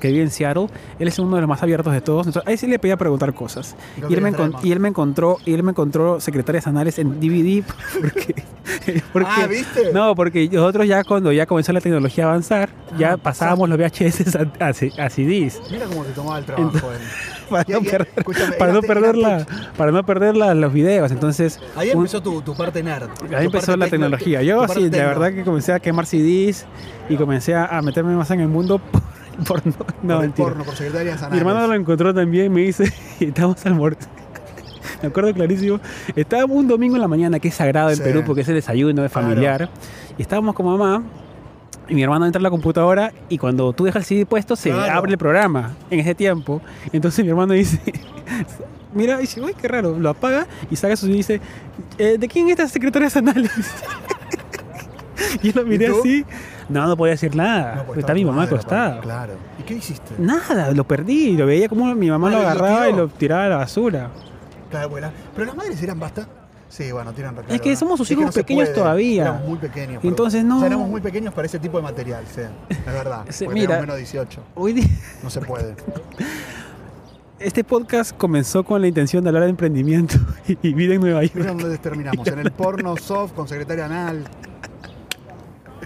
que 0.00 0.08
vive 0.08 0.22
en 0.22 0.30
Seattle, 0.30 0.66
él 0.98 1.08
es 1.08 1.18
uno 1.18 1.36
de 1.36 1.40
los 1.42 1.48
más 1.48 1.62
abiertos 1.62 1.92
de 1.92 2.00
todos. 2.00 2.26
Entonces, 2.26 2.48
ahí 2.48 2.56
sí 2.56 2.66
le 2.66 2.78
pedía 2.78 2.96
preguntar 2.96 3.32
cosas. 3.34 3.76
Y 4.08 4.14
él, 4.14 4.20
me 4.20 4.32
y 4.62 4.72
él 4.72 4.80
me 4.80 4.88
encontró, 4.88 5.38
y 5.44 5.54
él 5.54 5.62
me 5.62 5.70
encontró 5.70 6.20
secretarias 6.20 6.66
anales 6.66 6.98
en 6.98 7.20
DVD 7.20 7.64
porque, 8.00 8.34
porque 9.12 9.28
Ah, 9.30 9.46
¿viste? 9.46 9.92
no, 9.92 10.14
porque 10.14 10.48
nosotros 10.48 10.86
ya 10.86 11.04
cuando 11.04 11.32
ya 11.32 11.46
comenzó 11.46 11.72
la 11.72 11.80
tecnología 11.80 12.24
a 12.24 12.28
avanzar, 12.30 12.68
ya 12.98 13.12
Ah, 13.12 13.16
pasábamos 13.16 13.68
los 13.68 13.78
VHS 13.78 14.34
a, 14.36 14.64
a, 14.64 14.68
a 14.68 15.10
CDs 15.10 15.60
Mira 15.70 15.86
cómo 15.86 16.02
te 16.04 16.12
tomaba 16.12 16.38
el 16.38 16.44
trabajo. 16.44 16.90
él. 16.92 16.98
para 17.50 17.64
no, 17.68 17.80
perder, 17.80 18.08
para 18.58 18.72
no 18.72 18.80
perder 18.82 19.16
la, 19.16 19.46
para 19.76 19.92
no 19.92 20.04
perder 20.04 20.36
la- 20.36 20.54
los 20.54 20.72
videos. 20.72 21.12
Entonces, 21.12 21.60
Ahí 21.76 21.90
un- 21.90 21.98
empezó 21.98 22.20
tu, 22.20 22.42
tu 22.42 22.54
parte 22.56 22.82
nerd. 22.82 23.08
Ahí 23.34 23.46
empezó 23.46 23.76
la 23.76 23.86
tecnología. 23.88 24.42
Yo 24.42 24.62
así, 24.62 24.88
de 24.88 24.98
verdad 24.98 25.32
que 25.32 25.44
comencé 25.44 25.72
a 25.72 25.78
quemar 25.78 26.06
CDs 26.06 26.66
y 27.08 27.14
comencé 27.16 27.54
a, 27.54 27.66
a 27.66 27.82
meterme 27.82 28.16
más 28.16 28.30
en 28.32 28.40
el 28.40 28.48
mundo 28.48 28.80
por, 29.46 29.62
por 29.62 29.86
no, 30.02 30.20
mentira. 30.20 30.48
porno, 30.48 30.64
por 30.64 30.74
secretarias 30.76 31.30
Mi 31.30 31.38
hermano 31.38 31.66
lo 31.66 31.74
encontró 31.74 32.14
también, 32.14 32.52
me 32.52 32.62
dice, 32.62 32.92
y 33.20 33.26
estábamos 33.26 33.64
almorzando. 33.66 34.14
Me 35.02 35.08
acuerdo 35.08 35.34
clarísimo. 35.34 35.78
Estábamos 36.14 36.56
un 36.56 36.68
domingo 36.68 36.94
en 36.94 37.02
la 37.02 37.08
mañana, 37.08 37.38
que 37.38 37.48
es 37.48 37.54
sagrado 37.54 37.90
en 37.90 37.96
Sí. 37.96 38.02
Perú 38.02 38.22
porque 38.24 38.40
es 38.42 38.48
el 38.48 38.54
desayuno, 38.54 39.04
es 39.04 39.12
Claro. 39.12 39.28
familiar. 39.28 39.68
Y 40.16 40.22
estábamos 40.22 40.54
con 40.54 40.64
mamá. 40.66 41.02
Y 41.88 41.94
mi 41.94 42.02
hermano 42.02 42.24
entra 42.26 42.40
a 42.40 42.42
la 42.42 42.50
computadora 42.50 43.12
y 43.28 43.36
cuando 43.38 43.72
tú 43.72 43.84
dejas 43.84 44.02
el 44.02 44.06
CD 44.06 44.26
puesto 44.26 44.56
se 44.56 44.70
Claro. 44.70 44.92
abre 44.98 45.12
el 45.12 45.18
programa 45.18 45.76
en 45.90 46.00
ese 46.00 46.14
tiempo. 46.14 46.60
Entonces 46.92 47.24
mi 47.24 47.30
hermano 47.30 47.52
dice, 47.52 47.78
mira, 48.94 49.18
dice, 49.18 49.40
uy, 49.40 49.54
qué 49.54 49.68
raro, 49.68 49.96
lo 49.98 50.08
apaga 50.08 50.46
y 50.70 50.76
saca 50.76 50.96
su 50.96 51.06
y 51.08 51.12
dice, 51.12 51.40
"Eh, 51.98 52.16
¿de 52.18 52.26
quién 52.28 52.46
es 52.46 52.52
esta 52.52 52.66
secretaria 52.68 53.08
anales? 53.14 53.52
y 55.42 55.52
yo 55.52 55.60
lo 55.62 55.66
miré 55.68 55.86
así. 55.88 56.24
No, 56.68 56.86
no 56.86 56.96
podía 56.96 57.12
decir 57.12 57.34
nada. 57.36 57.76
No, 57.76 57.84
pues 57.84 57.98
Está 57.98 58.12
mi 58.14 58.24
mamá 58.24 58.44
acostada. 58.44 59.00
Claro. 59.00 59.34
¿Y 59.58 59.62
qué 59.62 59.74
hiciste? 59.74 60.14
Nada, 60.18 60.72
lo 60.72 60.84
perdí. 60.84 61.36
Lo 61.36 61.46
veía 61.46 61.68
como 61.68 61.94
mi 61.94 62.10
mamá 62.10 62.28
Ah, 62.28 62.30
lo 62.32 62.36
¿lo 62.42 62.48
agarraba 62.48 62.88
y 62.90 62.92
lo 62.92 63.08
tiraba 63.08 63.44
a 63.44 63.48
la 63.48 63.56
basura. 63.56 64.10
Claro, 64.70 64.88
bueno, 64.88 65.10
pero 65.34 65.46
las 65.46 65.56
madres 65.56 65.80
eran 65.82 66.00
basta. 66.00 66.26
Sí, 66.68 66.90
bueno, 66.90 67.12
tiran 67.12 67.32
claro, 67.34 67.48
Es 67.54 67.60
que 67.60 67.76
somos 67.76 67.96
sus 67.96 68.10
Es 68.10 68.16
que 68.16 68.20
hijos 68.22 68.34
no 68.36 68.42
pequeños 68.42 68.64
puede. 68.68 68.74
todavía. 68.80 69.22
Éramos 69.22 69.48
muy 69.48 69.58
pequeños. 69.58 69.98
pero- 70.02 70.08
Entonces, 70.08 70.44
no- 70.44 70.56
O 70.56 70.58
sea, 70.58 70.66
éramos 70.66 70.88
muy 70.88 71.00
pequeños 71.00 71.32
para 71.32 71.46
ese 71.46 71.60
tipo 71.60 71.76
de 71.76 71.84
material, 71.84 72.24
sí. 72.34 72.40
Es 72.68 72.84
verdad. 72.84 73.24
Sí, 73.30 73.46
mira. 73.48 73.80
menos 73.80 73.94
de 73.94 74.00
18. 74.02 74.42
Hoy 74.56 74.72
di- 74.72 74.90
No 75.22 75.30
se 75.30 75.40
puede. 75.40 75.76
este 77.38 77.62
podcast 77.64 78.16
comenzó 78.16 78.64
con 78.64 78.80
la 78.80 78.88
intención 78.88 79.22
de 79.22 79.28
hablar 79.30 79.44
de 79.44 79.50
emprendimiento 79.50 80.16
y, 80.62 80.72
vida 80.74 80.94
en 80.94 81.00
Nueva 81.00 81.20
Mira 81.20 81.32
York. 81.34 81.46
dónde 81.46 81.78
terminamos. 81.78 82.26
En 82.26 82.38
el 82.40 82.50
porno 82.50 82.96
soft 82.96 83.32
con 83.34 83.46
secretaria 83.46 83.84
anal. 83.86 84.24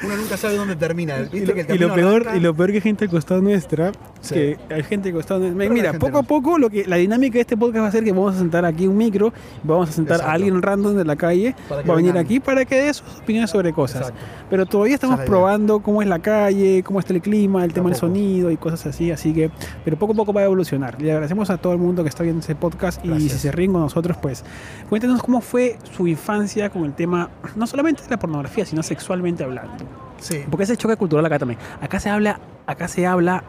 Uno 0.02 0.16
nunca 0.16 0.36
sabe 0.36 0.56
dónde 0.56 0.76
termina. 0.76 1.18
¿Viste 1.18 1.38
Y 1.38 1.46
lo, 1.46 1.54
que 1.54 1.60
el 1.60 1.74
y 1.74 1.78
lo 1.78 1.88
camino 1.88 1.94
peor, 1.94 2.36
y 2.36 2.40
lo 2.40 2.54
peor 2.54 2.72
que 2.72 2.80
gente 2.80 3.04
al 3.04 3.10
costado 3.10 3.40
nuestra, 3.40 3.92
Sí. 4.20 4.34
que 4.34 4.58
hay 4.70 4.82
gente. 4.82 5.12
Pero 5.12 5.38
la 5.38 5.68
Mira, 5.70 5.92
poco 5.94 6.18
a 6.18 6.22
no- 6.22 6.28
poco 6.28 6.58
lo 6.58 6.68
que 6.68 6.84
la 6.86 6.96
dinámica 6.96 7.34
de 7.34 7.40
este 7.40 7.56
podcast 7.56 7.84
va 7.84 7.88
a 7.88 7.92
ser 7.92 8.04
que 8.04 8.12
vamos 8.12 8.34
a 8.36 8.38
sentar 8.38 8.64
aquí 8.64 8.86
un 8.86 8.96
micro, 8.96 9.32
vamos 9.62 9.88
a 9.88 9.92
sentar 9.92 10.16
Exacto. 10.16 10.30
a 10.30 10.34
alguien 10.34 10.60
random 10.62 10.94
de 10.96 11.04
la 11.04 11.16
calle, 11.16 11.54
Para 11.68 11.82
que 11.82 11.88
va 11.88 11.94
a 11.94 11.96
venir 11.96 12.12
vengan. 12.12 12.24
aquí 12.26 12.40
para 12.40 12.64
que 12.64 12.76
dé 12.76 12.92
sus 12.94 13.06
opiniones 13.22 13.50
sobre 13.50 13.72
cosas. 13.72 14.02
Exacto. 14.08 14.20
Pero 14.50 14.66
todavía 14.66 14.94
estamos 14.94 15.20
probando 15.20 15.80
cómo 15.80 16.02
es 16.02 16.08
la 16.08 16.18
calle, 16.18 16.82
cómo 16.84 17.00
está 17.00 17.12
el 17.12 17.22
clima, 17.22 17.64
el 17.64 17.72
tema 17.72 17.88
del 17.88 17.96
sonido 17.98 18.50
y 18.50 18.56
cosas 18.56 18.86
así, 18.86 19.10
así 19.10 19.32
que, 19.32 19.50
pero 19.84 19.98
poco 19.98 20.12
a 20.12 20.16
poco 20.16 20.32
va 20.32 20.42
a 20.42 20.44
evolucionar. 20.44 21.00
Le 21.00 21.10
agradecemos 21.12 21.48
a 21.50 21.56
todo 21.56 21.72
el 21.72 21.78
mundo 21.78 22.02
que 22.02 22.08
está 22.08 22.22
viendo 22.22 22.40
ese 22.40 22.54
podcast 22.54 23.04
y 23.04 23.08
Gracias. 23.08 23.32
si 23.32 23.38
se 23.38 23.52
ríen 23.52 23.72
con 23.72 23.80
nosotros, 23.82 24.16
pues 24.20 24.44
cuéntenos 24.88 25.22
cómo 25.22 25.40
fue 25.40 25.78
su 25.96 26.06
infancia 26.06 26.68
con 26.70 26.84
el 26.84 26.92
tema, 26.92 27.30
no 27.56 27.66
solamente 27.66 28.02
de 28.04 28.10
la 28.10 28.18
pornografía, 28.18 28.66
sino 28.66 28.82
sexualmente 28.82 29.44
hablando. 29.44 29.72
Sí. 30.18 30.40
Porque 30.50 30.64
ese 30.64 30.76
choque 30.76 30.96
cultural 30.96 31.24
acá 31.24 31.38
también. 31.38 31.58
Acá 31.80 31.98
se 31.98 32.10
habla, 32.10 32.40
acá 32.66 32.88
se 32.88 33.06
habla 33.06 33.42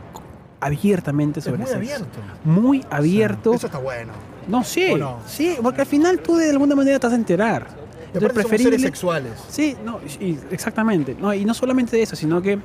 abiertamente 0.62 1.40
Es 1.40 1.46
sobre 1.46 1.58
muy 1.58 1.68
sexo. 1.68 1.78
abierto. 1.80 2.20
Muy 2.46 2.86
abierto. 2.90 3.54
Eso 3.54 3.66
está 3.68 3.80
bueno. 3.80 4.14
No, 4.48 4.64
sí, 4.64 4.92
¿O 4.92 4.98
no? 4.98 5.18
sí, 5.28 5.56
porque 5.62 5.82
al 5.82 5.88
final 5.88 6.20
tú 6.20 6.36
de 6.38 6.50
alguna 6.52 6.76
manera 6.76 6.98
te 7.00 7.08
vas 7.08 7.14
a 7.14 7.18
enterar. 7.18 7.68
Y 8.14 8.20
somos 8.20 8.48
seres 8.62 8.82
sexuales. 8.82 9.34
Sí, 9.50 9.76
no, 9.86 10.00
y- 10.20 10.38
exactamente. 10.52 11.16
No, 11.20 11.34
y 11.34 11.46
no 11.46 11.54
solamente 11.54 12.02
eso, 12.02 12.16
sino 12.16 12.42
que, 12.42 12.60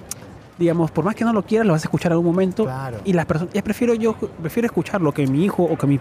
digamos, 0.58 0.90
por 0.90 1.04
más 1.04 1.14
que 1.14 1.24
no 1.24 1.32
lo 1.32 1.42
quieras, 1.44 1.66
lo 1.66 1.72
vas 1.72 1.82
a 1.84 1.86
escuchar 1.86 2.10
en 2.12 2.14
algún 2.14 2.26
momento. 2.32 2.64
Claro. 2.64 2.98
Y 3.04 3.12
las 3.12 3.26
personas, 3.26 3.52
ya 3.54 3.62
prefiero 3.62 3.94
yo, 3.94 4.14
prefiero 4.14 4.66
escucharlo 4.66 5.12
que 5.12 5.26
mi 5.26 5.44
hijo 5.44 5.62
o 5.62 5.76
que 5.78 5.86
mi, 5.86 6.00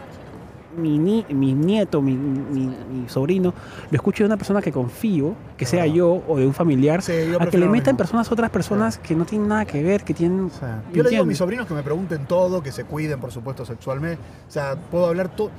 mi, 0.78 0.98
ni- 0.98 1.26
mi 1.30 1.54
nieto, 1.54 2.02
mi, 2.02 2.14
mi- 2.16 2.68
mi 2.92 3.10
sobrino, 3.10 3.54
lo 3.92 3.96
escuche 3.96 4.24
de 4.24 4.28
una 4.28 4.38
persona 4.38 4.62
que 4.62 4.72
confío, 4.72 5.34
que 5.58 5.66
sea 5.66 5.86
yo 5.88 6.22
o 6.28 6.38
de 6.38 6.46
un 6.46 6.54
familiar, 6.54 7.02
Sí, 7.02 7.14
a 7.40 7.46
que 7.48 7.58
le 7.58 7.68
metan 7.68 7.96
personas, 7.98 8.32
otras 8.32 8.50
personas 8.50 8.98
que 8.98 9.16
no 9.16 9.26
tienen 9.26 9.48
nada 9.48 9.66
que 9.66 9.82
ver, 9.84 10.04
que 10.04 10.14
tienen... 10.14 10.46
O 10.46 10.50
sea, 10.50 10.84
¿me 10.90 10.98
yo 10.98 11.04
le 11.04 11.10
digo 11.10 11.24
a 11.24 11.26
mis 11.26 11.38
sobrinos 11.38 11.66
que 11.68 11.74
me 11.74 11.84
pregunten 11.84 12.26
todo, 12.26 12.62
que 12.62 12.72
se 12.72 12.84
cuiden, 12.84 13.20
por 13.20 13.32
supuesto, 13.32 13.66
sexualmente. 13.66 14.20
O 14.48 14.52
sea, 14.52 14.76
puedo 14.76 15.06
hablar 15.08 15.30
todo. 15.36 15.50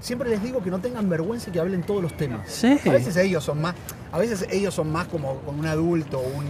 Siempre 0.00 0.28
les 0.28 0.42
digo 0.42 0.62
que 0.62 0.70
no 0.70 0.80
tengan 0.80 1.08
vergüenza 1.08 1.48
y 1.50 1.52
que 1.52 1.60
hablen 1.60 1.82
todos 1.82 2.02
los 2.02 2.16
temas. 2.16 2.48
A 2.88 2.92
veces 2.92 3.16
ellos 3.16 3.44
son 3.44 3.60
más, 3.60 3.74
a 4.12 4.18
veces 4.18 4.46
ellos 4.50 4.74
son 4.74 4.90
más 4.90 5.06
como 5.06 5.36
con 5.40 5.58
un 5.58 5.66
adulto 5.66 6.18
o 6.18 6.26
un, 6.38 6.44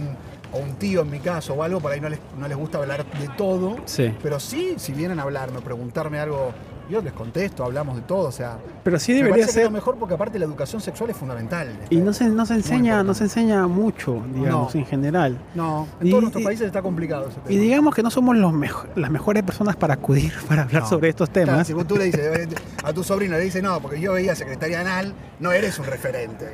o 0.53 0.57
un 0.59 0.73
tío 0.75 1.01
en 1.01 1.09
mi 1.09 1.19
caso 1.19 1.53
o 1.53 1.63
algo, 1.63 1.79
por 1.79 1.91
ahí 1.91 2.01
no 2.01 2.09
les, 2.09 2.19
no 2.37 2.47
les 2.47 2.57
gusta 2.57 2.77
hablar 2.77 3.05
de 3.05 3.27
todo. 3.37 3.77
Sí. 3.85 4.13
Pero 4.21 4.39
sí, 4.39 4.73
si 4.77 4.91
vienen 4.93 5.19
a 5.19 5.23
hablarme 5.23 5.59
o 5.59 5.61
preguntarme 5.61 6.19
algo, 6.19 6.51
yo 6.89 7.01
les 7.01 7.13
contesto, 7.13 7.63
hablamos 7.63 7.95
de 7.95 8.01
todo. 8.01 8.27
O 8.27 8.31
sea, 8.33 8.57
Pero 8.83 8.99
sí 8.99 9.13
debería 9.13 9.47
ser... 9.47 9.63
lo 9.63 9.71
mejor 9.71 9.95
porque 9.95 10.15
aparte 10.15 10.37
la 10.37 10.43
educación 10.43 10.81
sexual 10.81 11.09
es 11.11 11.15
fundamental. 11.15 11.69
Y 11.89 11.97
no 11.97 12.11
se, 12.11 12.25
no 12.27 12.45
se 12.45 12.55
enseña, 12.55 13.01
no 13.01 13.13
se 13.13 13.23
enseña 13.23 13.65
mucho, 13.67 14.21
digamos, 14.33 14.75
No. 14.75 14.81
en 14.81 14.85
general. 14.85 15.37
No, 15.55 15.87
en 16.01 16.07
Y- 16.07 16.09
todos 16.09 16.23
nuestros 16.23 16.43
países 16.43 16.67
está 16.67 16.81
complicado 16.81 17.29
ese 17.29 17.39
tema. 17.39 17.51
Y 17.53 17.57
digamos 17.57 17.95
que 17.95 18.03
no 18.03 18.11
somos 18.11 18.35
los 18.35 18.51
mejo- 18.51 18.87
las 18.95 19.09
mejores 19.09 19.41
personas 19.43 19.77
para 19.77 19.93
acudir 19.93 20.33
para 20.49 20.63
hablar 20.63 20.83
No. 20.83 20.89
sobre 20.89 21.07
estos 21.09 21.29
Claro, 21.29 21.51
temas. 21.51 21.67
si 21.67 21.71
vos 21.73 21.87
tú 21.87 21.95
le 21.95 22.05
dices 22.05 22.39
eh, 22.39 22.47
a 22.83 22.91
tu 22.91 23.05
sobrino, 23.05 23.37
le 23.37 23.43
dices, 23.43 23.63
no, 23.63 23.79
porque 23.79 24.01
yo 24.01 24.11
veía 24.11 24.35
secretaria 24.35 24.81
anal, 24.81 25.13
no 25.39 25.53
eres 25.53 25.79
un 25.79 25.85
referente. 25.85 26.49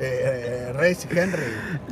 Eh, 0.00 0.68
eh, 0.70 0.72
Rex 0.72 1.06
Henry. 1.10 1.42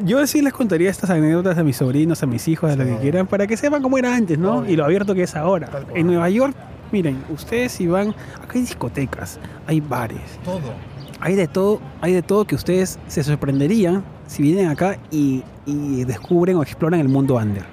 Yo 0.04 0.26
sí 0.26 0.42
les 0.42 0.52
contaría 0.52 0.90
estas 0.90 1.10
anécdotas 1.10 1.56
a 1.58 1.62
mis 1.62 1.76
sobrinos, 1.76 2.22
a 2.22 2.26
mis 2.26 2.48
hijos, 2.48 2.70
a 2.72 2.76
lo 2.76 2.84
Sí. 2.84 2.90
que 2.90 2.96
quieran, 2.98 3.26
para 3.26 3.46
que 3.46 3.56
sepan 3.56 3.80
cómo 3.82 3.96
era 3.98 4.14
antes, 4.14 4.38
¿no? 4.38 4.58
Obvio. 4.58 4.72
Y 4.72 4.76
lo 4.76 4.84
abierto 4.84 5.14
que 5.14 5.22
es 5.22 5.36
ahora. 5.36 5.68
En 5.94 6.06
Nueva 6.08 6.28
York, 6.30 6.54
miren, 6.90 7.22
ustedes 7.30 7.72
si 7.72 7.86
van, 7.86 8.08
acá 8.10 8.54
hay 8.54 8.60
discotecas, 8.62 9.38
hay 9.66 9.80
bares, 9.80 10.20
Todo. 10.44 10.72
hay 11.20 11.36
de 11.36 11.46
todo, 11.46 11.80
hay 12.00 12.12
de 12.12 12.22
todo 12.22 12.44
que 12.44 12.54
ustedes 12.56 12.98
se 13.06 13.22
sorprenderían 13.22 14.02
si 14.26 14.42
vienen 14.42 14.68
acá 14.68 14.98
y, 15.10 15.44
y 15.64 16.04
descubren 16.04 16.56
o 16.56 16.62
exploran 16.62 16.98
el 17.00 17.08
mundo 17.08 17.36
under. 17.36 17.64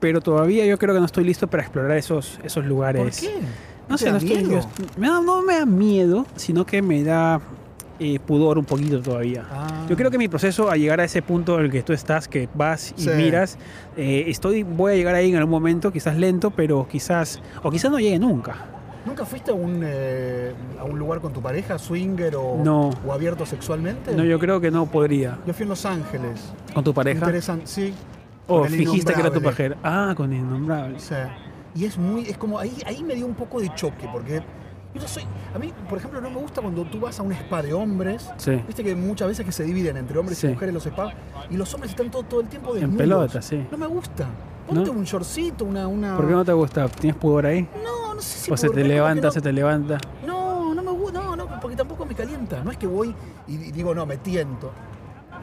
Pero 0.00 0.20
todavía 0.20 0.64
yo 0.64 0.78
creo 0.78 0.94
que 0.94 1.00
no 1.00 1.06
estoy 1.06 1.24
listo 1.24 1.46
para 1.48 1.62
explorar 1.62 1.96
esos, 1.98 2.38
esos 2.42 2.64
lugares. 2.64 3.02
¿Por 3.02 3.28
qué? 3.28 3.38
No 3.88 3.96
¿Te 3.96 4.04
sé, 4.04 4.10
no 4.12 4.16
estoy. 4.18 4.44
yo- 4.48 4.60
me 4.96 5.08
da- 5.08 5.20
no 5.20 5.42
me 5.42 5.58
da 5.58 5.66
miedo, 5.66 6.24
sino 6.36 6.64
que 6.64 6.80
me 6.82 7.02
da 7.02 7.40
eh, 8.00 8.18
pudor 8.20 8.58
un 8.58 8.64
poquito 8.64 9.00
todavía. 9.00 9.44
Ah. 9.50 9.86
Yo 9.88 9.96
creo 9.96 10.10
que 10.10 10.18
mi 10.18 10.28
proceso 10.28 10.70
a 10.70 10.76
llegar 10.76 11.00
a 11.00 11.04
ese 11.04 11.20
punto 11.22 11.58
en 11.58 11.66
el 11.66 11.70
que 11.70 11.82
tú 11.82 11.92
estás, 11.92 12.28
que 12.28 12.48
vas 12.54 12.94
y 12.96 13.02
Sí. 13.02 13.10
miras, 13.16 13.58
eh, 13.96 14.24
estoy, 14.28 14.62
voy 14.62 14.92
a 14.92 14.94
llegar 14.96 15.14
ahí 15.14 15.30
en 15.30 15.36
algún 15.36 15.50
momento, 15.50 15.90
quizás 15.92 16.16
lento, 16.16 16.50
pero 16.50 16.86
quizás, 16.88 17.40
o 17.62 17.70
quizás 17.70 17.90
no 17.90 17.98
llegue 17.98 18.18
nunca. 18.18 18.66
¿Nunca 19.06 19.24
fuiste 19.24 19.50
a 19.50 19.54
un, 19.54 19.80
eh, 19.84 20.52
a 20.78 20.84
un 20.84 20.98
lugar 20.98 21.20
con 21.20 21.32
tu 21.32 21.40
pareja, 21.40 21.78
swinger 21.78 22.36
o, 22.36 22.60
No. 22.62 22.90
o 23.06 23.12
abierto 23.12 23.46
sexualmente? 23.46 24.14
No, 24.14 24.22
yo 24.24 24.38
creo 24.38 24.60
que 24.60 24.70
no 24.70 24.86
podría. 24.86 25.38
Yo 25.46 25.54
fui 25.54 25.62
en 25.62 25.70
Los 25.70 25.86
Ángeles. 25.86 26.52
¿Con 26.74 26.84
tu 26.84 26.92
pareja? 26.92 27.18
Interesante, 27.18 27.66
sí. 27.66 27.94
O 28.46 28.64
el 28.64 28.70
fijiste 28.72 29.12
que 29.14 29.20
era 29.20 29.30
tu 29.30 29.40
pajera. 29.42 29.76
Ah, 29.82 30.12
con 30.16 30.32
el 30.32 30.40
innombrable. 30.40 30.98
Sí. 30.98 31.14
Y 31.74 31.84
es 31.84 31.96
muy, 31.98 32.22
es 32.28 32.36
como, 32.36 32.58
ahí, 32.58 32.72
ahí 32.86 33.02
me 33.02 33.14
dio 33.14 33.24
un 33.26 33.34
poco 33.34 33.60
de 33.60 33.72
choque, 33.74 34.08
porque 34.12 34.42
yo 34.98 35.02
no 35.02 35.08
soy, 35.08 35.22
a 35.54 35.58
mí, 35.58 35.72
por 35.88 35.98
ejemplo, 35.98 36.20
no 36.20 36.30
me 36.30 36.36
gusta 36.38 36.60
cuando 36.60 36.84
tú 36.84 37.00
vas 37.00 37.18
a 37.18 37.22
un 37.22 37.32
spa 37.32 37.62
de 37.62 37.72
hombres, 37.72 38.28
Sí. 38.36 38.52
viste 38.66 38.82
que 38.84 38.94
muchas 38.94 39.28
veces 39.28 39.46
que 39.46 39.52
se 39.52 39.64
dividen 39.64 39.96
entre 39.96 40.18
hombres 40.18 40.38
Sí. 40.38 40.46
y 40.46 40.50
mujeres 40.50 40.74
los 40.74 40.84
spas, 40.84 41.14
y 41.50 41.56
los 41.56 41.72
hombres 41.74 41.92
están 41.92 42.10
todo, 42.10 42.22
todo 42.24 42.40
el 42.40 42.48
tiempo 42.48 42.74
En 42.74 42.80
desnudos. 42.80 42.98
pelota, 42.98 43.42
sí. 43.42 43.66
No 43.70 43.78
me 43.78 43.86
gusta. 43.86 44.26
Ponte 44.66 44.84
¿No? 44.84 44.98
un 44.98 45.04
shortcito, 45.04 45.64
una, 45.64 45.88
una... 45.88 46.16
¿Por 46.16 46.26
qué 46.26 46.32
no 46.32 46.44
te 46.44 46.52
gusta? 46.52 46.88
¿Tienes 46.88 47.18
pudor 47.18 47.46
ahí? 47.46 47.66
No, 47.82 48.14
no 48.14 48.20
sé 48.20 48.38
si 48.38 48.50
o 48.52 48.56
se 48.56 48.68
te 48.68 48.84
levanta, 48.84 49.28
no- 49.28 49.32
se 49.32 49.40
te 49.40 49.52
levanta. 49.52 49.98
No, 50.26 50.74
no 50.74 50.82
me 50.82 50.90
gusta, 50.90 51.22
no, 51.22 51.36
no, 51.36 51.60
porque 51.60 51.76
tampoco 51.76 52.04
me 52.04 52.14
calienta. 52.14 52.62
No 52.62 52.70
es 52.70 52.76
que 52.76 52.86
voy 52.86 53.14
y 53.46 53.56
digo, 53.56 53.94
no, 53.94 54.04
me 54.04 54.18
tiento. 54.18 54.70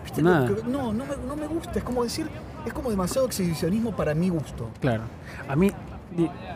¿Viste? 0.04 0.22
Nada. 0.22 0.48
Que- 0.48 0.62
No, 0.70 0.94
no 0.94 1.06
me, 1.06 1.16
no 1.28 1.36
me 1.36 1.48
gusta. 1.48 1.72
Es 1.80 1.84
como 1.84 2.04
decir, 2.04 2.28
es 2.68 2.74
como 2.74 2.92
demasiado 2.92 3.26
exhibicionismo 3.26 3.96
para 3.96 4.14
mi 4.14 4.30
gusto. 4.30 4.70
Claro. 4.80 5.04
A 5.48 5.56
mí, 5.56 5.72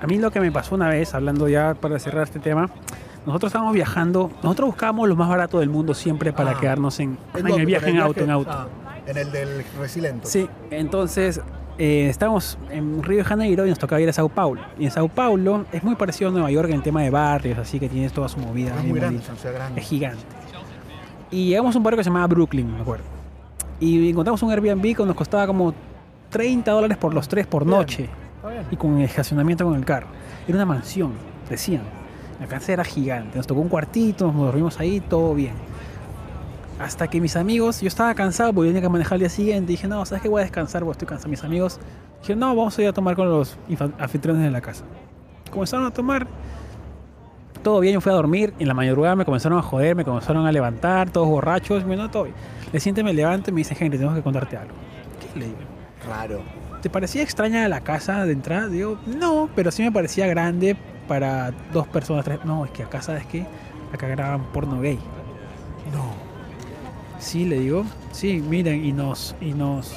a 0.01 0.07
mí 0.07 0.17
lo 0.17 0.31
que 0.31 0.39
me 0.39 0.51
pasó 0.51 0.75
una 0.75 0.89
vez, 0.89 1.13
hablando 1.13 1.47
ya 1.47 1.73
para 1.75 1.99
cerrar 1.99 2.23
este 2.23 2.39
tema, 2.39 2.69
nosotros 3.25 3.49
estábamos 3.49 3.73
viajando, 3.73 4.31
nosotros 4.43 4.67
buscábamos 4.69 5.07
lo 5.09 5.15
más 5.15 5.29
barato 5.29 5.59
del 5.59 5.69
mundo 5.69 5.93
siempre 5.93 6.31
para 6.33 6.51
Ah. 6.51 6.59
quedarnos 6.59 6.99
en, 6.99 7.17
el 7.35 7.65
viaje 7.65 7.87
¿Con 7.87 7.95
en 7.95 8.01
auto, 8.01 8.23
en 8.23 8.29
auto. 8.29 8.51
Ah, 8.51 8.67
En 9.05 9.17
el 9.17 9.31
del 9.31 9.63
Resilento. 9.79 10.27
Sí, 10.27 10.47
entonces 10.71 11.41
eh, 11.77 12.07
estábamos 12.09 12.57
en 12.69 13.01
Río 13.03 13.19
de 13.19 13.23
Janeiro 13.23 13.65
y 13.65 13.69
nos 13.69 13.79
tocaba 13.79 13.99
ir 14.01 14.09
a 14.09 14.13
Sao 14.13 14.29
Paulo. 14.29 14.61
Y 14.77 14.85
en 14.85 14.91
Sao 14.91 15.07
Paulo 15.09 15.65
es 15.71 15.83
muy 15.83 15.95
parecido 15.95 16.29
a 16.29 16.33
Nueva 16.33 16.51
York 16.51 16.69
en 16.69 16.75
el 16.75 16.81
tema 16.83 17.01
de 17.01 17.09
barrios, 17.09 17.57
así 17.57 17.79
que 17.79 17.89
tienes 17.89 18.13
toda 18.13 18.27
su 18.29 18.37
movida. 18.39 18.75
Es 18.77 18.83
muy 18.85 18.99
grande, 18.99 19.21
es 19.21 19.53
grande. 19.53 19.81
Gigante. 19.81 20.23
Y 21.31 21.49
llegamos 21.49 21.75
a 21.75 21.77
un 21.77 21.83
barrio 21.83 21.97
que 21.97 22.03
se 22.03 22.09
llamaba 22.09 22.27
Brooklyn, 22.27 22.73
me 22.73 22.81
acuerdo. 22.81 23.03
Y 23.79 24.09
encontramos 24.09 24.41
un 24.43 24.51
Airbnb 24.51 24.81
que 24.95 25.05
nos 25.05 25.15
costaba 25.15 25.47
como 25.47 25.73
30 26.29 26.71
dólares 26.71 26.97
por 26.97 27.13
los 27.13 27.27
tres 27.27 27.47
por 27.47 27.63
Bien. 27.65 27.77
noche. 27.77 28.09
Y 28.71 28.75
con 28.75 28.97
el 28.97 29.05
estacionamiento 29.05 29.65
con 29.65 29.75
el 29.75 29.85
carro. 29.85 30.07
Era 30.47 30.55
una 30.55 30.65
mansión, 30.65 31.13
decían. 31.49 31.83
La 32.39 32.47
casa 32.47 32.71
era 32.71 32.83
gigante. 32.83 33.37
Nos 33.37 33.47
tocó 33.47 33.59
un 33.61 33.69
cuartito, 33.69 34.27
nos 34.27 34.37
dormimos 34.37 34.79
ahí, 34.79 35.01
todo 35.01 35.33
bien. 35.35 35.53
Hasta 36.79 37.09
que 37.09 37.19
mis 37.19 37.35
amigos, 37.35 37.81
yo 37.81 37.87
estaba 37.87 38.13
cansado 38.15 38.53
porque 38.53 38.69
tenía 38.69 38.81
que 38.81 38.87
manejar 38.87 39.15
el 39.17 39.19
día 39.19 39.29
siguiente. 39.29 39.71
Dije, 39.71 39.87
no, 39.87 40.05
¿sabes 40.05 40.21
qué? 40.21 40.29
Voy 40.29 40.39
a 40.39 40.43
descansar 40.43 40.81
porque 40.81 40.93
estoy 40.93 41.07
cansado. 41.09 41.29
Mis 41.29 41.43
amigos 41.43 41.79
dijeron, 42.21 42.39
no, 42.39 42.55
vamos 42.55 42.77
a 42.77 42.81
ir 42.81 42.87
a 42.87 42.93
tomar 42.93 43.17
con 43.17 43.27
los 43.27 43.57
anfitriones 43.97 44.43
de 44.43 44.51
la 44.51 44.61
casa. 44.61 44.85
Comenzaron 45.51 45.85
a 45.85 45.91
tomar. 45.91 46.27
Todo 47.61 47.81
bien, 47.81 47.95
yo 47.95 48.01
fui 48.01 48.13
a 48.13 48.15
dormir. 48.15 48.53
En 48.59 48.69
la 48.69 48.73
madrugada 48.73 49.17
me 49.17 49.25
comenzaron 49.25 49.59
a 49.59 49.61
joder, 49.61 49.97
me 49.97 50.05
comenzaron 50.05 50.47
a 50.47 50.51
levantar, 50.53 51.09
todos 51.09 51.27
borrachos. 51.27 51.83
Bueno, 51.83 52.09
todo. 52.09 52.27
Le 52.71 52.79
siente, 52.79 53.03
me 53.03 53.13
levanto 53.13 53.49
y 53.49 53.53
me 53.53 53.57
dice, 53.57 53.75
Henry, 53.77 53.97
tengo 53.97 54.13
que 54.13 54.21
contarte 54.21 54.55
algo. 54.55 54.73
¿Qué 55.33 55.39
le 55.39 55.45
digo? 55.47 55.57
Raro. 56.07 56.58
¿Te 56.81 56.89
parecía 56.89 57.21
extraña 57.23 57.67
la 57.67 57.81
casa 57.81 58.25
de 58.25 58.31
entrada? 58.33 58.67
Digo, 58.67 58.97
no, 59.05 59.49
pero 59.55 59.71
sí 59.71 59.83
me 59.83 59.91
parecía 59.91 60.27
grande 60.27 60.75
para 61.07 61.51
dos 61.73 61.87
personas, 61.87 62.23
tres. 62.25 62.39
No, 62.45 62.65
es 62.65 62.71
que 62.71 62.83
acá, 62.83 63.01
¿sabes 63.01 63.25
qué? 63.25 63.45
Acá 63.93 64.07
graban 64.07 64.43
porno 64.53 64.79
gay. 64.79 64.97
No. 65.93 66.13
Sí, 67.19 67.45
le 67.45 67.59
digo. 67.59 67.85
Sí, 68.11 68.41
miren, 68.47 68.85
y 68.85 68.93
nos, 68.93 69.35
y 69.41 69.53
nos, 69.53 69.93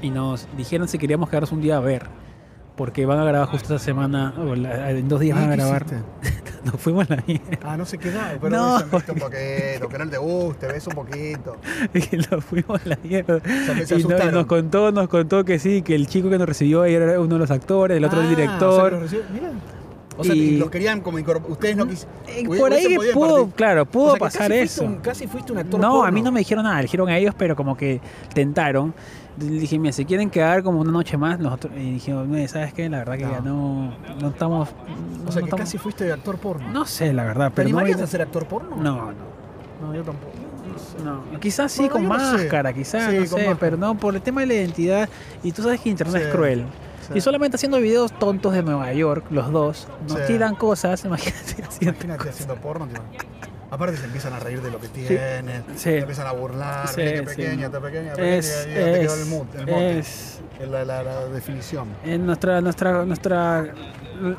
y 0.00 0.10
nos 0.10 0.46
dijeron 0.56 0.86
si 0.86 0.98
queríamos 0.98 1.28
quedarnos 1.28 1.50
un 1.52 1.60
día 1.60 1.76
a 1.76 1.80
ver. 1.80 2.06
Porque 2.76 3.04
van 3.04 3.18
a 3.18 3.24
grabar 3.24 3.48
justo 3.48 3.74
esta 3.74 3.84
semana, 3.84 4.32
o 4.38 4.54
la- 4.54 4.90
en 4.92 5.08
dos 5.08 5.20
días 5.20 5.36
¿Y 5.36 5.40
van 5.40 5.50
a 5.50 5.56
grabar. 5.56 5.84
Nos 6.64 6.74
fuimos 6.80 7.10
a 7.10 7.16
la 7.16 7.22
mierda. 7.26 7.58
Ah, 7.64 7.76
no 7.76 7.84
se 7.86 7.98
queda. 7.98 8.36
Pero 8.40 8.56
No. 8.56 8.74
dicen, 8.74 8.90
"Viste 8.92 9.12
un 9.12 9.18
poquito, 9.18 9.88
que 9.88 9.98
no 9.98 10.08
te 10.10 10.18
guste, 10.18 10.66
ves 10.66 10.86
un 10.86 10.94
poquito. 10.94 11.56
Y 11.94 12.16
nos 12.30 12.44
fuimos 12.44 12.80
a 12.84 12.88
la 12.90 12.98
mierda. 13.02 13.40
sea, 13.40 13.86
se 13.86 13.98
Y, 13.98 14.04
no- 14.04 14.30
nos 14.30 14.46
contó, 14.46 14.92
nos 14.92 15.08
contó 15.08 15.44
que 15.44 15.58
sí, 15.58 15.82
que 15.82 15.94
el 15.94 16.06
chico 16.06 16.28
que 16.30 16.38
nos 16.38 16.46
recibió 16.48 16.82
ahí 16.82 16.94
era 16.94 17.18
uno 17.20 17.34
de 17.34 17.38
los 17.38 17.50
actores, 17.50 17.96
el 17.96 18.04
otro 18.04 18.20
el 18.20 18.26
Ah, 18.26 18.28
o 18.30 18.34
sea, 18.36 18.44
director. 18.44 18.92
los 18.92 19.02
recibe- 19.10 19.24
Mirá. 19.32 19.50
O 20.16 20.24
sea, 20.24 20.34
Y- 20.34 20.58
los 20.58 20.68
querían 20.70 21.00
como 21.00 21.18
incorporar. 21.18 21.50
Ustedes 21.50 21.76
no 21.76 21.88
quisieron. 21.88 22.14
Eh, 22.28 22.44
por 22.58 22.72
ahí 22.72 22.86
que 22.88 23.12
pudo, 23.14 23.48
claro, 23.50 23.86
pudo 23.86 24.16
pasar 24.16 24.52
eso. 24.52 24.98
casi 25.02 25.26
fuiste 25.26 25.52
un 25.52 25.58
actor 25.58 25.80
No, 25.80 26.04
a 26.04 26.10
mí 26.10 26.20
no 26.20 26.30
me 26.30 26.40
dijeron 26.40 26.64
nada, 26.64 26.82
dijeron 26.82 27.08
a 27.08 27.16
ellos, 27.16 27.34
pero 27.38 27.56
como 27.56 27.74
que 27.76 28.00
tentaron. 28.34 28.92
Dije, 29.40 29.78
mira, 29.78 29.92
si 29.92 30.04
quieren 30.04 30.28
quedar 30.30 30.62
como 30.62 30.80
una 30.80 30.92
noche 30.92 31.16
más, 31.16 31.38
nosotros. 31.38 31.72
Y 31.76 31.92
dijimos, 31.92 32.28
"Mire, 32.28 32.46
¿sabes 32.48 32.74
qué? 32.74 32.88
La 32.90 32.98
verdad 32.98 33.16
que 33.16 33.24
No. 33.24 33.30
ya 33.32 33.40
no, 33.40 33.92
no 34.20 34.28
estamos. 34.28 34.68
O 34.68 35.24
no 35.24 35.32
sea, 35.32 35.40
que 35.40 35.46
estamos- 35.46 35.64
casi 35.64 35.78
fuiste 35.78 36.12
actor 36.12 36.36
porno. 36.38 36.68
No 36.70 36.84
sé, 36.84 37.12
la 37.12 37.24
verdad, 37.24 37.48
¿Te 37.52 37.62
pero 37.64 37.68
no. 37.70 37.78
a 37.78 38.06
ser 38.06 38.22
actor 38.22 38.46
porno? 38.46 38.76
No, 38.76 39.12
no. 39.12 39.30
No, 39.82 39.94
yo 39.94 40.02
tampoco. 40.02 40.32
No 40.70 40.78
sé. 40.78 41.02
No, 41.34 41.40
quizás 41.40 41.72
sí 41.72 41.88
Bueno, 41.88 41.92
con 41.94 42.02
sé. 42.02 42.08
máscara, 42.36 42.72
quizás, 42.74 43.10
Sí, 43.10 43.18
no 43.18 43.26
sé, 43.26 43.34
máscara. 43.36 43.56
pero 43.58 43.76
no, 43.78 43.96
por 43.96 44.14
el 44.14 44.20
tema 44.22 44.42
de 44.42 44.46
la 44.48 44.54
identidad. 44.54 45.08
Y 45.42 45.52
tú 45.52 45.62
sabes 45.62 45.80
que 45.80 45.88
Internet 45.88 46.22
Sí, 46.22 46.28
es 46.28 46.34
cruel. 46.34 46.64
sí. 47.08 47.12
Y 47.16 47.20
solamente 47.22 47.56
haciendo 47.56 47.78
videos 47.80 48.12
tontos 48.18 48.52
de 48.52 48.62
Nueva 48.62 48.92
York, 48.92 49.24
los 49.30 49.50
dos, 49.50 49.88
nos 50.06 50.24
tiran 50.26 50.54
cosas, 50.54 51.02
imagínate 51.06 51.62
haciendo 51.62 51.96
Imagínate 51.98 52.28
haciendo 52.28 52.54
porno. 52.56 52.86
tío. 52.86 53.00
Aparte 53.70 53.96
se 53.96 54.04
empiezan 54.06 54.32
a 54.32 54.40
reír 54.40 54.60
de 54.62 54.70
lo 54.70 54.80
que 54.80 54.88
tienes, 54.88 55.62
Sí. 55.76 55.78
se 55.82 55.98
empiezan 55.98 56.26
a 56.26 56.32
burlar, 56.32 56.88
Sí, 56.88 56.96
qué 56.96 57.18
sí. 57.18 57.24
pequeña, 57.24 57.70
qué 57.70 57.78
pequeña, 57.80 58.12
pequeña, 58.14 58.36
Es, 58.36 58.66
y 58.68 58.74
ya 58.74 58.84
te 58.92 59.00
quedó 59.00 59.14
el 59.14 59.26
mood, 59.26 59.46
el 59.54 59.66
mote, 59.66 59.98
es, 60.00 60.40
la, 60.68 60.84
la- 60.84 61.02
la 61.04 61.24
definición. 61.26 61.88
en 62.04 62.26
nuestra, 62.26 62.60
nuestra, 62.60 63.04
nuestra 63.04 63.72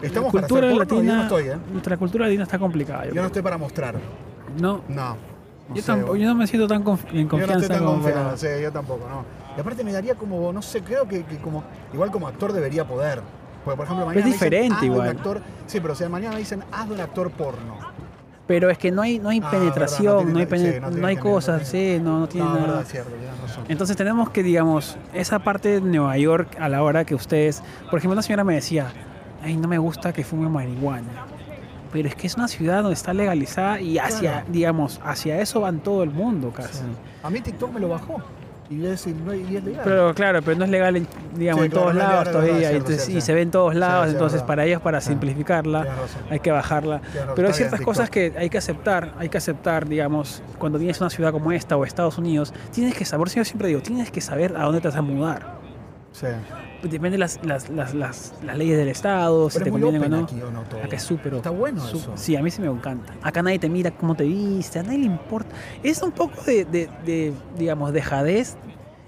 Estamos 0.02 0.32
para 0.34 0.48
cultura 0.48 0.68
hacer 0.68 0.78
porno, 0.78 0.84
yo 0.90 0.96
latina, 0.96 1.16
no 1.16 1.22
estoy, 1.24 1.48
¿eh? 1.48 1.58
nuestra 1.72 1.98
cultura 1.98 2.26
latina 2.26 2.44
está 2.44 2.60
complicada. 2.60 3.06
Yo, 3.06 3.14
Yo 3.14 3.22
no 3.22 3.28
estoy 3.28 3.42
para 3.42 3.58
mostrar, 3.58 3.96
no, 4.60 4.82
no. 4.90 5.16
no 5.70 5.76
yo, 5.76 5.82
sé, 5.82 5.88
tampoco, 5.88 6.12
vos. 6.12 6.20
yo 6.20 6.28
no 6.28 6.36
me 6.36 6.46
siento 6.48 6.68
tan 6.68 6.84
conf- 6.84 7.08
en 7.10 7.16
Yo 7.16 7.24
no 7.24 7.30
confianza 7.30 7.56
estoy 7.66 7.78
tan 7.78 7.86
confiado, 7.86 8.38
sí, 8.38 8.48
yo 8.62 8.72
tampoco, 8.72 9.08
no. 9.10 9.26
Y 9.58 9.62
aparte 9.62 9.84
me 9.86 9.94
daría 9.94 10.16
como, 10.16 10.52
no 10.52 10.62
sé, 10.62 10.82
creo 10.82 11.08
que, 11.08 11.24
que 11.24 11.38
como, 11.38 11.64
igual 11.94 12.12
como 12.12 12.28
actor 12.28 12.52
debería 12.54 12.86
poder. 12.86 13.22
Porque, 13.64 13.78
por 13.78 13.86
ejemplo, 13.86 14.06
mañana 14.08 14.26
es 14.26 14.34
dicen, 14.34 14.50
diferente 14.50 14.74
"Haz 14.76 14.82
de 14.82 14.88
un 14.90 14.94
igual". 14.96 15.10
actor, 15.10 15.42
sí, 15.68 15.80
pero 15.80 15.94
o 15.94 15.96
sea, 15.96 16.10
mañana 16.10 16.34
me 16.34 16.40
dicen, 16.40 16.64
haz 16.72 16.88
de 16.90 16.96
un 16.96 17.00
actor 17.02 17.30
porno. 17.32 17.78
Pero 18.52 18.70
es 18.70 18.78
que 18.78 18.92
no 18.92 19.02
hay, 19.02 19.18
no 19.18 19.30
hay 19.30 19.40
Ah, 19.42 19.50
penetración, 19.50 20.18
verdad, 20.18 20.26
no 20.28 20.34
no, 20.34 20.40
hay, 20.40 20.46
pene- 20.46 20.74
sí, 20.74 21.00
no 21.00 21.08
hay 21.08 21.16
cosas, 21.16 21.66
sí, 21.70 22.00
no, 22.04 22.20
no 22.20 22.28
tiene 22.28 22.48
nada. 22.48 22.60
verdad, 22.60 22.84
cierto. 22.86 23.12
Entonces 23.70 23.96
tenemos 23.96 24.30
que, 24.30 24.44
digamos, 24.44 24.98
esa 25.14 25.40
parte 25.40 25.70
de 25.70 25.80
Nueva 25.80 26.18
York 26.18 26.58
a 26.60 26.68
la 26.68 26.84
hora 26.84 27.06
que 27.06 27.16
ustedes, 27.16 27.64
por 27.90 28.00
ejemplo, 28.00 28.12
una 28.14 28.22
señora 28.24 28.44
me 28.44 28.56
decía, 28.56 28.92
ay, 29.42 29.56
no 29.56 29.70
me 29.70 29.78
gusta 29.78 30.12
que 30.12 30.26
fume 30.26 30.50
marihuana. 30.50 31.08
Pero 31.94 32.10
es 32.10 32.16
que 32.16 32.28
es 32.28 32.36
una 32.36 32.50
ciudad 32.50 32.82
donde 32.82 32.94
está 32.96 33.14
legalizada 33.14 33.80
y 33.80 33.98
hacia, 34.00 34.32
Claro. 34.32 34.48
digamos, 34.50 35.00
hacia 35.04 35.40
eso 35.40 35.62
van 35.62 35.80
todo 35.80 36.04
el 36.04 36.10
mundo 36.10 36.52
casi. 36.52 36.80
Sí. 36.80 36.84
A 37.24 37.30
mí 37.30 37.40
TikTok 37.40 37.72
me 37.74 37.80
lo 37.80 37.88
bajó. 37.88 38.18
Y 38.72 38.86
es, 38.86 39.06
no- 39.06 39.34
y 39.36 39.58
es 39.58 39.64
legal. 39.66 39.82
Pero 39.84 40.14
claro, 40.16 40.42
pero 40.42 40.58
no 40.58 40.64
es 40.64 40.72
legal, 40.72 40.96
en, 40.96 41.08
digamos, 41.36 41.62
Sí, 41.62 41.66
en 41.66 41.72
claro, 41.72 41.84
todos 41.84 41.94
no 41.94 42.00
lados 42.00 42.28
legal, 42.28 42.32
todavía. 42.46 42.72
entonces, 42.72 43.10
y 43.10 43.14
sí, 43.16 43.22
se 43.22 43.34
ve 43.34 43.42
en 43.42 43.52
todos 43.52 43.76
lados, 43.76 44.08
entonces 44.10 44.42
para 44.44 44.66
ellos, 44.66 44.82
para 44.82 45.02
simplificarla, 45.02 45.84
razón. 45.84 46.22
hay 46.30 46.40
que 46.40 46.52
bajarla. 46.52 47.02
Pero 47.36 47.48
hay 47.50 47.54
ciertas 47.54 47.82
cosas 47.82 48.10
que 48.10 48.34
hay 48.38 48.50
que 48.50 48.58
aceptar, 48.58 49.14
hay 49.20 49.28
que 49.30 49.38
aceptar, 49.38 49.88
digamos, 49.90 50.42
cuando 50.58 50.78
tienes 50.80 51.02
una 51.02 51.10
ciudad 51.10 51.32
como 51.34 51.52
esta 51.52 51.76
o 51.76 51.84
Estados 51.84 52.18
Unidos, 52.18 52.54
tienes 52.72 52.96
que 52.96 53.04
saber, 53.04 53.28
yo 53.30 53.44
siempre 53.44 53.68
digo, 53.68 53.82
tienes 53.82 54.10
que 54.10 54.22
saber 54.22 54.56
a 54.56 54.64
dónde 54.64 54.80
te 54.80 54.88
vas 54.88 54.98
a 54.98 55.02
mudar. 55.02 55.60
Sí. 56.14 56.28
Depende 56.84 57.12
de 57.12 57.18
las, 57.20 57.40
las, 57.44 57.70
las, 57.70 57.94
las, 57.94 58.34
leyes 58.58 58.78
del 58.78 58.88
Estado, 58.88 59.50
si 59.50 59.60
Pero 59.60 59.64
te 59.66 59.70
es 59.70 59.72
muy 59.74 59.82
conviene 59.82 60.06
o 60.06 60.10
no. 60.20 60.24
aquí, 60.26 60.42
¿o 60.42 60.52
no? 60.52 60.62
Acá 60.84 60.96
es 60.96 61.04
súper 61.04 61.36
Está 61.36 61.50
bueno 61.52 61.86
eso. 61.88 62.14
Sí, 62.16 62.36
a 62.36 62.42
mí 62.42 62.50
sí 62.50 62.62
me 62.62 62.68
encanta. 62.68 63.14
Acá 63.22 63.44
nadie 63.44 63.60
te 63.60 63.70
mira 63.70 63.92
cómo 63.92 64.16
te 64.16 64.24
viste, 64.24 64.80
a 64.80 64.84
nadie 64.84 65.00
le 65.00 65.06
importa. 65.06 65.56
Es 65.84 66.02
un 66.02 66.12
poco 66.12 66.42
de, 66.44 66.66
de, 66.66 66.90
de, 67.06 67.34
digamos, 67.58 67.94
dejadez. 67.94 68.58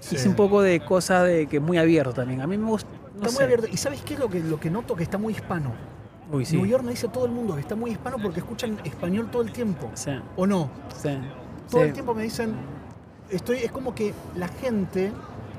Sí. 0.00 0.16
Es 0.16 0.26
un 0.26 0.34
poco 0.34 0.62
de 0.62 0.80
cosa 0.80 1.24
de 1.24 1.46
que 1.46 1.58
muy 1.60 1.78
abierto 1.78 2.12
también. 2.12 2.40
A 2.42 2.46
mí 2.46 2.56
me 2.58 2.66
gusta. 2.68 2.88
no 3.14 3.20
Está 3.22 3.28
sé. 3.30 3.34
muy 3.36 3.44
abierto. 3.44 3.66
¿Y 3.72 3.76
sabes 3.76 4.02
qué 4.02 4.14
es 4.14 4.20
lo 4.20 4.28
que, 4.28 4.40
lo 4.40 4.60
que 4.60 4.70
noto? 4.70 4.94
Que 4.94 5.02
está 5.02 5.18
muy 5.18 5.32
hispano. 5.32 5.72
Uy, 6.30 6.44
sí. 6.44 6.56
New 6.56 6.66
York 6.66 6.84
me 6.84 6.90
dice 6.92 7.08
todo 7.08 7.26
el 7.26 7.32
mundo 7.32 7.54
que 7.54 7.60
está 7.60 7.74
muy 7.74 7.90
hispano 7.90 8.16
porque 8.22 8.40
escuchan 8.40 8.78
español 8.84 9.28
todo 9.30 9.42
el 9.42 9.50
tiempo. 9.52 9.90
Sí, 9.94 10.12
¿O 10.36 10.46
no? 10.46 10.70
sí. 10.96 11.10
Todo 11.70 11.82
el 11.82 11.92
tiempo 11.92 12.14
me 12.14 12.22
dicen, 12.22 12.54
estoy, 13.30 13.58
es 13.58 13.72
como 13.72 13.94
que 13.94 14.12
la 14.36 14.48
gente 14.48 15.10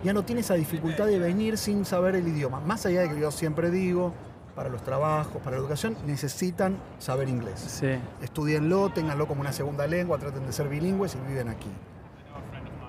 ya 0.05 0.13
no 0.13 0.23
tiene 0.23 0.41
esa 0.41 0.53
dificultad 0.53 1.07
de 1.07 1.17
venir 1.17 1.57
sin 1.57 1.83
saber 1.83 2.15
el 2.15 2.27
idioma. 2.27 2.59
Más 2.61 2.85
allá 2.85 3.01
de 3.01 3.09
que 3.09 3.19
yo 3.19 3.31
siempre 3.31 3.71
digo, 3.71 4.13
para 4.55 4.69
los 4.69 4.83
trabajos, 4.83 5.41
para 5.41 5.57
la 5.57 5.61
educación, 5.61 5.97
necesitan 6.05 6.77
saber 6.99 7.27
inglés. 7.27 7.59
Sí. 7.59 7.97
Estudienlo, 8.21 8.91
ténganlo 8.91 9.27
como 9.27 9.41
una 9.41 9.51
segunda 9.51 9.87
lengua, 9.87 10.19
traten 10.19 10.45
de 10.45 10.53
ser 10.53 10.69
bilingües 10.69 11.15
y 11.15 11.27
viven 11.27 11.49
aquí. 11.49 11.69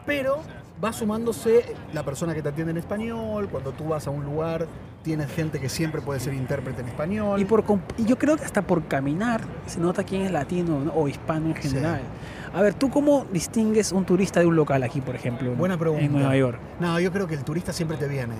Pero 0.05 0.43
va 0.85 0.93
sumándose 0.93 1.75
la 1.93 2.03
persona 2.05 2.35
que 2.35 2.43
te 2.43 2.49
atiende 2.51 2.71
en 2.73 2.77
español, 2.79 3.49
cuando 3.51 3.73
tú 3.73 3.89
vas 3.89 4.07
a 4.07 4.11
un 4.11 4.25
lugar, 4.25 4.67
tienes 5.03 5.31
gente 5.33 5.59
que 5.61 5.69
siempre 5.69 6.01
puede 6.03 6.21
ser 6.21 6.35
intérprete 6.35 6.83
en 6.83 6.89
español. 6.89 7.41
Y, 7.41 7.45
por, 7.45 7.65
y 7.97 8.05
yo 8.05 8.19
creo 8.19 8.37
que 8.37 8.45
hasta 8.45 8.62
por 8.62 8.85
caminar 8.87 9.41
se 9.67 9.81
nota 9.81 10.05
quién 10.05 10.23
es 10.23 10.33
latino 10.33 10.81
¿no? 10.81 10.93
o 10.93 11.09
hispano 11.09 11.49
en 11.49 11.55
Sí. 11.62 11.69
general. 11.69 12.01
A 12.53 12.61
ver, 12.62 12.75
¿tú 12.75 12.91
cómo 12.91 13.27
distingues 13.33 13.93
un 13.93 14.05
turista 14.05 14.41
de 14.41 14.47
un 14.47 14.57
local 14.57 14.83
aquí, 14.83 15.01
por 15.01 15.15
ejemplo? 15.15 15.53
en- 15.53 15.59
Buena 15.59 15.77
pregunta. 15.79 16.05
En 16.05 16.12
Nueva 16.12 16.37
York. 16.37 16.59
No, 16.81 16.99
yo 17.01 17.11
creo 17.12 17.27
que 17.27 17.35
el 17.35 17.45
turista 17.45 17.73
siempre 17.73 17.97
te 17.97 18.09
viene. 18.09 18.35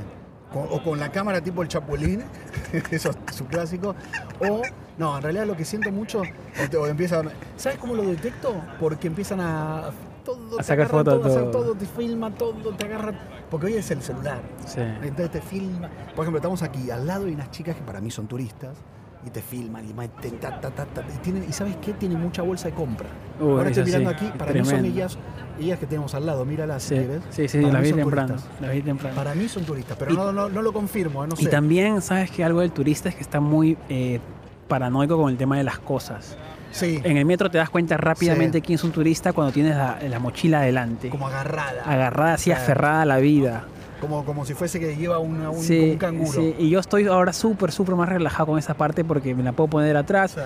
Con- 0.53 0.67
o 0.71 0.83
con 0.83 0.99
la 0.99 1.11
cámara 1.11 1.41
tipo 1.41 1.63
el 1.63 1.69
Chapulín, 1.69 2.23
eso 2.91 3.11
es 3.11 3.35
su 3.35 3.47
clásico. 3.47 3.95
O, 4.41 4.63
no, 4.97 5.17
en 5.17 5.23
realidad 5.23 5.47
lo 5.47 5.57
que 5.57 5.65
siento 5.65 5.91
mucho, 5.91 6.21
o, 6.23 6.69
te- 6.71 6.77
o 6.77 6.87
empiezan. 6.87 7.31
¿Sabes 7.57 7.79
cómo 7.79 7.95
lo 7.95 8.03
detecto? 8.05 8.55
Porque 8.81 9.07
empiezan 9.09 9.41
a. 9.41 9.91
Todo, 10.27 10.55
A 10.55 10.57
te 10.59 10.63
sacar 10.65 10.87
agarran 10.87 11.05
fotos, 11.05 11.23
todo, 11.23 11.35
todo. 11.45 11.51
todo, 11.53 11.75
te 11.77 11.87
filma 11.87 12.31
todo, 12.35 12.53
te 12.77 12.85
agarran. 12.85 13.17
Porque 13.51 13.67
hoy 13.67 13.75
es 13.75 13.91
el 13.93 14.03
celular. 14.03 14.41
Sí. 14.67 14.81
Entonces 14.81 15.31
te 15.31 15.41
filma. 15.41 15.89
Por 16.17 16.25
ejemplo, 16.25 16.39
estamos 16.39 16.63
aquí, 16.63 16.91
al 16.91 17.07
lado 17.07 17.27
hay 17.27 17.33
unas 17.35 17.51
chicas 17.53 17.77
que 17.77 17.83
para 17.83 18.01
mí 18.01 18.11
son 18.11 18.27
turistas. 18.27 18.77
Y 19.25 19.31
te 19.31 19.41
filman 19.43 19.89
y 19.89 19.93
meten 19.93 20.39
ta, 20.39 20.61
ta, 20.61 20.71
y, 21.13 21.19
tienen, 21.19 21.45
y 21.49 21.53
¿sabes 21.53 21.77
qué? 21.79 21.93
Tienen 21.95 22.21
mucha 22.21 22.43
bolsa 22.43 22.69
de 22.69 22.75
compra. 22.75 23.09
Uy, 23.41 23.51
Ahora 23.51 23.71
estoy 23.71 23.85
mirando 23.85 24.11
sí, 24.11 24.17
aquí, 24.17 24.39
para 24.39 24.53
mí 24.53 24.65
son 24.65 24.85
ellas, 24.85 25.19
ellas 25.59 25.79
que 25.81 25.87
tenemos 25.87 26.15
al 26.15 26.27
lado, 26.27 26.45
míralas 26.45 26.83
si 26.85 26.89
Sí, 26.91 26.95
quieres. 26.95 27.23
sí, 27.31 27.49
sí, 27.49 27.61
Para 27.61 27.73
la 27.73 27.81
vi 27.81 27.93
temprano. 27.93 28.35
La 28.61 28.71
vi 28.71 28.83
temprano. 28.83 29.17
Para 29.17 29.35
mí 29.35 29.49
son 29.49 29.65
turistas, 29.65 29.97
pero 29.99 30.13
Y- 30.13 30.17
no, 30.17 30.31
no, 30.33 30.49
no 30.49 30.63
lo 30.63 30.73
confirmo, 30.73 31.27
no 31.27 31.35
sé. 31.35 31.43
Y 31.43 31.47
también, 31.47 32.03
¿sabes 32.03 32.31
que 32.31 32.45
Algo 32.45 32.61
del 32.61 32.71
turista 32.71 33.09
es 33.09 33.17
que 33.17 33.23
está 33.23 33.41
muy 33.41 33.77
eh, 33.89 34.21
paranoico 34.69 35.17
con 35.17 35.31
el 35.31 35.37
tema 35.37 35.57
de 35.57 35.65
las 35.65 35.81
cosas. 35.81 36.37
Sí, 36.71 37.01
En 37.05 37.17
el 37.17 37.25
metro 37.25 37.51
te 37.51 37.59
das 37.59 37.71
cuenta 37.71 37.97
rápidamente 37.97 38.61
quién 38.61 38.75
es 38.77 38.85
un 38.85 38.93
turista 38.93 39.33
cuando 39.33 39.53
tienes 39.53 39.77
la, 39.77 39.99
la 40.09 40.19
mochila 40.19 40.61
adelante. 40.61 41.09
como 41.11 41.27
agarrada. 41.29 41.83
Agarrada 41.85 42.35
así, 42.35 42.45
Sí. 42.45 42.51
aferrada 42.53 43.03
a 43.03 43.07
la 43.07 43.19
vida. 43.19 43.65
Como, 44.01 44.25
como 44.27 44.45
si 44.45 44.53
fuese 44.55 44.79
que 44.79 44.95
lleva 44.95 45.19
una- 45.19 45.49
un, 45.51 45.63
Sí, 45.63 45.93
un 45.93 45.99
canguro. 45.99 46.31
sí, 46.33 46.55
y 46.59 46.69
yo 46.69 46.81
estoy 46.81 47.07
ahora 47.07 47.33
súper, 47.33 47.73
súper 47.73 47.95
más 47.95 48.09
relajado 48.09 48.47
con 48.49 48.59
esa 48.59 48.75
parte 48.75 49.05
porque 49.05 49.35
me 49.35 49.43
la 49.43 49.53
puedo 49.53 49.69
poner 49.69 49.97
atrás. 49.97 50.37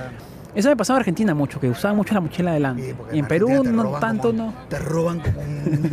Eso 0.52 0.68
me 0.68 0.76
pasaba 0.76 0.98
en 0.98 1.00
Argentina 1.02 1.32
mucho, 1.34 1.60
que 1.60 1.68
usaban 1.68 1.96
mucho 1.96 2.12
la 2.12 2.20
mochila 2.20 2.50
adelante. 2.50 2.82
Sí, 2.90 3.16
y 3.16 3.18
en 3.20 3.26
Perú 3.26 3.48
Argentina 3.48 3.70
te 3.70 3.76
no 3.76 3.82
roban 3.84 4.00
tanto, 4.00 4.30
como- 4.30 4.46
no. 4.46 4.54
Te 4.68 4.78
roban 4.80 5.20
como 5.20 5.40
un. 5.40 5.46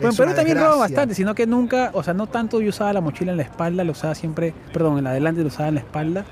Bueno, 0.00 0.10
es 0.10 0.18
en 0.18 0.24
Perú 0.24 0.34
también 0.34 0.56
roba 0.58 0.68
desgracia. 0.68 0.76
bastante, 0.78 1.14
sino 1.14 1.34
que 1.34 1.46
nunca, 1.46 1.90
o 1.94 2.02
sea, 2.02 2.12
no 2.14 2.26
tanto 2.26 2.60
yo 2.60 2.68
usaba 2.70 2.92
la 2.92 3.00
mochila 3.00 3.30
en 3.32 3.38
la 3.38 3.42
espalda, 3.44 3.84
lo 3.84 3.92
usaba 3.92 4.14
siempre, 4.14 4.52
perdón, 4.72 4.98
en 4.98 5.04
la 5.04 5.10
adelante 5.10 5.40
lo 5.42 5.48
usaba 5.48 5.68
en 5.70 5.74
la 5.76 5.80
espalda, 5.80 6.24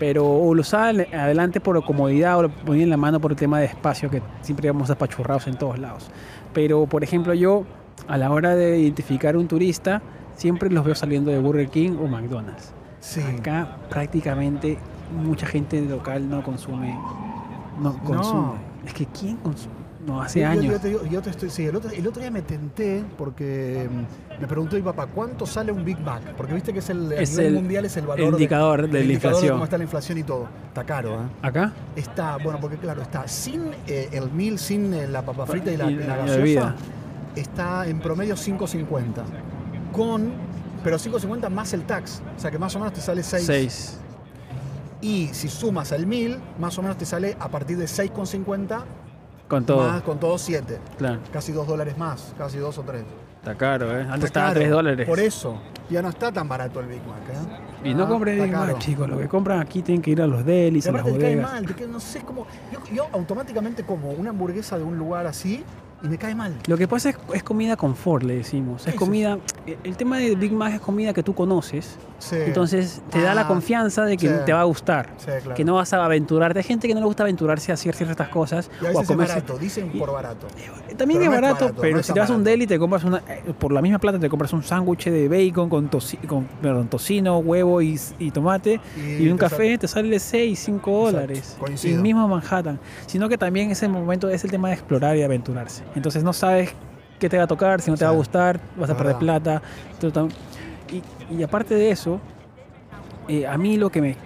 pero 0.00 0.26
o 0.26 0.52
lo 0.54 0.62
usaba 0.62 0.90
en- 0.90 1.14
adelante 1.14 1.60
por 1.60 1.84
comodidad 1.84 2.38
o 2.38 2.42
lo 2.42 2.48
ponía 2.50 2.82
en 2.82 2.90
la 2.90 2.96
mano 2.96 3.20
por 3.20 3.30
el 3.30 3.36
tema 3.36 3.60
de 3.60 3.66
espacio, 3.66 4.10
que 4.10 4.20
siempre 4.40 4.66
íbamos 4.66 4.90
apachurrados 4.90 5.46
en 5.46 5.56
todos 5.56 5.78
lados. 5.78 6.10
Pero, 6.52 6.86
por 6.86 7.04
ejemplo, 7.04 7.34
yo, 7.34 7.64
a 8.08 8.16
la 8.18 8.32
hora 8.32 8.56
de 8.56 8.80
identificar 8.80 9.36
un 9.36 9.46
turista, 9.46 10.02
siempre 10.34 10.70
los 10.70 10.84
veo 10.84 10.94
saliendo 10.96 11.30
de 11.30 11.38
Burger 11.38 11.68
King 11.68 11.92
o 12.02 12.08
McDonald's. 12.08 12.72
Sí. 12.98 13.20
Acá 13.38 13.76
prácticamente 13.88 14.78
mucha 15.22 15.46
gente 15.46 15.80
local 15.82 16.28
no 16.28 16.42
consume. 16.42 16.98
No 17.80 17.96
consume. 18.02 18.52
Es 18.86 18.94
que 18.94 19.06
¿quién 19.06 19.36
consume? 19.36 19.74
No, 20.06 20.22
hace 20.22 20.40
Yo- 20.40 20.48
años. 20.48 20.64
Yo, 20.64 20.80
te 20.80 20.88
digo- 20.88 21.04
yo 21.06 21.20
te 21.20 21.28
estoy, 21.30 21.50
sí, 21.50 21.66
el 21.66 21.76
otro, 21.76 21.90
el 21.90 22.06
otro 22.06 22.22
día 22.22 22.30
me 22.30 22.40
tenté 22.40 23.04
porque 23.18 23.86
mm, 23.90 24.40
me 24.40 24.46
preguntó 24.46 24.76
mi 24.76 24.82
papá, 24.82 25.06
¿cuánto 25.06 25.44
sale 25.44 25.70
un 25.72 25.84
Big 25.84 25.98
Mac? 26.00 26.22
Porque 26.38 26.54
viste 26.54 26.72
que 26.72 26.78
es 26.78 26.88
el, 26.88 27.12
Es 27.12 27.36
el 27.36 27.52
mundial 27.54 27.84
es 27.84 27.96
el 27.98 28.06
valor 28.06 28.26
de- 28.26 28.32
indicador 28.32 28.82
de 28.82 28.88
la 28.92 29.00
indicador 29.00 29.32
inflación. 29.34 29.52
cómo 29.52 29.64
está 29.64 29.76
la 29.76 29.84
inflación 29.84 30.16
y 30.18 30.22
todo. 30.22 30.48
Está 30.68 30.84
caro, 30.84 31.14
¿eh? 31.16 31.18
¿Acá? 31.42 31.72
Está, 31.96 32.38
bueno, 32.42 32.58
porque 32.60 32.76
claro, 32.78 33.02
está 33.02 33.28
sin 33.28 33.64
eh, 33.86 34.08
el 34.12 34.30
mil, 34.30 34.58
sin 34.58 34.94
eh, 34.94 35.06
la 35.06 35.20
papa 35.22 35.44
frita 35.46 35.70
y 35.70 35.76
la, 35.76 35.90
Y 35.90 35.96
la 35.96 36.06
la 36.06 36.16
gaseosa, 36.16 36.36
bebida. 36.38 36.74
está 37.36 37.86
en 37.86 38.00
promedio 38.00 38.36
5.50. 38.36 39.22
Con, 39.92 40.32
pero 40.82 40.96
5.50 40.98 41.50
más 41.50 41.74
el 41.74 41.82
tax. 41.82 42.22
O 42.36 42.40
sea 42.40 42.50
que 42.50 42.58
más 42.58 42.74
o 42.74 42.78
menos 42.78 42.94
te 42.94 43.02
sale 43.02 43.22
6. 43.22 43.44
6. 43.44 43.96
Y 45.02 45.28
si 45.32 45.48
sumas 45.48 45.92
el 45.92 46.06
1000, 46.06 46.38
más 46.58 46.78
o 46.78 46.82
menos 46.82 46.96
te 46.96 47.04
sale 47.04 47.36
a 47.38 47.48
partir 47.48 47.76
de 47.76 47.84
6,50 47.86 48.82
Con 49.50 49.66
todo. 49.66 49.86
más 49.88 50.02
con 50.02 50.18
todo 50.18 50.38
7. 50.38 50.78
Claro. 50.96 51.18
Casi 51.32 51.52
2 51.52 51.66
dólares 51.66 51.98
más, 51.98 52.32
casi 52.38 52.56
2 52.58 52.78
o 52.78 52.82
3. 52.82 53.02
Está 53.40 53.54
caro, 53.56 53.98
¿eh? 53.98 54.02
Antes 54.08 54.24
estaba 54.26 54.48
a 54.50 54.54
3 54.54 54.70
dólares. 54.70 55.06
Por 55.08 55.18
eso, 55.18 55.58
ya 55.90 56.00
no 56.02 56.08
está 56.10 56.30
tan 56.30 56.48
barato 56.48 56.78
el 56.80 56.86
Big 56.86 57.00
Mac. 57.06 57.18
¿eh? 57.30 57.88
Y 57.90 57.94
no 57.94 58.04
Ah, 58.04 58.08
compren 58.08 58.34
está 58.34 58.44
Big 58.44 58.52
Mac, 58.54 58.66
caro. 58.66 58.78
chicos. 58.78 59.08
Lo 59.08 59.18
que 59.18 59.28
compran 59.28 59.60
aquí 59.60 59.82
tienen 59.82 60.00
que 60.02 60.10
ir 60.12 60.22
a 60.22 60.26
los 60.26 60.44
delis, 60.44 60.86
Y 60.86 60.88
a 60.88 60.92
las 60.92 61.00
aparte 61.00 61.18
te 61.18 61.24
cae 61.24 61.34
bodegas. 61.36 61.52
mal, 61.52 61.66
te 61.66 61.74
cae- 61.74 61.86
no 61.88 62.00
sé, 62.00 62.18
es 62.18 62.24
como. 62.24 62.46
Yo, 62.72 62.78
yo 62.94 63.06
automáticamente 63.12 63.82
como 63.82 64.10
una 64.10 64.30
hamburguesa 64.30 64.78
de 64.78 64.84
un 64.84 64.96
lugar 64.98 65.26
así 65.26 65.64
y 66.02 66.08
me 66.08 66.18
cae 66.18 66.34
mal. 66.34 66.54
Lo 66.66 66.76
que 66.78 66.88
pasa 66.88 67.10
es, 67.10 67.16
es 67.34 67.42
comida 67.42 67.76
confort, 67.76 68.22
le 68.24 68.36
decimos. 68.36 68.82
¿Qué 68.84 68.90
Es 68.90 68.94
es 68.94 68.98
comida. 68.98 69.38
El 69.84 69.96
tema 69.96 70.18
de 70.18 70.34
Big 70.34 70.52
Mac 70.52 70.74
es 70.74 70.80
comida 70.80 71.12
que 71.12 71.22
tú 71.22 71.34
conoces. 71.34 71.96
Sí. 72.18 72.36
Entonces 72.38 73.00
te 73.10 73.22
da 73.22 73.32
Ah, 73.32 73.34
la 73.34 73.46
confianza 73.48 74.04
de 74.04 74.18
que 74.18 74.28
sí. 74.28 74.34
te 74.44 74.52
va 74.52 74.60
a 74.60 74.64
gustar. 74.64 75.08
Sí, 75.16 75.26
claro. 75.42 75.54
Que 75.54 75.64
no 75.64 75.76
vas 75.76 75.90
a 75.94 76.04
aventurarte. 76.04 76.58
Hay 76.58 76.64
gente 76.64 76.86
que 76.86 76.92
no 76.94 77.00
le 77.00 77.06
gusta 77.06 77.22
aventurarse 77.22 77.70
a 77.70 77.74
hacer 77.74 77.94
ciertas 77.94 78.28
cosas. 78.28 78.70
y 78.82 78.84
a 78.86 78.88
o 78.88 78.90
a 78.90 78.90
veces 78.90 79.02
es 79.02 79.08
comerse. 79.08 79.34
barato, 79.34 79.58
dicen 79.58 79.90
y- 79.94 79.98
por 79.98 80.12
barato. 80.12 80.46
También 80.98 81.20
Pero 81.20 81.22
es 81.22 81.28
no 81.30 81.34
es 81.34 81.40
barato, 81.40 81.64
barato, 81.66 81.80
pero 81.80 81.96
no 81.96 82.02
si 82.02 82.12
te 82.12 82.20
vas 82.20 82.28
a 82.28 82.32
un 82.34 82.40
barato. 82.40 82.50
deli 82.50 82.66
te 82.66 82.78
compras 82.78 83.04
una, 83.04 83.18
eh, 83.28 83.54
por 83.58 83.72
la 83.72 83.80
misma 83.80 83.98
plata 83.98 84.18
te 84.18 84.28
compras 84.28 84.52
un 84.52 84.62
sándwich 84.62 85.04
de 85.06 85.28
bacon 85.28 85.70
con, 85.70 85.88
toci- 85.90 86.20
con 86.26 86.44
perdón, 86.60 86.88
tocino, 86.88 87.38
huevo 87.38 87.80
y, 87.80 87.98
y 88.18 88.30
tomate 88.32 88.80
y, 88.96 89.26
un 89.28 89.36
te 89.38 89.40
café 89.40 89.56
sale- 89.56 89.78
te 89.78 89.88
sale 89.88 90.18
6, 90.18 90.58
5 90.58 91.04
dólares. 91.06 91.56
coincido. 91.58 91.98
Y 91.98 92.02
mismo 92.02 92.26
Manhattan. 92.28 92.78
Sino 93.06 93.28
que 93.30 93.38
también 93.38 93.70
ese 93.70 93.88
momento 93.88 94.28
es 94.28 94.44
el 94.44 94.50
tema 94.50 94.68
de 94.68 94.74
explorar 94.74 95.16
y 95.16 95.22
aventurarse. 95.22 95.84
Entonces 95.94 96.22
no 96.24 96.32
sabes 96.32 96.70
qué 97.18 97.28
te 97.28 97.36
va 97.36 97.44
a 97.44 97.46
tocar, 97.46 97.80
si 97.80 97.90
no 97.90 97.96
te 97.96 98.04
va 98.04 98.10
a 98.10 98.14
gustar, 98.14 98.60
vas 98.76 98.90
a 98.90 98.96
perder 98.96 99.16
plata. 99.16 99.60
Y, 100.90 101.34
y 101.36 101.42
aparte 101.42 101.74
de 101.74 101.90
eso, 101.90 102.20
eh, 103.28 103.46
a 103.46 103.56
mí 103.58 103.76
lo 103.76 103.90
que 103.90 104.00
me... 104.00 104.16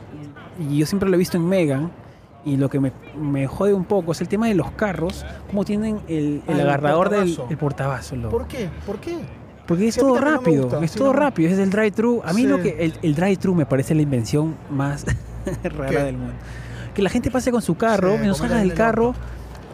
Y 0.71 0.79
yo 0.79 0.87
siempre 0.87 1.09
lo 1.09 1.17
he 1.17 1.19
visto 1.19 1.37
en 1.37 1.49
Megan. 1.49 1.91
Y 2.47 2.59
lo 2.59 2.69
que 2.69 2.79
me, 2.79 2.93
me 3.19 3.47
jode 3.47 3.73
un 3.73 3.87
poco 3.87 4.13
es 4.13 4.21
el 4.21 4.29
tema 4.29 4.47
de 4.49 4.55
los 4.55 4.71
carros, 4.73 5.25
cómo 5.49 5.65
tienen 5.65 6.01
el, 6.09 6.17
el 6.17 6.43
Ah, 6.47 6.53
el 6.53 6.61
agarrador 6.61 7.09
del 7.09 7.39
el 7.49 7.57
portavazo. 7.57 8.17
loco. 8.17 8.37
¿Por 8.37 8.47
qué? 8.47 8.69
¿Por 8.87 8.99
qué? 8.99 9.17
Porque 9.67 9.89
es 9.89 9.97
todo 9.97 10.19
rápido, 10.19 10.65
gusta, 10.65 10.85
es 10.85 10.93
todo 10.93 11.15
no 11.15 11.19
rápido, 11.21 11.49
es 11.51 11.59
el 11.59 11.71
drive-thru. 11.71 12.21
A 12.23 12.35
mí 12.35 12.43
Sí. 12.43 12.47
lo 12.47 12.61
que 12.61 12.85
el, 12.85 12.93
el 13.01 13.15
drive-thru 13.15 13.55
me 13.55 13.65
parece 13.65 13.95
la 13.95 14.03
invención 14.03 14.55
más 14.71 15.07
rara 15.65 15.89
¿Qué? 15.89 15.99
del 16.05 16.19
mundo. 16.19 16.35
Que 16.93 17.01
la 17.01 17.09
gente 17.09 17.31
pase 17.31 17.51
con 17.51 17.63
su 17.63 17.77
carro, 17.79 18.11
Sí, 18.19 18.25
y 18.25 18.27
nos 18.27 18.37
comer 18.37 18.51
salga 18.51 18.61
del 18.63 18.71
el 18.73 18.77
carro 18.77 19.15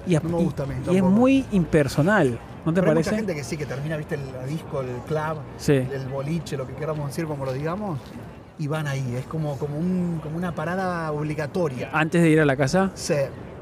y, 0.07 0.15
No 0.15 0.23
me 0.23 0.37
gusta 0.45 0.63
a 0.63 0.67
mí 0.67 0.75
y 0.91 0.97
es 0.97 1.03
muy 1.03 1.45
impersonal, 1.53 2.39
¿no 2.65 2.73
te 2.73 2.81
Pero 2.81 2.93
hay 2.93 2.97
mucha 2.99 3.11
parece? 3.11 3.17
gente 3.17 3.35
que 3.35 3.45
sí, 3.45 3.57
que 3.57 3.67
termina, 3.67 3.97
viste, 3.97 4.15
el 4.17 4.49
disco, 4.49 4.81
el 4.81 4.89
club, 5.07 5.39
Sí. 5.59 5.73
el 5.75 6.07
boliche, 6.11 6.57
lo 6.57 6.67
que 6.67 6.75
queramos 6.75 7.09
decir, 7.09 7.27
como 7.27 7.45
lo 7.45 7.53
digamos, 7.53 7.99
y 8.59 8.67
van 8.67 8.87
ahí. 8.87 9.15
Es 9.17 9.27
como, 9.27 9.57
como, 9.59 9.79
un, 9.79 10.21
como 10.23 10.37
una 10.37 10.55
parada 10.55 11.11
obligatoria. 11.13 11.91
Antes 11.93 12.23
de 12.23 12.29
ir 12.31 12.41
a 12.41 12.45
la 12.45 12.57
casa. 12.57 12.91
Sí. 12.95 13.15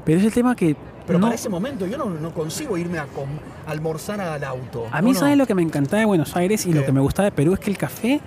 Pero 0.05 0.19
es 0.19 0.25
el 0.25 0.33
tema 0.33 0.55
que 0.55 0.75
Pero 1.07 1.19
no- 1.19 1.25
para 1.27 1.35
ese 1.35 1.49
momento 1.49 1.85
yo 1.87 1.97
no, 1.97 2.05
no 2.09 2.33
consigo 2.33 2.77
irme 2.77 2.99
a, 2.99 3.05
com- 3.05 3.29
a 3.67 3.71
almorzar 3.71 4.19
al 4.19 4.43
auto. 4.43 4.87
a 4.91 5.01
mí 5.01 5.13
No, 5.13 5.19
sabes 5.19 5.37
lo 5.37 5.45
que 5.47 5.55
me 5.55 5.61
encantaba 5.61 5.99
de 5.99 6.05
Buenos 6.05 6.35
Aires 6.35 6.65
y 6.65 6.73
lo 6.73 6.85
que 6.85 6.91
me 6.91 6.99
gustaba 6.99 7.25
de 7.25 7.31
Perú 7.31 7.53
es 7.53 7.59
que 7.59 7.69
el 7.71 7.77
café 7.77 8.19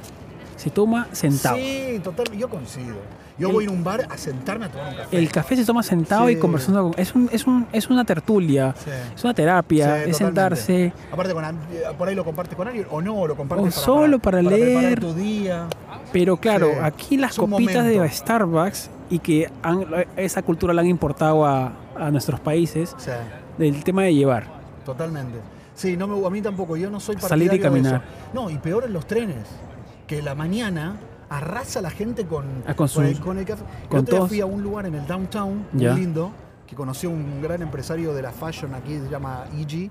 se 0.63 0.71
toma 0.71 1.09
sentado. 1.13 1.57
Sí, 1.57 2.01
total, 2.05 2.27
yo 2.37 2.49
coincido. 2.49 2.97
Yo 3.39 3.49
El- 3.49 3.55
voy 3.55 3.67
a 3.67 3.71
un 3.71 3.83
bar 3.83 4.07
a 4.09 4.17
sentarme 4.17 4.67
a 4.67 4.69
tomar 4.69 4.91
un 4.91 4.95
café. 4.97 5.19
El 5.19 5.29
café 5.33 5.57
se 5.57 5.65
toma 5.65 5.83
sentado 5.83 6.31
y 6.31 6.35
Sí. 6.35 6.41
conversando. 6.41 6.83
con- 6.91 6.95
Es, 7.01 7.15
un, 7.15 7.29
es, 7.33 7.47
un, 7.47 7.67
es 7.73 7.91
una 7.91 8.05
tertulia, 8.05 8.75
Sí. 8.85 8.91
es 9.17 9.25
una 9.25 9.35
terapia, 9.35 9.85
Sí, 9.85 10.11
es 10.11 10.19
totalmente. 10.19 10.19
sentarse. 10.19 10.93
Aparte, 11.11 11.33
con, 11.35 11.45
eh, 11.45 11.51
por 11.99 12.09
ahí 12.09 12.15
lo 12.15 12.25
compartes 12.25 12.55
con 12.57 12.69
alguien 12.69 12.87
o 12.91 13.01
no, 13.03 13.27
lo 13.27 13.35
compartes 13.37 13.67
O 13.67 13.71
para, 13.71 13.85
solo 13.85 14.19
para 14.21 14.39
preparar 14.39 14.59
leer. 14.61 15.01
tu 15.01 15.15
día. 15.15 15.67
Pero 16.13 16.37
claro, 16.37 16.71
aquí 16.83 17.17
las 17.17 17.35
copitas 17.37 17.85
de 17.87 17.95
momento. 17.97 18.15
Starbucks 18.15 18.91
y 19.11 19.19
que 19.19 19.51
han- 19.63 19.87
esa 20.17 20.43
cultura 20.43 20.73
la 20.75 20.83
han 20.83 20.89
importado 20.89 21.45
a, 21.45 21.73
a 21.97 22.11
nuestros 22.11 22.39
países, 22.39 22.95
del 23.59 23.83
tema 23.83 24.03
de 24.05 24.15
llevar. 24.15 24.45
totalmente. 24.85 25.39
Sí, 25.75 25.97
no 25.97 26.07
me, 26.07 26.25
a 26.27 26.31
mí 26.31 26.43
tampoco, 26.43 26.77
yo 26.77 26.91
no 26.91 27.01
soy 27.01 27.17
Salir 27.17 27.47
y 27.47 27.49
partidario 27.49 27.53
de 27.53 27.61
caminar. 27.61 27.95
eso. 28.05 28.35
No, 28.35 28.51
y 28.51 28.59
peor 28.59 28.85
en 28.85 28.93
los 28.93 29.07
trenes, 29.07 29.39
que 30.13 30.21
la 30.21 30.35
mañana 30.35 30.97
arrasa 31.31 31.81
la 31.81 31.89
gente 31.89 32.27
con, 32.27 32.45
Ah, 32.67 32.75
con 32.75 32.87
con 32.87 33.07
el, 33.07 33.19
con 33.19 33.39
el 33.39 33.47
café. 33.47 33.63
con 33.89 34.01
el 34.01 34.03
otro 34.03 34.11
día 34.13 34.19
todos. 34.19 34.29
fui 34.29 34.41
a 34.43 34.47
un 34.47 34.63
lugar 34.63 34.85
en 34.85 34.95
el 34.95 35.07
downtown, 35.07 35.67
muy 35.73 35.87
lindo, 35.87 36.33
que 36.67 36.77
conocí 36.77 37.07
a 37.07 37.09
un 37.11 37.41
gran 37.41 37.63
empresario 37.63 38.13
de 38.13 38.21
la 38.21 38.31
fashion 38.31 38.75
aquí, 38.75 38.99
se 38.99 39.09
llama 39.09 39.47
EG, 39.59 39.91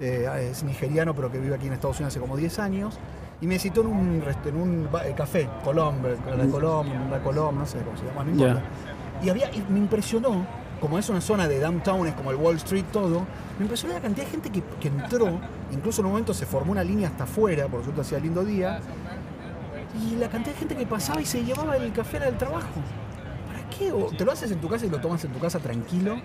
eh, 0.00 0.50
es 0.50 0.62
nigeriano, 0.64 1.14
pero 1.14 1.32
que 1.32 1.38
vive 1.38 1.54
aquí 1.54 1.66
en 1.68 1.72
Estados 1.72 1.96
Unidos 1.96 2.12
hace 2.12 2.20
como 2.20 2.36
10 2.36 2.58
años. 2.58 2.98
Y 3.40 3.46
me 3.46 3.58
citó 3.58 3.80
en 3.80 3.86
un, 3.86 4.22
en 4.44 4.56
un 4.56 4.88
eh, 5.02 5.14
café, 5.16 5.48
Colombe, 5.64 6.16
la 6.36 6.46
Colombe, 6.46 6.92
la 7.10 7.22
Colombe, 7.22 7.60
no 7.60 7.66
sé 7.66 7.78
cómo 7.78 7.96
se 7.96 8.04
llama, 8.04 8.24
no 8.24 8.30
importa. 8.32 8.62
Y, 9.22 9.30
había, 9.30 9.50
y 9.50 9.64
me 9.70 9.78
impresionó, 9.78 10.44
como 10.78 10.98
es 10.98 11.08
una 11.08 11.22
zona 11.22 11.48
de 11.48 11.58
downtown, 11.58 12.06
es 12.06 12.14
como 12.14 12.32
el 12.32 12.36
Wall 12.36 12.56
Street 12.56 12.84
todo, 12.92 13.20
me 13.58 13.62
impresionó 13.64 13.94
la 13.94 14.00
cantidad 14.00 14.26
de 14.26 14.30
gente 14.30 14.50
que, 14.50 14.62
que 14.78 14.88
entró, 14.88 15.40
incluso 15.72 16.02
en 16.02 16.06
un 16.06 16.12
momento 16.12 16.34
se 16.34 16.44
formó 16.44 16.72
una 16.72 16.84
línea 16.84 17.08
hasta 17.08 17.24
afuera, 17.24 17.66
por 17.66 17.82
suerte 17.82 18.02
hacía 18.02 18.18
lindo 18.18 18.44
día, 18.44 18.80
y 19.94 20.16
la 20.16 20.28
cantidad 20.28 20.54
de 20.54 20.58
gente 20.58 20.76
que 20.76 20.86
pasaba 20.86 21.20
y 21.20 21.24
se 21.24 21.44
llevaba 21.44 21.76
el 21.76 21.92
café 21.92 22.18
del 22.20 22.36
trabajo. 22.36 22.80
¿Para 23.46 23.68
qué? 23.70 23.92
O 23.92 24.06
te 24.06 24.24
lo 24.24 24.32
haces 24.32 24.50
en 24.50 24.60
tu 24.60 24.68
casa 24.68 24.86
y 24.86 24.90
lo 24.90 25.00
tomas 25.00 25.24
en 25.24 25.32
tu 25.32 25.38
casa 25.38 25.58
tranquilo, 25.58 26.16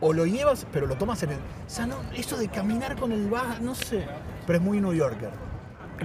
o 0.00 0.12
lo 0.12 0.26
llevas, 0.26 0.66
pero 0.72 0.86
lo 0.86 0.96
tomas 0.96 1.22
en 1.22 1.30
el... 1.30 1.36
O 1.36 1.40
sea, 1.68 1.86
no, 1.86 1.96
eso 2.14 2.36
de 2.36 2.48
caminar 2.48 2.96
con 2.96 3.12
el 3.12 3.28
bar, 3.30 3.60
no 3.62 3.74
sé, 3.74 4.04
pero 4.46 4.58
es 4.58 4.64
muy 4.64 4.80
New 4.80 4.92
Yorker. 4.92 5.30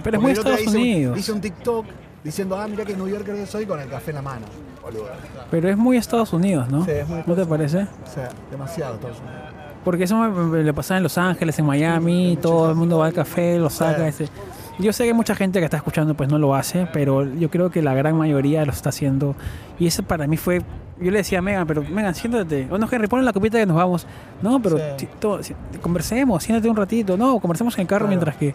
Pero 0.02 0.16
es 0.16 0.22
muy 0.22 0.32
Estados 0.32 0.60
hice 0.60 0.70
un- 0.70 0.76
Unidos. 0.76 1.18
Hice 1.18 1.32
un 1.32 1.40
TikTok 1.40 1.86
diciendo, 2.24 2.58
ah, 2.58 2.66
mira 2.68 2.84
que 2.84 2.96
New 2.96 3.08
Yorker 3.08 3.46
soy 3.46 3.66
con 3.66 3.80
el 3.80 3.88
café 3.88 4.10
en 4.12 4.16
la 4.16 4.22
mano. 4.22 4.46
Boludo. 4.82 5.08
Pero 5.50 5.68
es 5.68 5.76
muy 5.76 5.96
Estados 5.98 6.32
Unidos, 6.32 6.68
¿no? 6.70 6.84
Sí, 6.84 6.92
es 6.92 7.08
muy 7.08 7.22
¿No 7.26 7.34
te 7.34 7.44
parece? 7.44 7.82
O 7.82 8.06
sea, 8.06 8.30
demasiado 8.50 8.94
Estados 8.94 9.18
Unidos. 9.18 9.36
Porque 9.84 10.04
eso 10.04 10.16
me, 10.16 10.28
me- 10.28 10.62
le 10.62 10.72
pasaba 10.74 10.98
en 10.98 11.02
Los 11.02 11.18
Ángeles, 11.18 11.58
en 11.58 11.66
Miami, 11.66 12.38
todo 12.40 12.70
el 12.70 12.76
mundo 12.76 12.98
va 12.98 13.06
al 13.06 13.12
café, 13.12 13.58
lo 13.58 13.68
saca. 13.70 14.06
ese- 14.08 14.28
Yo 14.80 14.92
sé 14.92 15.04
que 15.04 15.12
mucha 15.14 15.34
gente 15.34 15.58
que 15.58 15.64
está 15.66 15.76
escuchando 15.76 16.14
pues 16.14 16.28
no 16.30 16.38
lo 16.38 16.54
hace, 16.54 16.86
pero 16.92 17.24
yo 17.34 17.50
creo 17.50 17.70
que 17.70 17.82
la 17.82 17.92
gran 17.94 18.16
mayoría 18.16 18.64
lo 18.64 18.72
está 18.72 18.88
haciendo. 18.88 19.34
Y 19.78 19.86
eso 19.86 20.02
para 20.02 20.26
mí 20.26 20.36
fue... 20.36 20.62
Yo 21.00 21.10
le 21.10 21.18
decía 21.18 21.38
a 21.38 21.42
Megan, 21.42 21.66
pero 21.66 21.82
Megan, 21.82 22.14
siéntate. 22.14 22.66
O 22.70 22.78
no, 22.78 22.86
Henry, 22.90 23.08
la 23.22 23.32
copita 23.32 23.58
que 23.58 23.66
nos 23.66 23.76
vamos. 23.76 24.06
No, 24.42 24.60
pero 24.60 24.76
Sí. 24.98 25.54
conversemos, 25.80 26.42
siéntate 26.42 26.68
un 26.68 26.76
ratito. 26.76 27.16
No, 27.16 27.38
conversemos 27.40 27.74
en 27.76 27.82
el 27.82 27.86
carro 27.86 28.06
Claro. 28.06 28.08
mientras 28.10 28.36
que... 28.36 28.54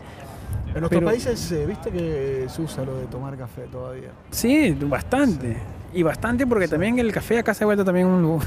En 0.76 0.89
Pero- 0.89 1.05
países, 1.07 1.51
eh, 1.53 1.65
viste 1.65 1.89
que 1.89 2.45
se 2.49 2.61
usa 2.61 2.84
lo 2.84 2.97
de 2.97 3.05
tomar 3.05 3.38
café 3.38 3.61
todavía. 3.71 4.09
Sí, 4.30 4.71
bastante. 4.82 5.55
Y 5.93 6.03
bastante 6.03 6.45
porque 6.45 6.67
también 6.67 6.99
el 6.99 7.11
café 7.13 7.39
acá 7.39 7.53
se 7.53 7.63
ha 7.63 7.67
vuelto 7.67 7.86
también 7.86 8.07
un... 8.07 8.39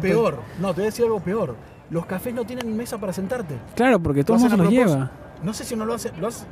Peor, 0.00 0.38
no, 0.60 0.68
te 0.68 0.74
voy 0.74 0.82
a 0.82 0.86
decir 0.86 1.04
algo 1.04 1.18
peor. 1.20 1.56
Los 1.90 2.06
cafés 2.06 2.32
no 2.34 2.44
tienen 2.44 2.76
mesa 2.76 2.98
para 2.98 3.12
sentarte. 3.12 3.56
Claro, 3.74 3.98
porque 3.98 4.22
todo 4.22 4.36
el 4.36 4.42
mundo 4.44 4.56
los 4.64 4.70
lleva. 4.72 5.10
No 5.42 5.52
sé 5.52 5.64
si 5.64 5.74
no 5.74 5.84
lo 5.84 5.88
lo 5.90 5.94
hace- 5.96 6.44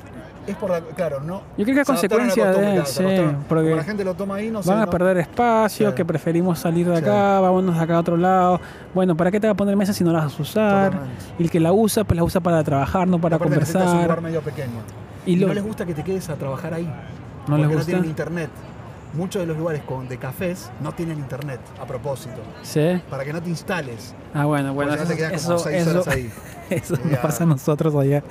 es 0.51 0.57
por 0.57 0.71
la, 0.71 0.81
claro, 0.81 1.21
no. 1.21 1.43
Yo 1.57 1.65
creo 1.65 1.75
que 1.75 1.81
es 1.83 1.87
consecuencia 1.87 2.53
de, 2.53 2.85
sí, 2.87 3.05
porque 3.49 3.75
la 3.75 3.85
gente 3.85 4.05
lo 4.05 4.15
toma 4.15 4.37
ahí, 4.37 4.51
no 4.51 4.63
sé. 4.63 4.69
van 4.71 4.79
a 4.81 4.85
no- 4.87 4.91
perder 4.91 5.19
espacio, 5.19 5.95
que 5.95 6.05
preferimos 6.05 6.59
salir 6.59 6.89
de 6.89 6.97
acá, 6.99 7.41
vámonos 7.41 7.79
acá 7.79 7.97
a 7.97 8.01
otro 8.01 8.17
lado. 8.17 8.61
Bueno, 8.95 9.17
¿para 9.17 9.31
qué 9.31 9.41
te 9.41 9.47
va 9.47 9.53
a 9.53 9.57
poner 9.57 9.77
mesa 9.77 9.93
si 9.93 10.05
no 10.05 10.13
la 10.13 10.21
vas 10.25 10.39
a 10.39 10.43
usar? 10.43 10.91
Totalmente. 10.93 11.25
Y 11.39 11.43
el 11.45 11.51
que 11.51 11.61
la 11.61 11.73
usa, 11.73 12.05
pues 12.05 12.17
la 12.17 12.25
usa 12.25 12.41
para 12.41 12.63
trabajar, 12.65 13.09
no 13.09 13.21
para 13.21 13.37
un 13.37 13.43
lugar 13.43 13.59
conversar. 13.67 14.21
medio 14.23 14.41
pequeño. 14.43 14.81
Y 15.27 15.33
Y 15.33 15.37
lo- 15.37 15.49
no 15.49 15.55
les 15.55 15.65
gusta 15.65 15.85
que 15.87 15.95
te 15.95 16.03
quedes 16.03 16.29
a 16.31 16.35
trabajar 16.37 16.75
ahí. 16.75 16.91
¿No 17.47 17.57
les 17.57 17.67
no 17.69 17.73
gusta? 17.75 17.87
tienen 17.87 18.05
internet. 18.07 18.51
Muchos 19.13 19.41
de 19.43 19.47
los 19.47 19.57
lugares 19.57 19.83
con, 19.83 20.09
de 20.09 20.17
cafés 20.19 20.71
no 20.81 20.93
tienen 20.93 21.19
internet, 21.19 21.61
a 21.81 21.87
propósito, 21.87 22.41
Sí. 22.63 23.01
para 23.11 23.25
que 23.25 23.33
no 23.33 23.43
te 23.43 23.49
instales. 23.51 24.15
Ah, 24.35 24.45
bueno, 24.45 24.73
bueno, 24.75 24.93
si 24.93 24.99
no 25.01 25.05
te 25.07 25.13
eso, 25.15 25.17
quedas 25.19 25.43
como 25.43 25.55
eso, 25.57 25.65
seis 25.65 25.83
eso, 25.83 25.91
horas 25.91 26.09
ahí. 26.09 26.31
eso 26.71 26.95
nos 27.05 27.19
pasa 27.19 27.45
a 27.45 27.47
nosotros 27.47 27.95
allá. 27.97 28.23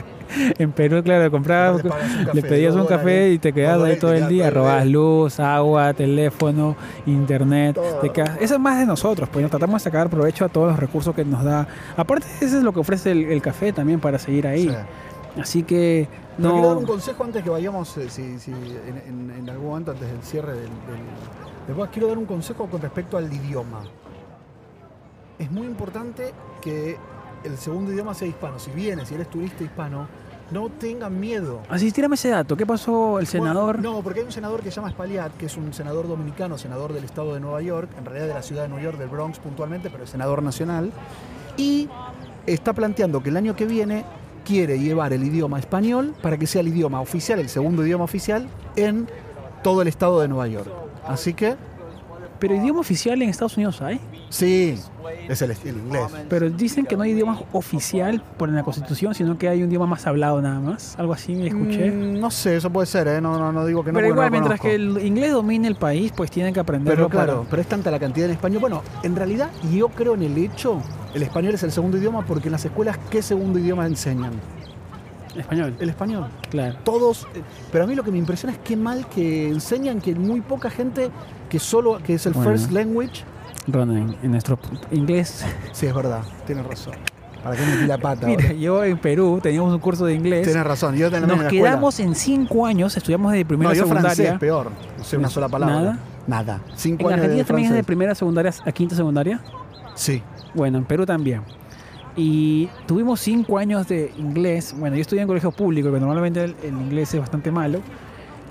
En 0.60 0.72
Perú, 0.72 1.02
claro, 1.04 1.30
comprabas, 1.32 1.84
un 1.84 1.92
le 2.34 2.42
pedías 2.44 2.76
un 2.76 2.86
café 2.86 3.32
y 3.32 3.40
te 3.40 3.52
quedabas 3.52 3.90
ahí 3.90 3.98
todo 3.98 4.14
el 4.14 4.28
día, 4.28 4.50
robabas 4.52 4.86
luz, 4.86 5.40
agua, 5.40 5.92
teléfono, 5.94 6.76
internet. 7.08 7.76
Todo. 7.76 8.00
te 8.00 8.10
quedas- 8.12 8.38
Eso 8.40 8.54
es 8.56 8.60
más 8.60 8.80
de 8.80 8.86
nosotros, 8.86 9.28
pues 9.32 9.42
nos 9.42 9.50
tratamos 9.52 9.82
de 9.82 9.84
sacar 9.90 10.10
provecho 10.10 10.46
a 10.46 10.50
todos 10.50 10.70
los 10.70 10.80
recursos 10.80 11.16
que 11.16 11.26
nos 11.26 11.44
da. 11.44 11.68
Aparte, 11.98 12.28
eso 12.42 12.58
es 12.58 12.64
lo 12.64 12.72
que 12.72 12.80
ofrece 12.80 13.12
el, 13.12 13.26
el 13.26 13.42
café 13.42 13.74
también 13.74 14.00
para 14.00 14.20
seguir 14.20 14.46
ahí. 14.48 14.70
Sí. 14.70 14.76
Así 15.42 15.64
que 15.64 16.08
Pero 16.38 16.52
quiero 16.52 16.68
dar 16.68 16.76
no. 16.76 16.80
un 16.82 16.86
consejo 16.86 17.24
antes 17.24 17.44
que 17.44 17.50
vayamos, 17.50 17.96
eh, 17.98 18.10
si, 18.10 18.40
si 18.40 18.52
en, 18.52 19.04
en- 19.08 19.36
en 19.40 19.50
algún 19.50 19.68
momento 19.70 19.92
antes 19.92 20.10
del 20.10 20.22
cierre 20.24 20.54
del, 20.54 20.64
del- 20.70 21.90
quiero 21.92 22.08
dar 22.08 22.18
un 22.18 22.26
consejo 22.26 22.66
con 22.68 22.82
respecto 22.82 23.18
al 23.18 23.32
idioma. 23.32 23.82
Es 25.38 25.50
muy 25.52 25.68
importante 25.68 26.34
que 26.62 26.98
el 27.44 27.58
segundo 27.58 27.92
idioma 27.94 28.14
sea 28.14 28.28
hispano. 28.28 28.60
Si 28.60 28.72
vienes, 28.72 29.08
si 29.08 29.16
eres 29.16 29.30
turista 29.30 29.64
hispano, 29.64 30.08
no 30.52 30.68
tengan 30.70 31.18
miedo. 31.20 31.62
Así, 31.70 31.92
tírame 31.92 32.16
ese 32.16 32.30
dato. 32.30 32.58
¿Qué 32.58 32.66
pasó 32.66 33.20
el 33.20 33.28
senador? 33.28 33.76
Bueno, 33.78 33.94
no, 33.98 34.02
porque 34.02 34.20
hay 34.22 34.26
un 34.26 34.32
senador 34.32 34.62
que 34.62 34.72
se 34.72 34.78
llama 34.78 34.90
Spaliat, 34.90 35.38
que 35.38 35.46
es 35.46 35.56
un 35.56 35.72
senador 35.74 36.08
dominicano, 36.08 36.58
senador 36.58 36.92
del 36.92 37.04
estado 37.06 37.34
de 37.36 37.40
Nueva 37.40 37.62
York, 37.62 37.90
en 37.98 38.04
realidad 38.06 38.28
de 38.28 38.34
la 38.34 38.42
ciudad 38.42 38.64
de 38.64 38.70
Nueva 38.70 38.84
York, 38.84 38.98
del 38.98 39.10
Bronx 39.10 39.40
puntualmente, 39.40 39.90
pero 39.90 40.04
es 40.04 40.10
senador 40.10 40.42
nacional, 40.44 40.92
y 41.56 41.88
está 42.48 42.74
planteando 42.74 43.22
que 43.22 43.30
el 43.30 43.38
año 43.38 43.56
que 43.56 43.66
viene 43.66 44.04
quiere 44.40 44.80
llevar 44.80 45.14
el 45.14 45.24
idioma 45.24 45.60
español 45.60 46.16
para 46.22 46.38
que 46.38 46.48
sea 46.48 46.62
el 46.62 46.70
idioma 46.70 47.02
oficial, 47.02 47.40
el 47.40 47.50
segundo 47.50 47.86
idioma 47.86 48.04
oficial, 48.04 48.48
en 48.76 49.08
todo 49.64 49.82
el 49.82 49.88
estado 49.88 50.22
de 50.22 50.28
Nueva 50.28 50.48
York. 50.48 50.72
Así 51.08 51.34
que, 51.34 51.56
Pero 52.40 52.56
idioma 52.56 52.80
oficial 52.80 53.22
en 53.22 53.30
Estados 53.30 53.58
Unidos 53.58 53.82
hay. 53.82 54.00
sí, 54.30 54.76
es 55.28 55.42
el, 55.42 55.52
el 55.52 55.78
inglés. 55.78 56.04
Pero 56.30 56.50
dicen 56.50 56.86
que 56.86 56.96
no 56.96 57.04
hay 57.04 57.12
idioma 57.12 57.40
oficial 57.52 58.24
por 58.38 58.50
la 58.50 58.64
Constitución, 58.64 59.14
sino 59.14 59.38
que 59.38 59.50
hay 59.50 59.62
un 59.62 59.70
idioma 59.70 59.86
más 59.88 60.08
hablado 60.08 60.42
nada 60.42 60.60
más. 60.60 60.98
Algo 60.98 61.14
así 61.14 61.36
me 61.36 61.48
escuché. 61.48 61.92
Mm, 61.92 62.20
no 62.20 62.32
sé, 62.32 62.56
eso 62.58 62.70
puede 62.70 62.88
ser, 62.88 63.08
¿eh? 63.08 63.20
no, 63.22 63.38
no, 63.38 63.52
no 63.52 63.66
digo 63.66 63.84
que 63.84 63.92
no. 63.92 63.96
pero 63.98 64.08
no 64.08 64.14
igual, 64.14 64.28
lo 64.28 64.32
mientras 64.32 64.60
que 64.62 64.76
el 64.76 65.06
inglés 65.06 65.32
domine 65.34 65.68
el 65.68 65.76
país, 65.76 66.12
pues 66.16 66.32
tienen 66.32 66.54
que 66.54 66.60
aprenderlo. 66.60 67.08
Pero 67.08 67.10
claro, 67.10 67.38
para- 67.40 67.50
pero 67.50 67.62
es 67.62 67.68
tanta 67.68 67.92
la 67.92 68.00
cantidad 68.00 68.26
en 68.28 68.34
español. 68.36 68.60
Bueno, 68.62 68.84
en 69.04 69.16
realidad 69.16 69.50
yo 69.74 69.90
creo 69.90 70.14
en 70.16 70.24
el 70.24 70.38
hecho, 70.38 70.82
el 71.14 71.24
español 71.24 71.54
es 71.56 71.64
el 71.64 71.72
segundo 71.72 71.98
idioma 71.98 72.26
porque 72.26 72.48
en 72.48 72.54
las 72.54 72.64
escuelas, 72.66 72.98
¿qué 73.10 73.22
segundo 73.22 73.60
idioma 73.60 73.86
enseñan? 73.86 74.32
Español, 75.42 75.76
El 75.80 75.90
español. 75.90 76.28
claro. 76.50 76.76
Todos, 76.84 77.28
eh, 77.36 77.42
pero 77.72 77.84
a 77.84 77.88
mí 77.88 77.96
lo 77.96 78.04
que 78.04 78.12
me 78.12 78.18
impresiona 78.18 78.54
es 78.54 78.60
qué 78.64 78.76
mal 78.78 79.08
que 79.08 79.48
enseñan 79.50 80.02
que 80.02 80.14
muy 80.16 80.42
poca 80.42 80.70
gente 80.70 81.10
que 81.50 81.60
solo, 81.60 82.00
que 82.04 82.16
es 82.16 82.26
el 82.26 82.34
Bueno. 82.34 82.52
first 82.52 82.72
language. 82.72 83.24
Ronan, 83.68 84.16
en 84.24 84.32
nuestro 84.32 84.58
inglés. 84.92 85.46
Sí, 85.74 85.86
es 85.86 85.94
verdad, 85.94 86.22
tienes 86.48 86.66
razón. 86.66 86.94
¿Para 87.44 87.56
qué 87.56 87.66
metí 87.66 87.86
la 87.86 87.98
pata? 87.98 88.28
Mira, 88.28 88.44
ahora? 88.44 88.54
yo 88.56 88.84
en 88.84 88.98
Perú 88.98 89.40
teníamos 89.42 89.74
un 89.74 89.80
curso 89.80 90.06
de 90.06 90.14
inglés. 90.14 90.46
Tienes 90.46 90.64
razón, 90.66 90.96
yo 90.96 91.10
también 91.10 91.32
en 91.32 91.44
Nos 91.44 91.52
quedamos 91.52 92.00
en 92.02 92.14
cinco 92.16 92.66
años, 92.66 92.98
estudiamos 92.98 93.32
de 93.32 93.46
primera 93.46 93.70
No, 93.70 93.76
yo 93.76 93.84
secundaria. 93.84 94.14
francés, 94.14 94.40
peor. 94.40 94.72
No 94.98 95.04
sé 95.04 95.18
una 95.18 95.30
sola 95.30 95.48
palabra. 95.48 95.76
¿Nada? 95.76 96.00
Nada. 96.28 96.62
Cinco 96.76 97.04
¿En 97.04 97.14
años 97.14 97.14
Argentina 97.24 97.38
de 97.38 97.44
también 97.48 97.70
es 97.70 97.76
de 97.76 97.84
primera 97.84 98.14
secundaria 98.14 98.54
a 98.66 98.72
quinta 98.74 98.96
secundaria? 98.96 99.40
Sí. 99.96 100.22
Bueno, 100.54 100.80
en 100.80 100.86
Perú 100.86 101.06
también. 101.06 101.42
Y 102.16 102.68
tuvimos 102.86 103.20
cinco 103.22 103.58
años 103.58 103.88
de 103.88 104.12
inglés. 104.18 104.76
Bueno, 104.78 104.96
yo 104.96 105.02
estudié 105.02 105.22
en 105.22 105.28
colegio 105.28 105.52
público, 105.52 105.92
que 105.92 106.00
normalmente 106.00 106.44
el, 106.44 106.56
el 106.64 106.74
inglés 106.74 107.14
es 107.14 107.20
bastante 107.20 107.52
malo. 107.52 107.80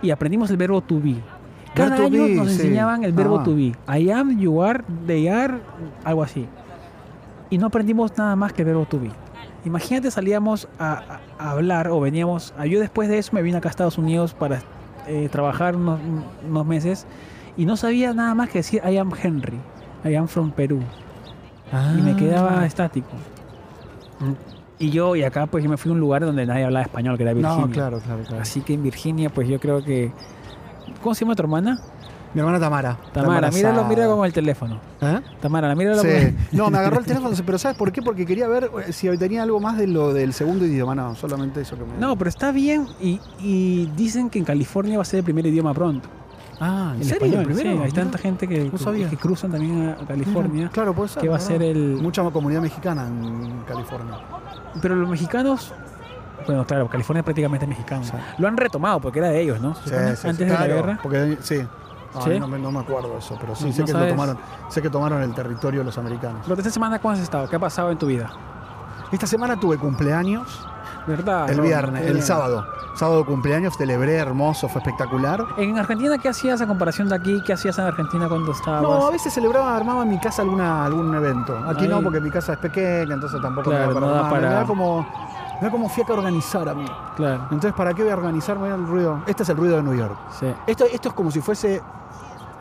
Y 0.01 0.11
aprendimos 0.11 0.51
el 0.51 0.57
verbo 0.57 0.81
to 0.81 1.01
be. 1.01 1.17
Cada 1.75 1.97
to 1.97 2.05
año 2.05 2.25
be, 2.25 2.35
nos 2.35 2.49
sí. 2.49 2.55
enseñaban 2.55 3.05
el 3.05 3.13
verbo 3.13 3.41
Ah. 3.41 3.45
to 3.45 3.55
be. 3.55 3.75
I 3.89 4.11
am, 4.11 4.39
you 4.39 4.63
are, 4.63 4.83
they 5.07 5.29
are, 5.29 5.55
algo 6.05 6.23
así. 6.23 6.47
Y 7.51 7.59
no 7.59 7.67
aprendimos 7.67 8.17
nada 8.17 8.35
más 8.37 8.53
que 8.53 8.63
el 8.63 8.67
verbo 8.69 8.87
to 8.87 9.01
be. 9.01 9.11
Imagínate 9.65 10.11
salíamos 10.11 10.69
a, 10.79 11.21
a- 11.39 11.51
hablar 11.51 11.89
o 11.89 12.01
veníamos... 12.01 12.55
a- 12.57 12.65
Yo 12.67 12.81
después 12.81 13.09
de 13.09 13.19
eso 13.19 13.33
me 13.35 13.43
vine 13.43 13.59
acá 13.59 13.69
a 13.69 13.71
Estados 13.71 13.99
Unidos 13.99 14.33
para 14.35 14.61
eh, 15.07 15.29
trabajar 15.31 15.77
unos, 15.77 16.01
unos 16.49 16.67
meses 16.67 17.07
y 17.57 17.67
no 17.67 17.77
sabía 17.77 18.15
nada 18.15 18.35
más 18.35 18.49
que 18.51 18.61
decir 18.61 18.81
I 18.89 18.97
am 18.97 19.11
Henry. 19.21 19.59
I 20.05 20.15
am 20.15 20.29
from 20.29 20.53
Perú 20.53 20.81
y 21.99 22.01
me 22.01 22.17
quedaba 22.17 22.65
estático. 22.65 23.09
Y 24.79 24.91
yo, 24.91 25.17
y 25.17 25.25
acá 25.25 25.47
pues 25.47 25.65
yo 25.65 25.71
me 25.71 25.77
fui 25.77 25.91
a 25.91 25.95
un 25.95 26.01
lugar 26.01 26.25
donde 26.25 26.47
nadie 26.47 26.65
hablaba 26.65 26.85
español, 26.85 27.17
que 27.17 27.25
era 27.25 27.33
Virginia. 27.33 27.67
No, 27.67 27.71
claro, 27.71 27.99
claro, 28.01 28.23
claro. 28.23 28.43
Así 28.43 28.61
que 28.61 28.75
en 28.75 28.83
Virginia, 28.83 29.29
pues 29.31 29.49
yo 29.49 29.59
creo 29.59 29.83
que... 29.83 30.13
¿Cómo 31.03 31.15
se 31.15 31.25
llama 31.25 31.35
tu 31.35 31.43
hermana? 31.43 31.81
Mi 32.35 32.41
hermana 32.41 32.61
Tamara. 32.61 32.97
Tamara, 33.13 33.49
míralo, 33.51 33.69
embarazada. 33.69 33.89
míralo 33.89 34.17
con 34.17 34.27
el 34.27 34.33
teléfono. 34.33 34.79
¿Eh? 35.01 35.21
Tamara, 35.41 35.75
míralo 35.75 36.03
Sí. 36.03 36.09
con 36.09 36.37
No, 36.53 36.71
me 36.71 36.79
agarró 36.79 36.99
el 37.01 37.07
teléfono, 37.07 37.35
pero 37.45 37.59
¿sabes 37.59 37.77
por 37.77 37.91
qué? 37.91 38.03
Porque 38.03 38.27
quería 38.27 38.47
ver 38.47 38.71
eh, 38.87 38.93
si 38.93 39.09
tenía 39.19 39.43
algo 39.43 39.59
más 39.61 39.79
de 39.79 39.87
lo 39.87 40.13
del 40.13 40.33
segundo 40.33 40.65
idioma. 40.67 40.95
No, 40.95 41.15
solamente 41.17 41.63
eso 41.63 41.77
que 41.77 41.85
me. 41.85 41.99
No, 41.99 42.17
pero 42.17 42.29
está 42.29 42.53
bien 42.53 42.87
y, 43.01 43.19
y 43.41 43.87
dicen 43.97 44.29
que 44.31 44.39
en 44.39 44.45
California 44.45 44.99
va 44.99 45.03
a 45.03 45.07
ser 45.07 45.19
el 45.19 45.25
primer 45.25 45.47
idioma 45.47 45.73
pronto. 45.75 46.09
Ah, 46.61 46.93
¿en 46.95 47.01
el 47.03 47.05
serio? 47.07 47.27
español, 47.27 47.41
¿El 47.41 47.47
primero? 47.57 47.77
sí, 47.79 47.85
hay 47.85 47.93
tanta 47.93 48.19
gente 48.19 48.49
que, 48.49 48.69
No 48.71 48.79
sabía. 48.79 49.09
que 49.09 49.17
cruzan 49.17 49.51
también 49.53 49.91
a 49.91 50.07
California. 50.07 50.51
Mira, 50.53 50.69
Claro, 50.71 50.93
puede 50.95 51.09
ser. 51.09 51.23
que 51.23 51.29
va 51.29 51.37
a 51.37 51.41
ser 51.41 51.63
el- 51.63 51.99
Mucha 52.03 52.23
comunidad 52.31 52.61
mexicana 52.63 53.07
en 53.07 53.63
California. 53.67 54.15
Pero 54.83 54.97
los 54.97 55.09
mexicanos... 55.09 55.73
Bueno, 56.47 56.65
claro, 56.67 56.89
California 56.89 57.21
es 57.21 57.25
prácticamente 57.25 57.67
mexicano. 57.67 58.05
Sí. 58.05 58.13
Lo 58.39 58.49
han 58.49 58.57
retomado 58.57 59.01
porque 59.01 59.19
era 59.19 59.29
de 59.29 59.41
ellos, 59.41 59.61
¿no? 59.61 59.75
Sí, 59.75 59.91
Antes 59.95 60.39
de 60.39 60.47
claro, 60.47 60.61
la 60.61 60.75
guerra. 60.75 60.99
Porque, 61.03 61.37
sí. 61.41 61.59
No, 62.41 62.49
me, 62.49 62.59
no 62.59 62.73
me 62.73 62.81
acuerdo 62.81 63.11
de 63.13 63.19
eso, 63.19 63.37
pero 63.41 63.55
sí, 63.55 63.67
No, 63.67 63.73
sé, 63.73 63.81
no 63.81 63.87
que 63.87 63.93
lo 63.93 64.09
tomaron, 64.09 64.39
sé 64.71 64.81
que 64.83 64.89
tomaron 64.91 65.23
el 65.23 65.35
territorio 65.35 65.85
los 65.85 65.99
americanos. 65.99 66.41
Pero 66.47 66.57
esta 66.59 66.71
semana, 66.71 66.99
¿cómo 66.99 67.13
has 67.13 67.21
estado? 67.21 67.49
¿Qué 67.49 67.57
ha 67.57 67.59
pasado 67.59 67.91
en 67.93 67.99
tu 67.99 68.07
vida? 68.07 68.31
Esta 69.13 69.27
semana 69.27 69.61
tuve 69.61 69.77
cumpleaños, 69.77 70.67
¿Verdad? 71.07 71.51
el 71.51 71.61
viernes, 71.61 72.07
el 72.07 72.23
sábado. 72.23 72.67
Sábado 72.95 73.25
cumpleaños, 73.25 73.77
celebré, 73.77 74.17
hermoso, 74.17 74.69
fue 74.69 74.81
espectacular. 74.81 75.45
En 75.57 75.79
Argentina, 75.79 76.19
¿qué 76.19 76.29
hacías 76.29 76.61
a 76.61 76.67
comparación 76.67 77.09
de 77.09 77.15
aquí? 77.15 77.41
¿Qué 77.47 77.53
hacías 77.53 77.79
en 77.79 77.85
Argentina 77.85 78.29
cuando 78.29 78.51
estabas? 78.53 78.83
No, 78.83 79.07
a 79.07 79.11
veces 79.11 79.33
celebraba, 79.33 79.77
armaba 79.77 80.03
en 80.03 80.09
mi 80.11 80.19
casa 80.19 80.43
alguna, 80.43 80.85
algún 80.85 81.15
evento. 81.15 81.57
Aquí 81.69 81.83
Ahí. 81.85 81.89
no, 81.89 82.03
porque 82.03 82.21
mi 82.21 82.31
casa 82.31 82.55
es 82.55 82.59
pequeña, 82.59 83.15
entonces 83.15 83.41
tampoco 83.41 83.71
Claro, 83.71 83.89
me 83.89 83.95
da 83.95 84.01
para 84.01 84.07
no 84.07 84.13
da 84.13 84.19
armar. 84.19 84.31
para- 84.33 84.49
Me 84.49 84.55
da 84.57 84.65
como, 84.65 85.07
da 85.63 85.71
como 85.71 85.89
fiaca 85.89 86.13
organizar 86.13 86.69
a 86.69 86.75
mí. 86.75 86.87
Claro, 87.17 87.43
Entonces, 87.45 87.73
¿para 87.73 87.95
qué 87.95 88.03
voy 88.03 88.11
a 88.11 88.17
organizarme 88.17 88.69
el 88.69 88.87
ruido? 88.87 89.23
Este 89.27 89.45
es 89.45 89.49
el 89.49 89.57
ruido 89.57 89.77
de 89.77 89.83
New 89.85 89.95
York. 89.95 90.17
sí. 90.39 90.53
Esto, 90.67 90.85
esto 90.93 91.09
es 91.11 91.15
como 91.15 91.31
si 91.31 91.41
fuese, 91.41 91.81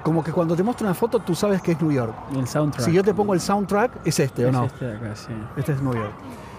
como 0.04 0.24
que 0.24 0.32
cuando 0.32 0.56
te 0.56 0.62
muestro 0.62 0.86
una 0.86 0.94
foto 0.94 1.20
tú 1.20 1.34
sabes 1.34 1.62
que 1.64 1.72
es 1.72 1.82
New 1.82 1.92
York. 1.92 2.14
El 2.36 2.48
soundtrack. 2.48 2.86
Si 2.86 2.92
yo 2.94 3.04
te 3.04 3.14
pongo 3.14 3.34
el 3.34 3.42
soundtrack, 3.42 3.92
es 4.06 4.20
este 4.20 4.46
o 4.46 4.50
Es 4.50 4.54
no. 4.54 4.64
este 4.66 4.86
de 4.86 4.96
acá, 4.98 5.16
sí. 5.16 5.34
Este 5.56 5.72
es 5.72 5.82
New 5.82 5.96
York. 5.96 6.14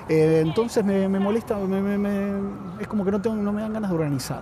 Eh, 0.08 0.42
entonces 0.44 0.84
me, 0.84 1.08
me 1.08 1.18
molesta, 1.18 1.56
me- 1.58 1.80
me- 1.82 1.98
me- 1.98 2.80
es 2.80 2.86
como 2.88 3.04
que 3.04 3.10
no, 3.10 3.20
tengo, 3.20 3.36
no 3.36 3.52
me 3.52 3.60
dan 3.62 3.72
ganas 3.72 3.90
de 3.90 3.96
organizar. 3.96 4.40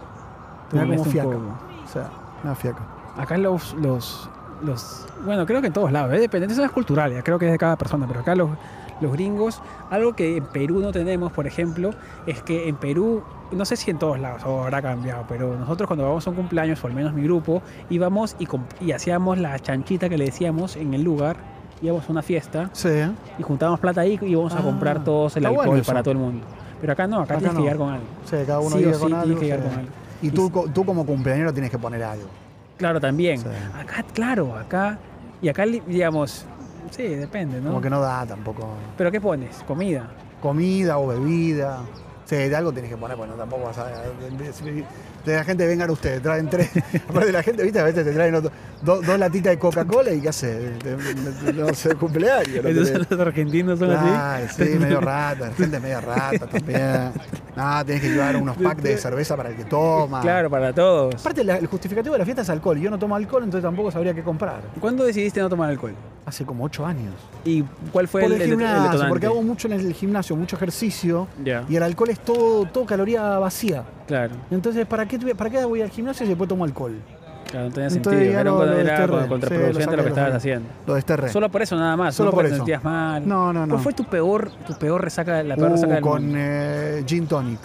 Te 0.70 0.76
Me 0.76 0.82
da 0.82 0.96
como 0.96 1.04
fiaca. 1.10 1.28
O 1.28 1.88
sea, 1.92 2.10
me 2.42 2.50
da 2.50 2.54
fiaca. 2.54 2.82
Acá 3.16 3.36
los, 3.38 3.74
los, 3.74 4.28
los... 4.62 5.06
Bueno, 5.24 5.46
creo 5.46 5.60
que 5.60 5.68
en 5.68 5.72
todos 5.72 5.90
lados, 5.90 6.12
¿eh? 6.14 6.18
depende, 6.20 6.46
eso 6.52 6.64
es 6.64 6.70
cultural, 6.70 7.12
ya 7.12 7.22
creo 7.22 7.38
que 7.38 7.46
es 7.46 7.52
de 7.52 7.58
cada 7.58 7.76
persona, 7.76 8.06
pero 8.06 8.20
acá 8.20 8.34
los, 8.34 8.50
los 9.00 9.12
gringos, 9.12 9.62
algo 9.90 10.12
que 10.14 10.36
en 10.36 10.44
Perú 10.44 10.80
no 10.80 10.92
tenemos, 10.92 11.32
por 11.32 11.46
ejemplo, 11.46 11.90
es 12.26 12.42
que 12.42 12.68
en 12.68 12.76
Perú, 12.76 13.22
no 13.52 13.64
sé 13.64 13.76
si 13.76 13.90
en 13.90 13.98
todos 13.98 14.20
lados 14.20 14.42
o 14.44 14.62
habrá 14.64 14.82
cambiado, 14.82 15.24
pero 15.28 15.56
nosotros 15.56 15.86
cuando 15.86 16.04
vamos 16.04 16.26
a 16.26 16.30
un 16.30 16.36
cumpleaños, 16.36 16.82
o 16.84 16.86
al 16.86 16.92
menos 16.94 17.12
mi 17.14 17.22
grupo, 17.22 17.62
íbamos 17.90 18.36
y, 18.38 18.46
y 18.84 18.92
hacíamos 18.92 19.38
la 19.38 19.58
chanchita 19.58 20.08
que 20.10 20.18
le 20.18 20.26
decíamos 20.26 20.76
en 20.76 20.92
el 20.94 21.02
lugar, 21.02 21.36
íbamos 21.82 22.08
a 22.08 22.12
una 22.12 22.22
fiesta 22.22 22.70
Sí, 22.72 22.88
y 23.38 23.42
juntábamos 23.42 23.80
plata 23.80 24.00
ahí 24.02 24.18
y 24.22 24.26
íbamos 24.26 24.52
a 24.54 24.58
Ah, 24.58 24.62
comprar 24.62 25.04
todos 25.04 25.36
el 25.36 25.46
alcohol 25.46 25.66
bueno 25.66 25.82
para 25.84 26.02
todo 26.02 26.12
el 26.12 26.18
mundo. 26.18 26.44
Pero 26.80 26.92
acá 26.92 27.06
no, 27.06 27.16
acá, 27.20 27.34
Acá 27.34 27.38
tienes 27.38 27.54
no. 27.54 27.58
que 27.60 27.62
llegar 27.64 27.78
con 27.78 27.88
algo. 27.92 28.06
Sí, 28.24 28.36
cada 28.46 28.60
uno 28.60 28.76
Sí 28.76 28.84
sí 28.84 29.00
con 29.00 29.14
algo. 29.14 29.40
que 29.40 29.48
con 29.50 29.66
algo. 29.72 29.88
Y 30.22 30.30
tú, 30.30 30.50
co- 30.50 30.68
tú 30.72 30.84
como 30.84 31.04
cumpleañero 31.06 31.52
tienes 31.52 31.70
que 31.70 31.78
poner 31.78 32.02
algo. 32.02 32.26
Claro, 32.78 33.00
también. 33.00 33.40
Acá, 33.78 34.04
claro, 34.12 34.54
acá. 34.56 34.98
Y 35.40 35.48
acá, 35.48 35.64
digamos, 35.66 36.44
sí, 36.90 37.02
depende, 37.02 37.60
¿no? 37.60 37.68
Como 37.70 37.80
que 37.80 37.90
no 37.90 38.00
da 38.00 38.24
tampoco. 38.26 38.66
¿Pero 38.96 39.10
qué 39.12 39.20
pones? 39.20 39.62
Comida. 39.66 40.08
Comida 40.42 40.98
o 40.98 41.06
bebida. 41.08 41.78
Sí, 42.26 42.34
de 42.36 42.56
algo 42.56 42.72
tienes 42.72 42.90
que 42.90 42.96
poner, 42.96 43.16
bueno, 43.16 43.34
tampoco 43.34 43.64
vas 43.64 43.78
a. 43.78 43.86
De, 43.86 45.32
la 45.34 45.44
gente 45.44 45.66
vengan 45.66 45.90
ustedes, 45.90 46.22
traen 46.22 46.48
tres. 46.48 46.70
Aparte 47.08 47.26
de 47.26 47.32
la 47.32 47.42
gente, 47.42 47.62
viste, 47.64 47.78
a 47.80 47.84
veces 47.84 48.04
te 48.04 48.12
traen 48.12 48.34
otro- 48.34 48.50
do- 48.82 49.00
dos 49.02 49.18
latitas 49.18 49.50
de 49.52 49.58
Coca-Cola 49.58 50.12
y 50.12 50.20
¿qué 50.20 50.28
hace? 50.28 50.72
Te- 50.82 50.94
te- 50.96 51.52
No 51.52 51.72
sé, 51.74 51.94
cumpleaños. 51.96 52.62
no 52.62 52.68
Entonces 52.68 52.94
tenés- 52.94 53.10
los 53.10 53.20
argentinos 53.20 53.78
son 53.78 53.88
Claro, 53.88 54.44
así. 54.44 54.64
sí, 54.64 54.78
medio 54.78 55.00
rata, 55.00 55.48
la 55.48 55.52
gente 55.54 55.76
es 55.76 55.82
medio 55.82 56.00
rata 56.00 56.46
también. 56.46 57.10
No, 57.56 57.84
tienes 57.84 58.02
que 58.02 58.10
llevar 58.10 58.36
unos 58.36 58.56
packs 58.56 58.82
de 58.82 58.98
cerveza 58.98 59.36
para 59.36 59.48
el 59.50 59.56
que 59.56 59.64
toma. 59.64 60.20
Claro, 60.20 60.50
para 60.50 60.72
todos. 60.72 61.14
Aparte, 61.20 61.42
la- 61.42 61.56
el 61.56 61.66
justificativo 61.66 62.12
de 62.14 62.18
la 62.20 62.24
fiesta 62.24 62.42
es 62.42 62.50
alcohol. 62.50 62.78
Yo 62.78 62.90
no 62.90 62.98
tomo 62.98 63.16
alcohol, 63.16 63.42
entonces 63.44 63.64
tampoco 63.66 63.90
sabría 63.90 64.14
qué 64.14 64.22
comprar. 64.22 64.60
¿Cuándo 64.80 65.04
decidiste 65.04 65.40
no 65.40 65.48
tomar 65.48 65.70
alcohol? 65.70 65.94
Hace 66.26 66.44
como 66.44 66.64
ocho 66.64 66.84
años. 66.84 67.14
¿Y 67.44 67.62
cuál 67.92 68.08
fue 68.08 68.22
Por 68.22 68.32
el, 68.32 68.36
el, 68.36 68.42
el- 68.42 68.52
el 68.52 68.58
gimnasio, 68.58 69.08
porque 69.08 69.26
hago 69.26 69.42
mucho 69.42 69.68
en 69.68 69.74
el 69.74 69.92
gimnasio, 69.94 70.36
mucho 70.36 70.56
ejercicio. 70.56 71.26
Y 71.68 71.76
el 71.76 71.82
alcohol 71.82 72.10
es 72.10 72.15
todo, 72.24 72.64
todo 72.66 72.84
caloría 72.86 73.38
vacía. 73.38 73.84
claro. 74.06 74.34
Entonces, 74.50 74.86
¿para 74.86 75.06
qué, 75.06 75.18
¿para 75.34 75.50
qué 75.50 75.64
voy 75.64 75.82
al 75.82 75.90
gimnasio 75.90 76.24
si 76.24 76.30
después 76.30 76.48
tomo 76.48 76.64
alcohol? 76.64 76.94
Claro, 77.50 77.66
no 77.68 77.72
tenía 77.74 77.88
Entonces 77.88 78.12
sentido. 78.20 78.40
Era, 78.40 78.50
lo- 78.50 78.72
era 78.78 79.06
como 79.06 79.22
Sí, 79.22 79.28
contraproducente 79.28 79.90
lo 79.92 79.96
lo 79.98 80.02
que 80.02 80.08
estabas 80.08 80.34
haciendo. 80.34 80.68
Lo 80.86 80.94
desterré. 80.94 81.28
Solo 81.28 81.48
por 81.48 81.62
eso 81.62 81.76
nada 81.76 81.96
más, 81.96 82.14
Solo 82.16 82.30
no 82.30 82.34
porque 82.34 82.42
por 82.44 82.50
te 82.50 82.54
eso. 82.56 82.64
sentías 82.64 82.82
mal. 82.82 83.26
No, 83.28 83.52
no, 83.52 83.66
no. 83.66 83.74
¿Cuál 83.74 83.82
fue 83.84 83.92
tu 83.92 84.04
peor, 84.04 84.50
tu 84.66 84.74
peor 84.74 85.02
resaca, 85.02 85.42
la 85.44 85.54
peor 85.54 85.68
Uh, 85.68 85.72
resaca 85.74 85.94
del 85.94 86.02
con 86.02 86.22
mundo? 86.24 86.38
eh, 86.40 87.04
Gin 87.06 87.26
Tonic. 87.26 87.60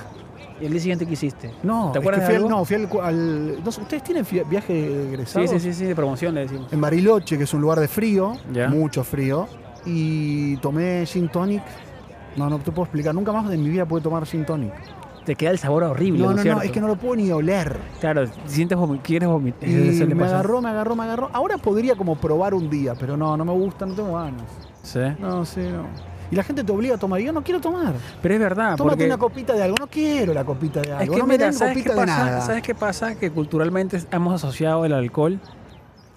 ¿Y 0.62 0.66
el 0.66 0.72
día 0.74 0.82
siguiente 0.82 1.08
qué 1.08 1.14
hiciste? 1.14 1.50
No, 1.64 1.90
¿Te 1.92 1.98
es 1.98 2.04
acuerdas 2.04 2.20
que 2.20 2.22
de 2.22 2.26
fui 2.28 2.36
al, 2.36 2.42
algo? 2.44 2.50
no, 2.60 2.66
fui 2.66 2.76
al, 2.76 2.90
al- 3.04 3.64
no 3.64 3.70
¿Ustedes 3.70 4.04
tienen 4.04 4.24
viaje 4.48 4.74
Sí, 4.88 5.08
egresado? 5.10 5.48
sí, 5.48 5.60
sí, 5.60 5.74
sí, 5.74 5.86
de 5.86 5.96
promoción 5.96 6.36
le 6.36 6.42
decimos. 6.42 6.72
En 6.72 6.80
Bariloche, 6.80 7.36
que 7.40 7.46
es 7.46 7.54
un 7.56 7.62
lugar 7.62 7.80
de 7.80 7.88
frío, 7.88 8.34
Ya. 8.54 8.68
mucho 8.70 9.04
frío, 9.04 9.48
y 9.88 10.58
tomé 10.58 11.04
Gin 11.08 11.30
Tonic. 11.30 11.64
No, 12.36 12.50
no 12.50 12.60
te 12.60 12.72
puedo 12.72 12.84
explicar. 12.86 13.14
Nunca 13.14 13.32
más 13.32 13.52
en 13.52 13.62
mi 13.64 13.70
vida 13.70 13.86
pude 13.86 14.02
tomar 14.02 14.26
Gin 14.26 14.46
Tonic. 14.46 14.74
Te 15.26 15.36
queda 15.36 15.52
el 15.52 15.60
sabor 15.60 15.84
horrible, 15.84 16.20
No, 16.24 16.30
¿no, 16.30 16.34
no, 16.34 16.40
es 16.42 16.46
no, 16.48 16.62
es 16.64 16.72
que 16.72 16.82
no 16.82 16.88
lo 16.88 16.96
puedo 16.96 17.16
ni 17.16 17.30
oler. 17.32 17.78
Claro, 18.00 18.24
sientes 18.46 18.76
vomi- 18.78 19.02
quieres 19.04 19.30
vomitar. 19.30 19.70
Y 19.70 19.74
me 19.74 20.16
pasa. 20.16 20.34
agarró, 20.36 20.62
me 20.62 20.70
agarró, 20.70 20.96
me 20.96 21.04
agarró. 21.04 21.30
Ahora 21.32 21.58
podría 21.58 21.96
como 21.96 22.16
probar 22.16 22.56
un 22.56 22.70
día, 22.72 22.96
pero 23.00 23.16
no, 23.16 23.38
no 23.38 23.46
me 23.46 23.52
gusta, 23.52 23.86
no 23.86 23.94
tengo 23.94 24.14
ganas. 24.16 24.42
Sí. 24.82 25.00
No, 25.20 25.46
sí, 25.46 25.60
no. 25.62 25.86
Y 26.32 26.36
la 26.36 26.44
gente 26.44 26.64
te 26.64 26.72
obliga 26.72 26.96
a 26.96 26.98
tomar. 26.98 27.20
Y 27.22 27.26
yo 27.26 27.34
no 27.34 27.44
quiero 27.44 27.60
tomar. 27.62 27.94
Pero 28.22 28.34
es 28.34 28.40
verdad, 28.40 28.78
Tómate 28.78 28.96
porque 28.96 29.06
una 29.06 29.18
copita 29.18 29.54
de 29.54 29.62
algo. 29.64 29.76
No 29.80 29.88
quiero 29.88 30.34
la 30.34 30.44
copita 30.44 30.82
de 30.82 30.92
algo. 30.94 31.04
es 31.04 31.10
que 31.12 31.18
no 31.18 31.28
me 31.28 31.38
den 31.38 31.54
¿sabes 31.54 31.74
qué, 31.76 31.84
copita 31.84 32.02
de 32.02 32.08
pasa? 32.08 32.26
nada. 32.26 32.42
¿sabes 32.42 32.64
qué 32.64 32.74
pasa? 32.74 33.16
Que 33.16 33.30
culturalmente 33.32 34.00
hemos 34.12 34.34
asociado 34.34 34.86
el 34.86 34.94
alcohol 34.94 35.40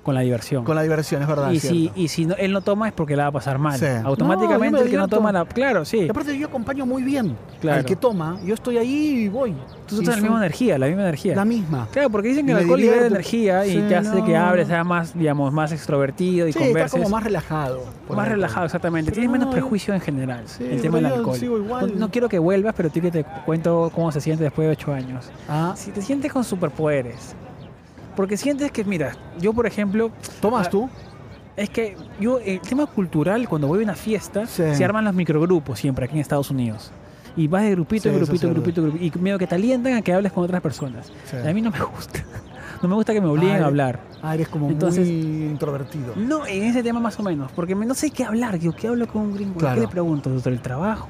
con 0.05 0.14
la 0.14 0.20
diversión. 0.20 0.64
Con 0.64 0.76
la 0.76 0.82
diversión, 0.82 1.22
es 1.22 1.28
verdad. 1.28 1.50
y 1.50 1.57
es 1.57 1.62
si, 1.62 1.90
y 1.96 2.07
si 2.09 2.26
no- 2.26 2.36
él 2.36 2.52
no 2.52 2.61
toma 2.61 2.86
es 2.86 2.92
porque 2.94 3.16
la 3.16 3.24
va 3.24 3.28
a 3.30 3.32
pasar 3.32 3.59
mal. 3.59 3.78
Sí. 3.78 3.86
Automáticamente 4.05 4.78
No, 4.78 4.84
el 4.84 4.90
que 4.90 4.96
no 4.96 5.09
toma 5.09 5.32
la... 5.32 5.44
Claro, 5.46 5.84
sí. 5.84 5.98
Y 6.02 6.09
aparte 6.11 6.38
yo 6.38 6.46
acompaño 6.46 6.86
muy 6.86 7.02
bien 7.02 7.36
Claro. 7.61 7.78
al 7.78 7.84
que 7.84 7.96
toma. 7.96 8.38
Yo 8.44 8.55
estoy 8.55 8.78
ahí 8.78 9.24
y 9.24 9.28
voy. 9.28 9.55
Tú 9.88 9.98
tienes 9.98 10.16
la 10.16 10.22
misma 10.22 10.38
energía, 10.38 10.78
la 10.78 10.86
misma 10.86 11.02
energía. 11.02 11.34
La 11.34 11.44
misma. 11.44 11.88
Claro, 11.90 12.11
porque 12.11 12.28
dicen 12.28 12.46
que 12.46 12.52
el 12.52 12.59
alcohol 12.59 12.80
libera 12.80 13.07
energía 13.07 13.66
y 13.66 13.72
Sí, 13.72 13.82
te 13.88 13.96
hace 13.96 14.14
no, 14.20 14.24
que 14.24 14.36
hables, 14.36 14.68
seas 14.68 14.86
más, 14.86 15.16
digamos, 15.18 15.52
más 15.52 15.72
extrovertido 15.72 16.46
y 16.48 16.52
Sí, 16.52 16.59
está 16.59 16.68
converses. 16.68 17.02
como 17.02 17.09
más 17.16 17.24
relajado. 17.24 17.84
Más 18.09 18.28
relajado, 18.28 18.66
exactamente. 18.66 19.11
Pero 19.11 19.20
Tienes 19.22 19.32
menos 19.32 19.46
no, 19.46 19.52
prejuicio 19.52 19.94
en 19.94 20.00
general. 20.00 20.42
Sí, 20.46 20.64
el 20.70 20.80
tema 20.82 20.96
del 20.98 21.07
alcohol. 21.07 21.38
igual. 21.42 21.92
No, 21.94 22.00
no 22.00 22.11
quiero 22.11 22.28
que 22.28 22.38
vuelvas, 22.38 22.74
pero 22.76 22.90
tú 22.90 23.00
que 23.00 23.11
te 23.11 23.24
cuento 23.46 23.90
cómo 23.94 24.12
se 24.12 24.20
siente 24.20 24.44
después 24.44 24.66
de 24.68 24.72
ocho 24.72 24.92
años. 24.92 25.30
Ah, 25.48 25.72
Si 25.76 25.90
te 25.90 26.02
sientes 26.02 26.32
con 26.32 26.44
superpoderes. 26.44 27.34
Porque 28.17 28.37
sientes 28.37 28.71
que, 28.71 28.85
mira, 28.85 29.12
yo 29.41 29.53
por 29.53 29.67
ejemplo, 29.67 30.11
¿Tomas 30.41 30.67
Ah, 30.67 30.71
tú? 30.71 30.89
es 31.57 31.71
que 31.71 31.97
yo, 32.21 32.39
el 32.39 32.61
tema 32.61 32.87
cultural, 32.87 33.49
cuando 33.49 33.67
voy 33.69 33.81
a 33.81 33.83
una 33.85 33.95
fiesta, 33.95 34.47
Sí. 34.47 34.62
se 34.75 34.85
arman 34.85 35.05
los 35.05 35.15
microgrupos 35.15 35.79
siempre 35.79 36.05
aquí 36.05 36.15
en 36.15 36.21
Estados 36.21 36.51
Unidos. 36.51 36.93
Y 37.37 37.49
vas 37.49 37.62
de 37.62 37.73
grupito 37.73 38.09
Sí, 38.11 38.15
grupito, 38.15 38.49
grupito, 38.51 38.83
grupito, 38.83 39.05
y 39.19 39.19
medio 39.21 39.39
que 39.39 39.47
te 39.49 39.57
alientan 39.57 39.95
a 39.95 40.03
que 40.03 40.12
hables 40.12 40.31
con 40.33 40.45
otras 40.45 40.61
personas. 40.61 41.12
Sí. 41.25 41.37
A 41.37 41.53
mí 41.53 41.61
no 41.61 41.71
me 41.71 41.81
gusta. 41.81 42.21
No 42.83 42.89
me 42.89 42.97
gusta 42.97 43.15
que 43.15 43.21
me 43.21 43.29
obliguen 43.29 43.62
Ah, 43.62 43.65
a 43.65 43.67
hablar. 43.69 44.01
Ah, 44.21 44.35
eres 44.35 44.49
como 44.49 44.69
Entonces- 44.69 45.07
muy 45.09 45.47
introvertido. 45.47 46.12
No, 46.17 46.45
en 46.47 46.65
ese 46.65 46.83
tema 46.83 47.01
más 47.01 47.19
o 47.19 47.23
menos, 47.23 47.51
porque 47.53 47.75
no 47.75 47.95
sé 47.95 48.11
qué 48.11 48.25
hablar. 48.25 48.59
Yo, 48.59 48.73
¿qué 48.73 48.89
hablo 48.89 49.07
con 49.07 49.23
un 49.23 49.35
gringo? 49.35 49.55
Claro. 49.59 49.77
¿Qué 49.77 49.81
le 49.83 49.89
pregunto? 49.89 50.39
¿Sobre 50.41 50.57
el 50.57 50.61
trabajo? 50.61 51.09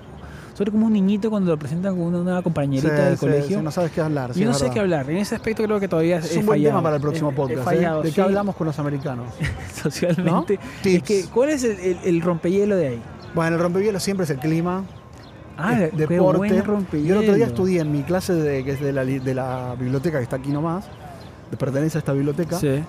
Sobre 0.54 0.70
como 0.70 0.86
un 0.86 0.92
niñito 0.92 1.30
cuando 1.30 1.50
lo 1.50 1.58
presentan 1.58 1.96
con 1.96 2.06
una 2.06 2.18
nueva 2.18 2.42
compañerita 2.42 2.96
Sí, 2.96 3.02
del 3.02 3.14
sí, 3.14 3.20
colegio. 3.20 3.58
sí, 3.58 3.64
no 3.64 3.70
sabes 3.72 3.90
qué 3.90 4.00
hablar. 4.00 4.32
Yo 4.34 4.44
no 4.46 4.52
es 4.52 4.58
sé 4.58 4.70
qué 4.70 4.80
hablar. 4.80 5.10
En 5.10 5.16
ese 5.16 5.34
aspecto 5.34 5.64
creo 5.64 5.80
que 5.80 5.88
todavía 5.88 6.18
Es 6.18 6.34
he 6.36 6.38
un 6.38 6.46
buen 6.46 6.58
fallado. 6.58 6.76
tema 6.76 6.82
para 6.82 6.96
el 6.96 7.02
próximo 7.02 7.32
podcast. 7.32 7.72
He 7.72 7.82
¿eh? 7.82 7.88
¿De 8.04 8.12
qué 8.12 8.20
hablamos 8.22 8.54
con 8.54 8.66
los 8.68 8.78
americanos? 8.78 9.26
socialmente. 9.82 10.58
¿No? 10.58 10.90
Es 10.90 11.02
que, 11.02 11.24
¿Cuál 11.32 11.50
es 11.50 11.64
el, 11.64 11.78
el, 11.80 11.98
el 12.04 12.20
rompehielo 12.22 12.76
de 12.76 12.86
ahí? 12.88 13.02
Bueno, 13.34 13.56
el 13.56 13.62
rompehielos 13.62 14.02
siempre 14.02 14.24
es 14.24 14.30
el 14.30 14.38
clima. 14.38 14.84
Ah, 15.58 15.74
es 15.84 15.90
qué 15.90 15.96
deporte. 16.06 16.48
Yo 16.48 16.54
el 16.54 16.60
otro 16.60 16.72
rompehielo. 16.74 17.22
día 17.22 17.46
estudié 17.46 17.80
en 17.80 17.90
mi 17.92 18.02
clase 18.02 18.34
de, 18.34 18.64
que 18.64 18.72
es 18.72 18.80
de 18.80 18.92
la, 18.92 19.04
de 19.04 19.34
la 19.34 19.74
biblioteca 19.78 20.18
que 20.18 20.24
está 20.24 20.36
aquí 20.36 20.50
nomás, 20.50 20.84
de 21.50 21.56
pertenece 21.56 21.98
a 21.98 22.00
esta 22.00 22.12
biblioteca. 22.12 22.58
Sí. 22.60 22.80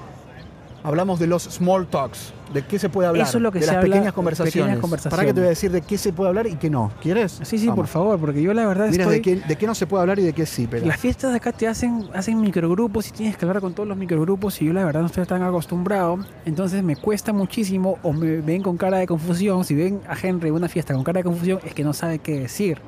Hablamos 0.84 1.20
de 1.20 1.26
los 1.28 1.44
small 1.44 1.88
talks, 1.88 2.32
de 2.54 2.62
qué 2.64 2.80
se 2.80 2.90
puede 2.90 3.08
hablar, 3.08 3.28
Eso 3.28 3.38
es 3.38 3.42
lo 3.42 3.52
que 3.52 3.60
de 3.60 3.66
se 3.66 3.72
las 3.72 3.82
habla, 3.84 3.94
pequeñas 3.96 4.14
conversaciones. 4.14 4.54
pequeñas 4.66 4.80
conversaciones. 4.82 5.18
Para 5.18 5.28
que 5.28 5.34
te 5.34 5.40
voy 5.40 5.48
a 5.48 5.50
decir 5.50 5.72
de 5.72 5.82
qué 5.82 5.98
se 5.98 6.14
puede 6.14 6.30
hablar 6.30 6.48
y 6.48 6.56
qué 6.56 6.70
no. 6.70 6.92
¿Quieres? 7.02 7.40
Sí, 7.44 7.58
sí, 7.58 7.68
Vamos. 7.68 7.78
por 7.78 7.88
favor, 7.88 8.20
porque 8.20 8.42
yo 8.42 8.54
la 8.54 8.66
verdad 8.66 8.88
estoy... 8.88 9.16
de, 9.16 9.22
qué, 9.22 9.36
de 9.38 9.56
qué 9.56 9.68
no 9.68 9.76
se 9.76 9.88
puede 9.88 10.02
hablar 10.02 10.20
y 10.20 10.24
de 10.24 10.34
qué 10.34 10.46
sí, 10.46 10.68
pero. 10.70 10.86
Las 10.86 11.00
fiestas 11.00 11.32
de 11.32 11.38
acá 11.38 11.52
te 11.52 11.68
hacen, 11.68 12.08
hacen 12.14 12.40
microgrupos 12.40 13.08
y 13.08 13.12
tienes 13.12 13.38
que 13.38 13.46
hablar 13.46 13.62
con 13.62 13.74
todos 13.74 13.88
los 13.90 13.98
microgrupos 13.98 14.62
y 14.62 14.66
yo 14.66 14.74
la 14.74 14.86
verdad 14.86 15.02
no 15.02 15.08
estoy 15.08 15.26
tan 15.26 15.44
acostumbrado. 15.44 16.20
Entonces 16.46 16.84
me 16.84 16.96
cuesta 16.96 17.34
muchísimo 17.34 17.98
o 18.04 18.14
me 18.14 18.42
ven 18.42 18.62
con 18.62 18.78
cara 18.78 18.98
de 19.00 19.08
confusión. 19.08 19.64
Si 19.66 19.76
ven 19.76 20.02
a 20.08 20.16
Henry 20.22 20.50
en 20.50 20.56
una 20.56 20.70
fiesta 20.70 20.94
con 20.94 21.04
cara 21.04 21.20
de 21.20 21.24
confusión 21.24 21.60
es 21.66 21.74
que 21.74 21.84
no 21.84 21.94
sabe 21.94 22.20
qué 22.20 22.40
decir. 22.40 22.80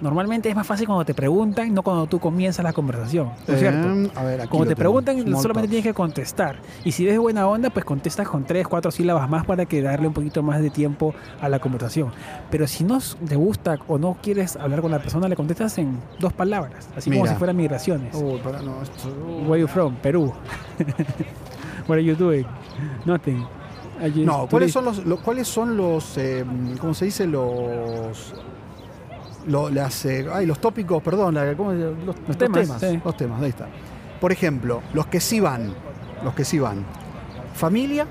Normalmente 0.00 0.48
es 0.48 0.54
más 0.54 0.66
fácil 0.66 0.86
cuando 0.86 1.04
te 1.04 1.12
preguntan, 1.14 1.74
no 1.74 1.82
cuando 1.82 2.06
tú 2.06 2.20
comienzas 2.20 2.62
la 2.64 2.72
conversación. 2.72 3.30
¿No 3.46 3.54
es 3.54 3.60
cierto? 3.60 3.88
Eh, 3.88 4.10
a 4.14 4.22
ver, 4.22 4.40
aquí 4.40 4.48
Cuando 4.50 4.68
te 4.68 4.76
preguntan, 4.76 5.16
solamente 5.42 5.68
tienes 5.68 5.84
que 5.84 5.94
contestar. 5.94 6.56
Y 6.84 6.92
si 6.92 7.04
ves 7.04 7.18
buena 7.18 7.48
onda, 7.48 7.70
pues 7.70 7.84
contestas 7.84 8.28
con 8.28 8.44
tres, 8.44 8.68
cuatro 8.68 8.90
sílabas 8.90 9.28
más 9.28 9.44
para 9.44 9.66
que 9.66 9.82
darle 9.82 10.06
un 10.06 10.14
poquito 10.14 10.42
más 10.42 10.60
de 10.60 10.70
tiempo 10.70 11.14
a 11.40 11.48
la 11.48 11.58
conversación. 11.58 12.12
Pero 12.50 12.66
si 12.66 12.84
no 12.84 12.98
te 13.26 13.34
gusta 13.36 13.76
o 13.88 13.98
no 13.98 14.16
quieres 14.22 14.56
hablar 14.56 14.82
con 14.82 14.90
la 14.90 14.98
persona, 15.00 15.28
le 15.28 15.34
contestas 15.36 15.76
en 15.78 15.98
dos 16.20 16.32
palabras, 16.32 16.88
así 16.96 17.10
como 17.10 17.24
si 17.26 17.34
fueran 17.38 17.56
migraciones. 17.56 18.14
No, 18.62 18.82
esto- 18.82 19.08
Where 19.48 19.60
you 19.60 19.66
from? 19.68 19.96
Perú. 19.96 20.32
What 21.88 21.94
are 21.96 22.04
you 22.04 22.14
doing? 22.14 22.44
Nothing. 23.04 23.44
No, 24.24 24.46
¿cuáles 24.48 24.72
son 24.72 24.84
los, 24.84 25.04
lo- 25.04 25.16
cuáles 25.22 25.48
son 25.48 25.76
los, 25.76 26.16
eh, 26.18 26.44
cómo 26.80 26.94
se 26.94 27.06
dice, 27.06 27.26
los, 27.26 28.32
lo- 29.46 29.70
las, 29.70 30.04
eh, 30.04 30.26
ay, 30.32 30.46
los 30.46 30.58
tópicos, 30.60 31.02
perdón, 31.02 31.34
la- 31.34 31.54
¿cómo 31.56 31.72
los, 31.72 31.94
los 32.26 32.36
temas, 32.38 32.68
sí. 32.80 33.00
los 33.04 33.16
temas, 33.16 33.42
ahí 33.42 33.48
está. 33.50 33.66
Por 34.20 34.32
ejemplo, 34.32 34.82
los 34.92 35.06
que 35.06 35.20
sí 35.20 35.40
van, 35.40 35.72
los 36.24 36.34
que 36.34 36.44
sí 36.44 36.58
van, 36.58 36.84
familia, 37.54 38.06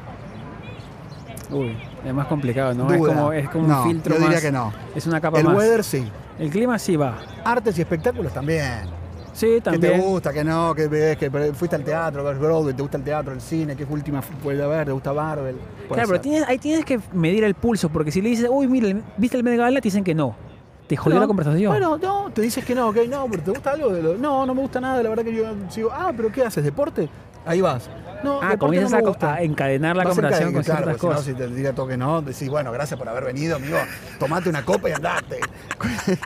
Uy, 1.50 1.78
es 2.06 2.14
más 2.14 2.28
complicado, 2.28 2.74
¿no? 2.74 2.92
Es 2.92 3.00
como, 3.00 3.32
es 3.32 3.50
como 3.50 3.68
No, 3.68 3.84
un 3.84 3.90
filtro 3.90 4.16
yo 4.16 4.20
diría 4.20 4.34
más. 4.36 4.42
que 4.44 4.52
no. 4.52 4.74
Es 4.96 5.08
una 5.08 5.22
capa 5.22 5.40
El 5.40 5.46
más. 5.46 5.56
weather 5.56 5.82
sí, 5.84 6.06
El 6.38 6.50
clima 6.50 6.78
sí 6.78 6.98
va. 6.98 7.18
artes 7.46 7.78
y 7.78 7.82
espectáculos 7.82 8.34
también. 8.34 8.82
Sí, 9.32 9.46
¿Qué 9.56 9.62
también. 9.62 9.94
te 9.94 10.00
gusta? 10.00 10.34
¿Qué 10.34 10.44
no? 10.44 10.74
¿Qué 10.76 10.88
ves? 10.88 11.16
¿Que 11.16 11.30
fuiste 11.54 11.76
al 11.78 11.84
teatro? 11.84 12.24
ves 12.24 12.38
Broadway? 12.40 12.74
¿Te 12.74 12.82
gusta 12.82 12.98
el 12.98 13.04
teatro, 13.04 13.34
el 13.34 13.40
cine? 13.40 13.76
¿Qué 13.78 13.86
última 13.86 14.20
puede 14.44 14.62
haber? 14.62 14.88
¿Te 14.88 14.92
gusta 14.92 15.14
Marvel? 15.14 15.56
Claro, 15.88 16.08
pero 16.10 16.20
tienes, 16.22 16.44
ahí 16.50 16.58
tienes 16.58 16.84
que 16.84 17.00
medir 17.14 17.44
el 17.46 17.54
pulso, 17.54 17.88
porque 17.88 18.12
si 18.12 18.22
le 18.22 18.30
dices, 18.30 18.50
uy, 18.52 18.68
mira, 18.68 19.00
¿viste 19.16 19.38
el 19.38 19.44
Met 19.44 19.58
Gala? 19.58 19.80
Te 19.80 19.86
dicen 19.86 20.04
que 20.04 20.16
no. 20.16 20.36
Te 20.88 20.96
jodió 20.96 21.16
No, 21.16 21.22
la 21.22 21.28
conversación. 21.28 21.70
Bueno, 21.72 21.98
no, 21.98 22.30
te 22.34 22.42
dices 22.42 22.64
que 22.64 22.74
no, 22.74 22.88
ok, 22.90 22.98
no, 23.10 23.28
pero 23.30 23.44
¿te 23.44 23.52
gusta 23.52 23.72
algo? 23.72 23.90
de 23.90 24.02
lo- 24.02 24.18
No, 24.18 24.46
no 24.46 24.54
me 24.56 24.62
gusta 24.62 24.80
nada, 24.80 25.04
la 25.04 25.10
verdad 25.10 25.24
que 25.26 25.36
yo 25.36 25.44
sigo, 25.70 25.90
ah, 25.92 26.12
pero 26.16 26.32
¿qué 26.32 26.44
haces? 26.44 26.64
¿Deporte? 26.64 27.10
Ahí 27.46 27.60
vas. 27.62 27.90
No, 28.24 28.40
ah, 28.42 28.58
comienzas 28.58 28.92
no 28.92 28.98
a, 28.98 29.00
me 29.00 29.04
co- 29.04 29.10
gusta. 29.10 29.34
a 29.36 29.42
encadenar 29.44 29.96
la 29.96 30.04
Vas 30.06 30.14
conversación 30.16 30.52
con 30.54 30.62
encadenar, 30.62 30.84
ciertas 30.86 31.00
claro, 31.02 31.16
cosas. 31.16 31.26
Si 31.26 31.32
no, 31.34 31.38
si 31.38 31.44
te 31.50 31.56
diga 31.56 31.74
todo 31.74 31.88
que 31.88 31.98
no, 31.98 32.22
decís, 32.22 32.50
bueno, 32.50 32.72
gracias 32.72 32.98
por 32.98 33.08
haber 33.08 33.26
venido, 33.26 33.58
amigo. 33.58 33.78
Tomate 34.20 34.50
una 34.50 34.64
copa 34.66 34.90
y 34.90 34.94
andate. 34.94 35.40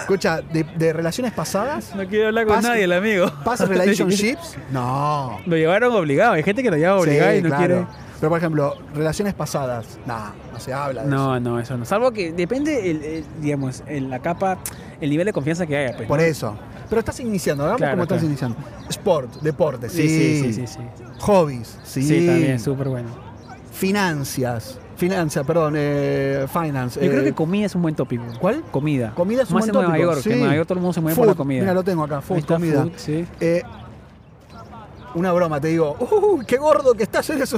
Escucha, 0.00 0.40
de, 0.40 0.64
de 0.76 0.92
relaciones 0.92 1.32
pasadas, 1.32 1.94
No 1.94 2.06
quiero 2.06 2.28
hablar 2.28 2.46
con 2.46 2.56
Past- 2.56 2.62
nadie, 2.68 2.84
el 2.84 2.92
amigo. 2.92 3.26
past 3.44 3.62
relationships, 3.68 4.56
no. 4.70 5.38
Lo 5.44 5.56
llevaron 5.56 5.92
obligado. 5.94 6.32
Hay 6.34 6.42
gente 6.42 6.62
que 6.62 6.70
lo 6.70 6.76
lleva 6.76 6.96
obligado 6.96 7.32
Sí, 7.32 7.38
y 7.38 7.42
no 7.42 7.48
claro. 7.48 7.64
quiere. 7.66 7.86
Pero 8.20 8.30
por 8.30 8.38
ejemplo, 8.38 8.74
relaciones 8.94 9.34
pasadas, 9.34 9.98
no, 10.06 10.32
no 10.52 10.58
se 10.60 10.72
habla 10.72 11.02
de 11.02 11.08
eso. 11.08 11.16
No, 11.16 11.38
no, 11.40 11.60
eso 11.60 11.76
no. 11.76 11.84
Salvo 11.84 12.10
que 12.10 12.32
depende, 12.32 12.90
el, 12.90 13.02
el, 13.02 13.24
digamos, 13.40 13.82
en 13.86 14.10
la 14.10 14.18
capa, 14.18 14.58
el 15.00 15.10
nivel 15.10 15.26
de 15.26 15.32
confianza 15.32 15.66
que 15.66 15.76
haya. 15.76 15.96
Pues, 15.96 16.08
Por 16.08 16.18
¿no? 16.18 16.24
eso. 16.24 16.56
Pero 16.88 17.00
estás 17.00 17.20
iniciando, 17.20 17.64
hagamos 17.64 17.78
Claro, 17.78 17.92
como 17.92 18.02
estás 18.04 18.22
iniciando. 18.22 18.56
Sport, 18.88 19.40
deporte, 19.42 19.88
Sí, 19.88 20.08
sí. 20.08 20.42
sí, 20.42 20.52
sí, 20.52 20.66
sí. 20.66 20.66
Sí, 20.66 21.04
Hobbies, 21.20 21.78
sí. 21.84 22.02
Sí, 22.02 22.26
también, 22.26 22.58
súper 22.58 22.88
bueno. 22.88 23.08
Finanzas. 23.72 24.78
Financia, 24.96 25.44
perdón, 25.44 25.74
eh, 25.76 26.46
finance. 26.52 26.98
Yo 26.98 27.06
eh, 27.06 27.10
creo 27.10 27.22
que 27.22 27.32
comida 27.32 27.66
es 27.66 27.74
un 27.76 27.82
buen 27.82 27.94
tópico. 27.94 28.24
¿Cuál? 28.40 28.62
Comida. 28.72 29.12
Comida 29.14 29.42
es 29.44 29.50
un 29.50 29.54
Más 29.54 29.70
buen 29.70 29.76
en 29.76 29.90
Nueva 29.90 29.98
York, 30.04 30.22
que 30.24 30.32
en 30.32 30.38
Nueva 30.40 30.56
York 30.56 30.66
todo 30.66 30.78
el 30.78 30.82
mundo 30.82 30.92
se 30.92 31.00
mueve 31.00 31.16
por 31.16 31.26
la 31.28 31.34
comida. 31.36 31.60
Mira, 31.60 31.74
lo 31.74 31.84
tengo 31.84 32.02
acá, 32.02 32.20
food, 32.20 32.44
comida. 32.44 32.82
food, 32.82 32.92
sí. 32.96 33.24
Eh, 33.38 33.62
una 35.18 35.32
broma, 35.32 35.60
te 35.60 35.68
digo, 35.68 35.96
¡uh, 35.98 36.42
qué 36.46 36.56
gordo 36.56 36.94
que 36.94 37.02
estás! 37.04 37.28
Eres, 37.30 37.54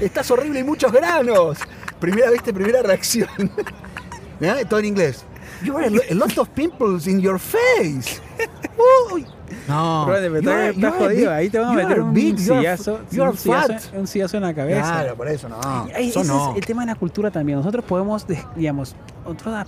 estás 0.00 0.30
horrible 0.30 0.60
y 0.60 0.64
muchos 0.64 0.92
granos. 0.92 1.58
Primera, 2.00 2.30
viste, 2.30 2.52
primera 2.52 2.82
reacción. 2.82 3.28
Mirá, 4.40 4.56
Todo 4.68 4.80
en 4.80 4.86
inglés. 4.86 5.24
You 5.62 5.76
have 5.76 5.86
a 5.86 5.90
lo- 5.90 6.02
a 6.10 6.14
lot 6.14 6.38
of 6.38 6.48
pimples 6.50 7.06
in 7.08 7.20
your 7.20 7.38
face. 7.38 8.20
Uy. 9.12 9.26
No. 9.66 10.04
Pero 10.06 10.40
You 10.40 10.50
are- 10.50 10.68
estás 10.70 10.84
are 10.92 10.98
jodido. 11.04 11.20
big- 11.20 11.28
Ahí 11.30 11.50
te 11.50 11.58
van 11.58 11.70
a 11.70 11.72
meter 11.72 11.92
are 11.92 12.00
un 12.02 12.14
big, 12.14 12.34
are- 12.34 12.42
sillazo, 12.44 12.94
are 13.12 13.22
un, 13.30 13.36
sillazo, 13.36 13.88
un 13.98 14.06
sillazo 14.06 14.36
en 14.36 14.42
la 14.44 14.54
cabeza. 14.54 14.80
Claro, 14.82 15.16
por 15.16 15.28
eso 15.28 15.48
no. 15.48 15.58
Eso 15.96 16.20
ese 16.20 16.28
no. 16.28 16.50
es 16.52 16.56
el 16.58 16.66
tema 16.66 16.82
de 16.82 16.86
la 16.92 16.94
cultura 16.94 17.30
también. 17.30 17.58
Nosotros 17.58 17.84
podemos, 17.84 18.26
de- 18.26 18.44
digamos, 18.54 18.94
otro- 19.24 19.64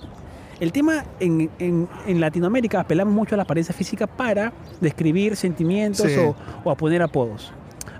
el 0.60 0.72
tema 0.72 1.04
en, 1.18 1.50
en- 1.58 1.88
en 2.06 2.20
Latinoamérica 2.20 2.80
apelamos 2.80 3.12
mucho 3.14 3.34
a 3.34 3.36
la 3.36 3.42
apariencia 3.44 3.74
física 3.74 4.06
para 4.06 4.52
describir 4.80 5.34
sentimientos 5.36 6.06
Sí. 6.10 6.18
o, 6.18 6.34
o 6.64 6.70
a 6.70 6.76
poner 6.76 7.02
apodos. 7.02 7.52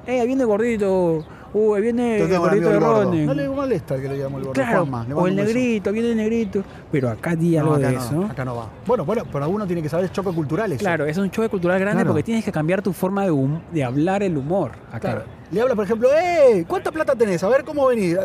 Eh, 0.07 0.25
viene 0.27 0.45
gordito, 0.45 1.25
uh, 1.53 1.75
ahí 1.75 1.83
viene 1.83 2.19
el 2.21 2.39
gordito 2.39 2.69
de. 2.71 2.81
Ronen. 2.81 3.27
No 3.27 3.35
le 3.35 3.49
molesta 3.49 3.97
que 4.01 4.09
le 4.09 4.15
digamos 4.15 4.39
el 4.41 4.47
gordo. 4.47 4.53
Claro, 4.61 4.79
Juanma, 4.87 5.05
le 5.07 5.15
o 5.15 5.27
el 5.27 5.37
negrito, 5.37 5.93
viene 5.93 6.11
el 6.11 6.17
negrito. 6.17 6.65
Pero 6.91 7.11
acá 7.11 7.37
di 7.37 7.53
No, 7.53 7.61
algo 7.61 7.75
acá 7.75 7.89
de 7.89 7.95
no, 7.95 8.01
eso. 8.01 8.25
acá 8.25 8.45
no 8.45 8.57
va. 8.57 8.71
Bueno, 8.87 9.05
bueno, 9.05 9.23
pero 9.31 9.49
uno 9.49 9.67
tiene 9.67 9.83
que 9.83 9.89
saber 9.89 10.07
el 10.07 10.13
choque 10.13 10.33
cultural. 10.33 10.73
eso. 10.73 10.81
Claro, 10.81 11.05
es 11.07 11.17
un 11.19 11.31
choque 11.31 11.49
cultural 11.49 11.79
grande 11.79 12.03
Claro. 12.03 12.13
porque 12.13 12.25
tienes 12.25 12.45
que 12.45 12.51
cambiar 12.53 12.83
tu 12.83 12.93
forma 12.93 13.25
de, 13.25 13.31
hum- 13.31 13.61
de 13.73 13.85
hablar 13.85 14.23
el 14.23 14.37
humor 14.37 14.73
acá. 14.89 14.99
Claro. 15.01 15.23
Le 15.53 15.61
habla, 15.61 15.75
por 15.75 15.85
ejemplo, 15.85 16.09
¡eh! 16.17 16.65
¿Cuánta 16.67 16.91
plata 16.91 17.15
tenés? 17.15 17.43
A 17.45 17.49
ver 17.49 17.63
cómo 17.65 17.87
venís. 17.87 18.17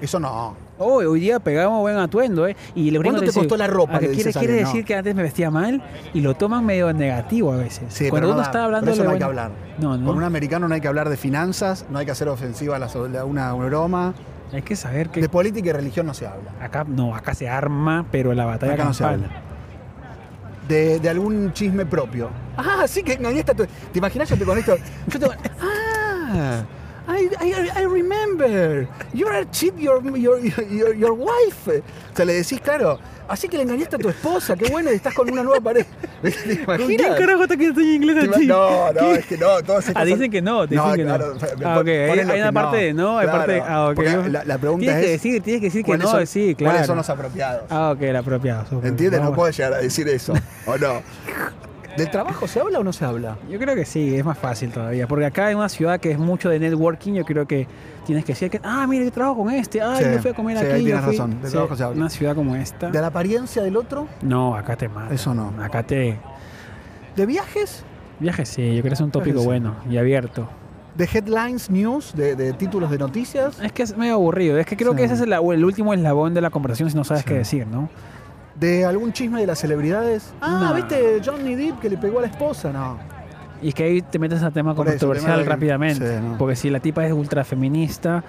Eso 0.00 0.20
no. 0.20 0.54
Oh, 0.78 0.94
hoy 0.96 1.20
día 1.20 1.38
pegamos 1.38 1.80
buen 1.80 1.96
atuendo, 1.96 2.48
¿eh? 2.48 2.56
Y 2.74 2.90
los 2.90 3.02
¿Cuánto 3.02 3.20
te 3.20 3.26
dicen, 3.26 3.42
costó 3.42 3.56
la 3.56 3.68
ropa? 3.68 3.92
"Ah, 3.94 3.98
que 4.00 4.08
Le 4.08 4.14
quiere, 4.14 4.32
quiere 4.32 4.52
decir 4.54 4.80
no. 4.80 4.86
que 4.86 4.94
antes 4.96 5.14
me 5.14 5.22
vestía 5.22 5.48
mal 5.50 5.80
y 6.12 6.20
lo 6.20 6.34
toman 6.34 6.66
medio 6.66 6.92
negativo 6.92 7.52
a 7.52 7.56
veces. 7.58 7.84
Sí, 7.90 8.08
Cuando 8.10 8.26
pero 8.26 8.34
uno 8.34 8.36
no 8.38 8.42
está 8.42 8.64
hablando 8.64 8.90
eso 8.90 9.04
no 9.04 9.10
hay 9.10 9.18
que 9.18 9.24
buen- 9.24 9.38
hablar. 9.38 9.50
No, 9.78 9.96
no. 9.96 10.04
Con 10.06 10.16
un 10.16 10.24
americano 10.24 10.66
no 10.66 10.74
hay 10.74 10.80
que 10.80 10.88
hablar 10.88 11.08
de 11.08 11.16
finanzas, 11.16 11.86
no 11.90 11.98
hay 11.98 12.06
que 12.06 12.10
hacer 12.12 12.28
ofensiva 12.28 12.74
a, 12.74 12.78
la, 12.80 12.88
so- 12.88 13.04
a 13.18 13.24
una 13.24 13.52
broma. 13.52 14.14
Hay 14.52 14.62
que 14.62 14.74
saber 14.74 15.10
que 15.10 15.20
De 15.20 15.28
política 15.28 15.70
y 15.70 15.72
religión 15.72 16.06
no 16.06 16.14
se 16.14 16.26
habla. 16.26 16.50
acá 16.60 16.84
no, 16.86 17.14
acá 17.14 17.34
se 17.34 17.48
arma, 17.48 18.04
pero 18.10 18.34
la 18.34 18.44
batalla 18.44 18.74
Acá 18.74 18.84
no 18.84 18.94
se 18.94 19.04
habla. 19.04 19.28
De, 20.68 20.98
de 20.98 21.08
algún 21.08 21.52
chisme 21.52 21.86
propio. 21.86 22.30
Ah, 22.56 22.84
sí 22.88 23.02
que 23.02 23.12
engañaste 23.12 23.52
a 23.52 23.54
tu... 23.54 23.64
¿Te 23.92 23.98
imaginas 23.98 24.28
yo 24.28 24.36
te 24.36 24.44
con 24.44 24.58
esto? 24.58 24.76
Yo 25.08 25.18
te... 25.20 25.26
Ah, 25.60 26.62
I, 27.06 27.28
I, 27.40 27.82
I 27.82 27.86
remember. 27.86 28.88
You 29.12 29.26
are 29.28 29.44
cheat 29.50 29.76
your, 29.78 30.02
your, 30.16 30.40
your, 30.40 30.94
your 30.94 31.12
wife. 31.12 31.68
O 31.68 32.16
sea, 32.16 32.24
le 32.24 32.32
decís, 32.34 32.60
claro, 32.62 32.98
así 33.28 33.46
que 33.48 33.56
le 33.58 33.64
engañaste 33.64 33.96
a 33.96 33.98
tu 33.98 34.08
esposa, 34.08 34.56
qué 34.56 34.70
bueno, 34.70 34.88
estás 34.90 35.12
con 35.14 35.30
una 35.30 35.42
nueva 35.42 35.60
pareja. 35.60 35.88
¿Te 36.22 36.64
¿Con 36.64 36.78
quién 36.86 36.98
carajo 37.14 37.42
está 37.42 37.56
que 37.58 37.66
estoy 37.68 37.96
inglés 37.96 38.24
ima- 38.24 38.34
así? 38.36 38.46
No, 38.46 38.92
no, 38.92 39.12
es 39.12 39.26
que 39.26 39.36
no, 39.36 39.58
estas 39.58 39.92
Ah, 39.94 40.04
dicen 40.04 40.30
que 40.30 40.40
no, 40.40 40.66
dicen 40.66 40.92
que 40.94 41.04
no. 41.04 41.16
claro, 41.16 41.34
me 41.58 41.64
Ah, 41.66 41.78
ok, 41.80 41.86
hay, 41.88 42.10
hay 42.10 42.16
que 42.26 42.32
una 42.36 42.46
no. 42.46 42.52
parte 42.54 42.76
de 42.78 42.94
no, 42.94 43.18
hay 43.18 43.26
Claro, 43.26 43.38
parte 43.38 43.62
ah, 43.66 43.88
ok. 43.90 43.98
La, 44.30 44.44
la 44.44 44.58
pregunta 44.58 44.80
tienes 44.86 44.96
es. 45.00 45.04
que 45.04 45.10
decir, 45.12 45.42
tienes 45.42 45.60
que 45.60 45.66
decir 45.66 45.82
que 45.82 45.86
¿cuáles 45.86 46.04
no, 46.06 46.10
son- 46.12 46.26
sí, 46.26 46.54
claro. 46.54 46.72
¿Cuáles 46.72 46.86
son 46.86 46.96
los 46.96 47.10
apropiados? 47.10 47.62
Ah, 47.68 47.90
ok, 47.94 48.02
el 48.02 48.16
apropiado. 48.16 48.66
súper. 48.66 48.88
¿Entiendes? 48.88 49.20
No 49.20 49.34
puedes 49.34 49.56
llegar 49.56 49.74
a 49.74 49.78
decir 49.78 50.08
eso, 50.08 50.32
¿o 50.66 50.78
no? 50.78 51.02
¿Del 51.96 52.10
trabajo 52.10 52.48
se 52.48 52.58
habla 52.60 52.80
o 52.80 52.84
no 52.84 52.92
se 52.92 53.04
habla? 53.04 53.36
Yo 53.48 53.58
creo 53.58 53.74
que 53.76 53.84
sí, 53.84 54.14
es 54.16 54.24
más 54.24 54.36
fácil 54.36 54.70
todavía. 54.70 55.06
Porque 55.06 55.26
acá 55.26 55.46
hay 55.46 55.54
una 55.54 55.68
ciudad 55.68 56.00
que 56.00 56.10
es 56.10 56.18
mucho 56.18 56.48
de 56.48 56.58
networking. 56.58 57.12
Yo 57.14 57.24
creo 57.24 57.46
que 57.46 57.66
tienes 58.04 58.24
que 58.24 58.32
decir 58.32 58.50
que, 58.50 58.60
ah, 58.64 58.86
mira, 58.88 59.04
yo 59.04 59.12
trabajo 59.12 59.36
con 59.44 59.50
este. 59.50 59.80
Ah, 59.80 59.96
Sí, 59.98 60.04
yo 60.12 60.18
fui 60.20 60.30
a 60.32 60.34
comer 60.34 60.58
sí, 60.58 60.64
aquí. 60.66 60.78
yo 60.80 60.84
tienes 60.86 61.04
fui". 61.04 61.12
razón, 61.16 61.40
de 61.40 61.46
Sí, 61.46 61.52
trabajo 61.52 61.76
se 61.76 61.82
habla. 61.84 61.96
Una 62.00 62.10
ciudad 62.10 62.34
como 62.34 62.56
esta. 62.56 62.90
¿De 62.90 63.00
la 63.00 63.06
apariencia 63.08 63.62
del 63.62 63.76
otro? 63.76 64.08
No, 64.22 64.56
acá 64.56 64.74
te 64.76 64.88
mata. 64.88 65.14
Eso 65.14 65.34
no. 65.34 65.52
Acá 65.62 65.82
te. 65.84 66.18
¿De 67.14 67.26
viajes? 67.26 67.84
Viajes 68.18 68.48
sí, 68.48 68.62
yo 68.74 68.80
creo 68.82 68.90
que 68.90 68.94
es 68.94 69.00
un 69.00 69.10
tópico 69.10 69.42
bueno 69.42 69.76
y 69.88 69.96
abierto. 69.96 70.48
¿De 70.96 71.08
headlines, 71.12 71.70
news? 71.70 72.12
¿De, 72.14 72.36
de 72.36 72.52
títulos 72.52 72.88
de 72.90 72.98
noticias? 72.98 73.60
Es 73.60 73.72
que 73.72 73.82
es 73.82 73.96
medio 73.96 74.14
aburrido. 74.14 74.58
Es 74.58 74.66
que 74.66 74.76
creo 74.76 74.94
que 74.94 75.02
ese 75.04 75.14
es 75.14 75.20
el, 75.20 75.32
el 75.32 75.64
último 75.64 75.92
eslabón 75.92 76.34
de 76.34 76.40
la 76.40 76.50
conversación 76.50 76.88
si 76.90 76.96
no 76.96 77.02
sabes 77.04 77.24
qué 77.24 77.34
decir, 77.34 77.66
¿no? 77.66 77.88
¿De 78.54 78.84
algún 78.84 79.12
chisme 79.12 79.40
de 79.40 79.46
las 79.46 79.58
celebridades? 79.58 80.32
Ah, 80.40 80.60
No. 80.68 80.74
¿viste 80.74 81.20
Johnny 81.24 81.54
Depp 81.56 81.80
que 81.80 81.90
le 81.90 81.96
pegó 81.98 82.18
a 82.20 82.22
la 82.22 82.28
esposa? 82.28 82.70
No. 82.72 82.98
Y 83.62 83.68
es 83.68 83.74
que 83.74 83.84
ahí 83.84 84.02
te 84.02 84.18
metes 84.18 84.42
a 84.42 84.50
tema 84.50 84.74
Por 84.74 84.86
controversial 84.86 85.44
rápidamente. 85.46 86.06
sí, 86.18 86.22
no. 86.22 86.38
Porque 86.38 86.54
si 86.56 86.70
la 86.70 86.80
tipa 86.80 87.04
es 87.06 87.12
ultra 87.12 87.44
feminista, 87.44 88.22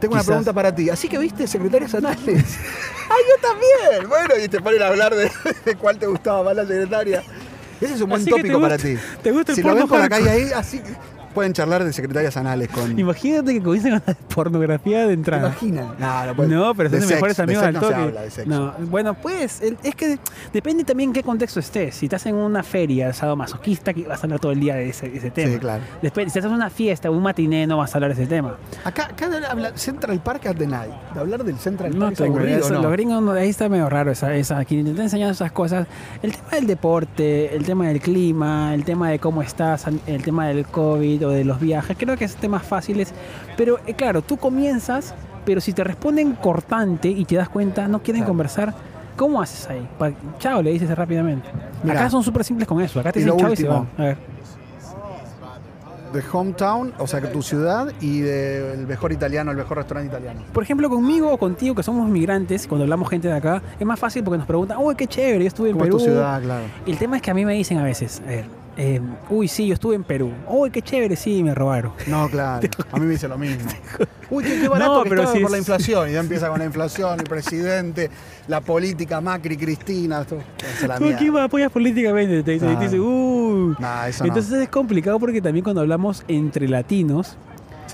Tengo 0.00 0.14
una 0.14 0.22
pregunta 0.22 0.52
para 0.52 0.74
ti. 0.74 0.90
¿Así 0.90 1.08
que 1.08 1.18
viste 1.18 1.46
secretarias 1.46 1.94
anales? 1.94 2.58
¡Ah, 3.10 3.14
yo 3.28 3.48
también! 3.48 4.08
Bueno, 4.08 4.34
y 4.42 4.48
te 4.48 4.60
ponen 4.60 4.82
a 4.82 4.88
hablar 4.88 5.14
de, 5.14 5.30
de 5.64 5.74
cuál 5.76 5.98
te 5.98 6.06
gustaba 6.06 6.42
más 6.42 6.56
la 6.56 6.66
secretaria. 6.66 7.22
Ese 7.80 7.94
es 7.94 8.00
un 8.00 8.08
buen 8.10 8.22
Así 8.22 8.30
tópico 8.30 8.60
para 8.60 8.78
ti. 8.78 8.96
¿te 9.22 9.30
gusta 9.32 9.52
el 9.52 9.56
Si 9.56 9.62
lo 9.62 9.70
porno 9.70 9.88
por 9.88 9.98
la 9.98 10.08
calle 10.08 10.30
ahí, 10.30 10.50
así 10.54 10.80
pueden 11.34 11.52
charlar 11.52 11.84
de 11.84 11.92
secretarias 11.92 12.36
anales 12.36 12.68
con... 12.68 12.98
imagínate 12.98 13.52
que 13.54 13.62
comiencen 13.62 13.98
con 13.98 14.02
la 14.06 14.14
pornografía 14.34 15.00
de 15.00 15.06
¿Te 15.08 15.12
entrada. 15.14 15.48
imaginas? 15.48 15.86
No, 15.98 16.26
no, 16.26 16.34
puede- 16.36 16.48
No, 16.48 16.74
pero 16.74 16.88
de 16.90 16.98
son 17.00 17.08
sex, 17.08 17.16
mejores 17.16 17.36
de 17.36 17.42
amigos 17.42 17.62
al 17.64 17.74
no 17.74 17.80
se 17.88 17.94
habla 17.94 18.22
de 18.22 18.30
sexo. 18.30 18.48
No, 18.50 18.72
bueno, 18.90 19.14
pues 19.14 19.60
es 19.60 19.94
que 19.94 20.18
depende 20.52 20.84
también 20.84 21.10
en 21.10 21.14
qué 21.14 21.22
contexto 21.22 21.60
estés. 21.60 21.94
Si 21.96 22.06
estás 22.06 22.24
en 22.26 22.34
una 22.36 22.62
feria 22.62 23.12
sadomasoquista, 23.12 23.92
que 23.92 24.06
vas 24.06 24.20
a 24.20 24.22
hablar 24.26 24.40
todo 24.40 24.52
el 24.52 24.60
día 24.60 24.74
de 24.76 24.88
ese, 24.88 25.14
ese 25.14 25.30
tema. 25.30 25.52
Sí, 25.52 25.58
claro. 25.58 25.82
Después, 26.02 26.32
si 26.32 26.38
estás 26.38 26.50
en 26.50 26.56
una 26.56 26.70
fiesta 26.70 27.10
un 27.10 27.22
matiné, 27.22 27.66
no 27.66 27.78
vas 27.78 27.94
a 27.94 27.98
hablar 27.98 28.14
de 28.14 28.22
ese 28.22 28.28
tema. 28.28 28.56
Acá, 28.84 29.06
acá 29.06 29.28
de 29.28 29.44
habla- 29.46 29.76
Central 29.76 30.20
Park 30.22 30.46
at 30.46 30.56
the 30.56 30.66
night. 30.66 30.90
De 31.14 31.20
hablar 31.20 31.42
del 31.44 31.56
Central 31.58 31.92
Park 31.94 32.12
Eso, 32.12 32.70
¿no? 32.74 32.82
Los 32.82 32.92
gringos, 32.92 33.36
ahí 33.36 33.48
está 33.48 33.68
medio 33.68 33.88
raro 33.88 34.10
esa, 34.12 34.34
esa. 34.34 34.64
Quien 34.64 34.80
intenta 34.80 35.02
enseñar 35.02 35.30
esas 35.30 35.52
cosas. 35.52 35.86
El 36.22 36.32
tema 36.32 36.48
del 36.52 36.66
deporte, 36.66 37.54
el 37.54 37.64
tema 37.64 37.88
del 37.88 38.00
clima, 38.00 38.74
el 38.74 38.84
tema 38.84 39.10
de 39.10 39.18
cómo 39.18 39.42
estás, 39.42 39.86
el 40.06 40.22
tema 40.22 40.46
del 40.48 40.66
COVID 40.66 41.23
o 41.24 41.30
de 41.30 41.44
los 41.44 41.60
viajes, 41.60 41.96
creo 41.98 42.16
que 42.16 42.24
es 42.24 42.36
temas 42.36 42.62
fáciles. 42.62 43.12
Pero 43.56 43.78
eh, 43.86 43.94
claro, 43.94 44.22
tú 44.22 44.36
comienzas, 44.36 45.14
pero 45.44 45.60
si 45.60 45.72
te 45.72 45.84
responden 45.84 46.32
cortante 46.34 47.08
y 47.08 47.24
te 47.24 47.36
das 47.36 47.48
cuenta, 47.48 47.88
no 47.88 48.02
quieren 48.02 48.22
Claro. 48.22 48.30
conversar. 48.32 48.74
¿Cómo 49.16 49.40
haces 49.40 49.68
ahí? 49.70 49.86
Pa- 49.98 50.10
chao, 50.38 50.60
le 50.60 50.70
dices 50.72 50.90
rápidamente. 50.96 51.48
Mirá. 51.84 52.00
Acá 52.00 52.10
son 52.10 52.24
súper 52.24 52.42
simples 52.42 52.66
con 52.66 52.80
eso. 52.80 52.98
Acá 52.98 53.12
te 53.12 53.20
dicen 53.20 53.36
chao 53.36 53.52
y 53.52 53.56
se 53.56 53.62
último. 53.62 53.86
van. 53.96 54.04
A 54.04 54.08
ver. 54.08 54.16
De 56.12 56.22
hometown, 56.32 56.92
o 56.98 57.08
sea, 57.08 57.20
que 57.20 57.26
tu 57.26 57.42
ciudad 57.42 57.92
y 58.00 58.20
del 58.20 58.86
mejor 58.86 59.10
italiano, 59.12 59.50
el 59.50 59.56
mejor 59.56 59.78
restaurante 59.78 60.10
italiano. 60.14 60.42
Por 60.52 60.62
ejemplo, 60.62 60.88
conmigo 60.88 61.32
o 61.32 61.38
contigo, 61.38 61.74
que 61.74 61.82
somos 61.82 62.08
migrantes, 62.08 62.68
cuando 62.68 62.84
hablamos 62.84 63.08
gente 63.10 63.26
de 63.26 63.34
acá, 63.34 63.60
es 63.80 63.84
más 63.84 63.98
fácil 63.98 64.22
porque 64.22 64.38
nos 64.38 64.46
preguntan, 64.46 64.78
uy, 64.80 64.94
qué 64.94 65.08
chévere, 65.08 65.40
yo 65.40 65.48
estuve 65.48 65.70
en 65.70 65.72
¿Cómo 65.74 65.84
es 65.86 65.88
Perú. 65.90 65.98
tu 65.98 66.04
ciudad? 66.04 66.40
Claro. 66.40 66.64
Y 66.86 66.92
el 66.92 66.98
tema 66.98 67.16
es 67.16 67.22
que 67.22 67.32
a 67.32 67.34
mí 67.34 67.44
me 67.44 67.54
dicen 67.54 67.78
a 67.78 67.82
veces, 67.82 68.22
a 68.24 68.28
ver, 68.28 68.44
eh, 68.76 69.00
uy, 69.30 69.48
sí, 69.48 69.66
yo 69.66 69.74
estuve 69.74 69.94
en 69.94 70.04
Perú. 70.04 70.32
Uy, 70.48 70.70
qué 70.70 70.82
chévere, 70.82 71.16
sí, 71.16 71.42
me 71.42 71.54
robaron. 71.54 71.92
No, 72.06 72.28
claro. 72.30 72.68
A 72.90 72.98
mí 72.98 73.06
me 73.06 73.12
dice 73.12 73.28
lo 73.28 73.38
mismo. 73.38 73.70
Uy, 74.30 74.44
qué, 74.44 74.60
qué 74.60 74.68
barato 74.68 74.94
No, 74.94 75.02
que 75.04 75.10
pero 75.10 75.22
estaba 75.22 75.36
si 75.36 75.42
por 75.42 75.50
la 75.50 75.58
inflación. 75.58 76.08
Y 76.08 76.12
ya 76.12 76.20
empieza 76.20 76.48
con 76.48 76.58
la 76.58 76.64
inflación, 76.64 77.20
el 77.20 77.26
presidente, 77.26 78.10
la 78.48 78.60
política, 78.60 79.20
Macri, 79.20 79.56
Cristina. 79.56 80.22
Es 80.22 80.88
la 80.88 80.98
¿Tú 80.98 81.04
me 81.04 81.40
apoyas 81.40 81.70
políticamente? 81.70 82.42
Te 82.42 82.98
uy. 82.98 83.76
Nah, 83.78 84.08
eso 84.08 84.24
no. 84.24 84.28
Entonces 84.28 84.62
es 84.62 84.68
complicado 84.68 85.18
porque 85.20 85.40
también 85.40 85.62
cuando 85.62 85.80
hablamos 85.80 86.24
entre 86.28 86.68
latinos, 86.68 87.36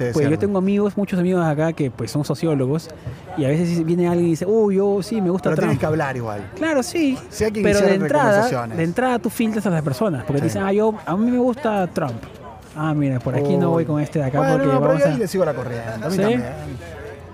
Sí, 0.01 0.05
es 0.07 0.13
pues 0.15 0.31
yo 0.31 0.39
tengo 0.39 0.59
amigos, 0.59 0.97
muchos 0.97 1.19
amigos 1.19 1.45
acá 1.45 1.73
que 1.75 1.91
pues 1.91 2.11
son 2.11 2.25
sociólogos, 2.25 2.89
y 3.37 3.45
a 3.45 3.49
veces 3.49 3.85
viene 3.85 4.09
alguien 4.09 4.27
y 4.29 4.31
dice, 4.31 4.47
uy, 4.47 4.77
yo 4.77 5.03
sí, 5.03 5.21
me 5.21 5.29
gusta 5.31 5.51
Pero 5.51 5.57
tienes 5.63 5.73
Trump. 5.75 5.81
que 5.81 5.87
hablar 5.87 6.17
igual. 6.17 6.51
Claro, 6.57 6.83
sí. 6.83 7.19
Sí 7.29 7.45
hay 7.45 7.53
que 7.53 7.63
pero 7.63 7.81
de 7.81 7.95
entrada, 7.95 8.67
de 8.67 8.83
entrada 8.83 9.19
tú 9.19 9.29
filtras 9.31 9.67
a 9.67 9.71
las 9.71 9.83
personas, 9.83 10.25
porque 10.25 10.41
te 10.41 10.49
Sí. 10.49 10.55
dicen, 10.55 10.63
ah, 10.67 10.73
yo, 10.73 10.95
a 11.05 11.17
mí 11.17 11.31
me 11.31 11.39
gusta 11.39 11.87
Trump. 11.89 12.15
Ah, 12.77 12.95
mira, 12.95 13.19
por 13.19 13.35
aquí 13.35 13.57
no 13.57 13.69
Uy. 13.69 13.73
voy 13.73 13.85
con 13.85 14.01
este 14.01 14.21
de 14.21 14.25
acá 14.27 14.39
Bueno, 14.39 14.53
porque 14.55 14.67
no, 14.69 14.73
pero 14.81 14.87
vamos 14.89 15.01
yo 15.03 15.09
ahí 15.09 15.15
a... 15.15 15.19
le 15.19 15.29
sigo 15.29 15.45
la 15.45 15.55
corriente. 15.55 15.89
A 16.03 16.09
mí 16.09 16.17
también. 16.17 16.45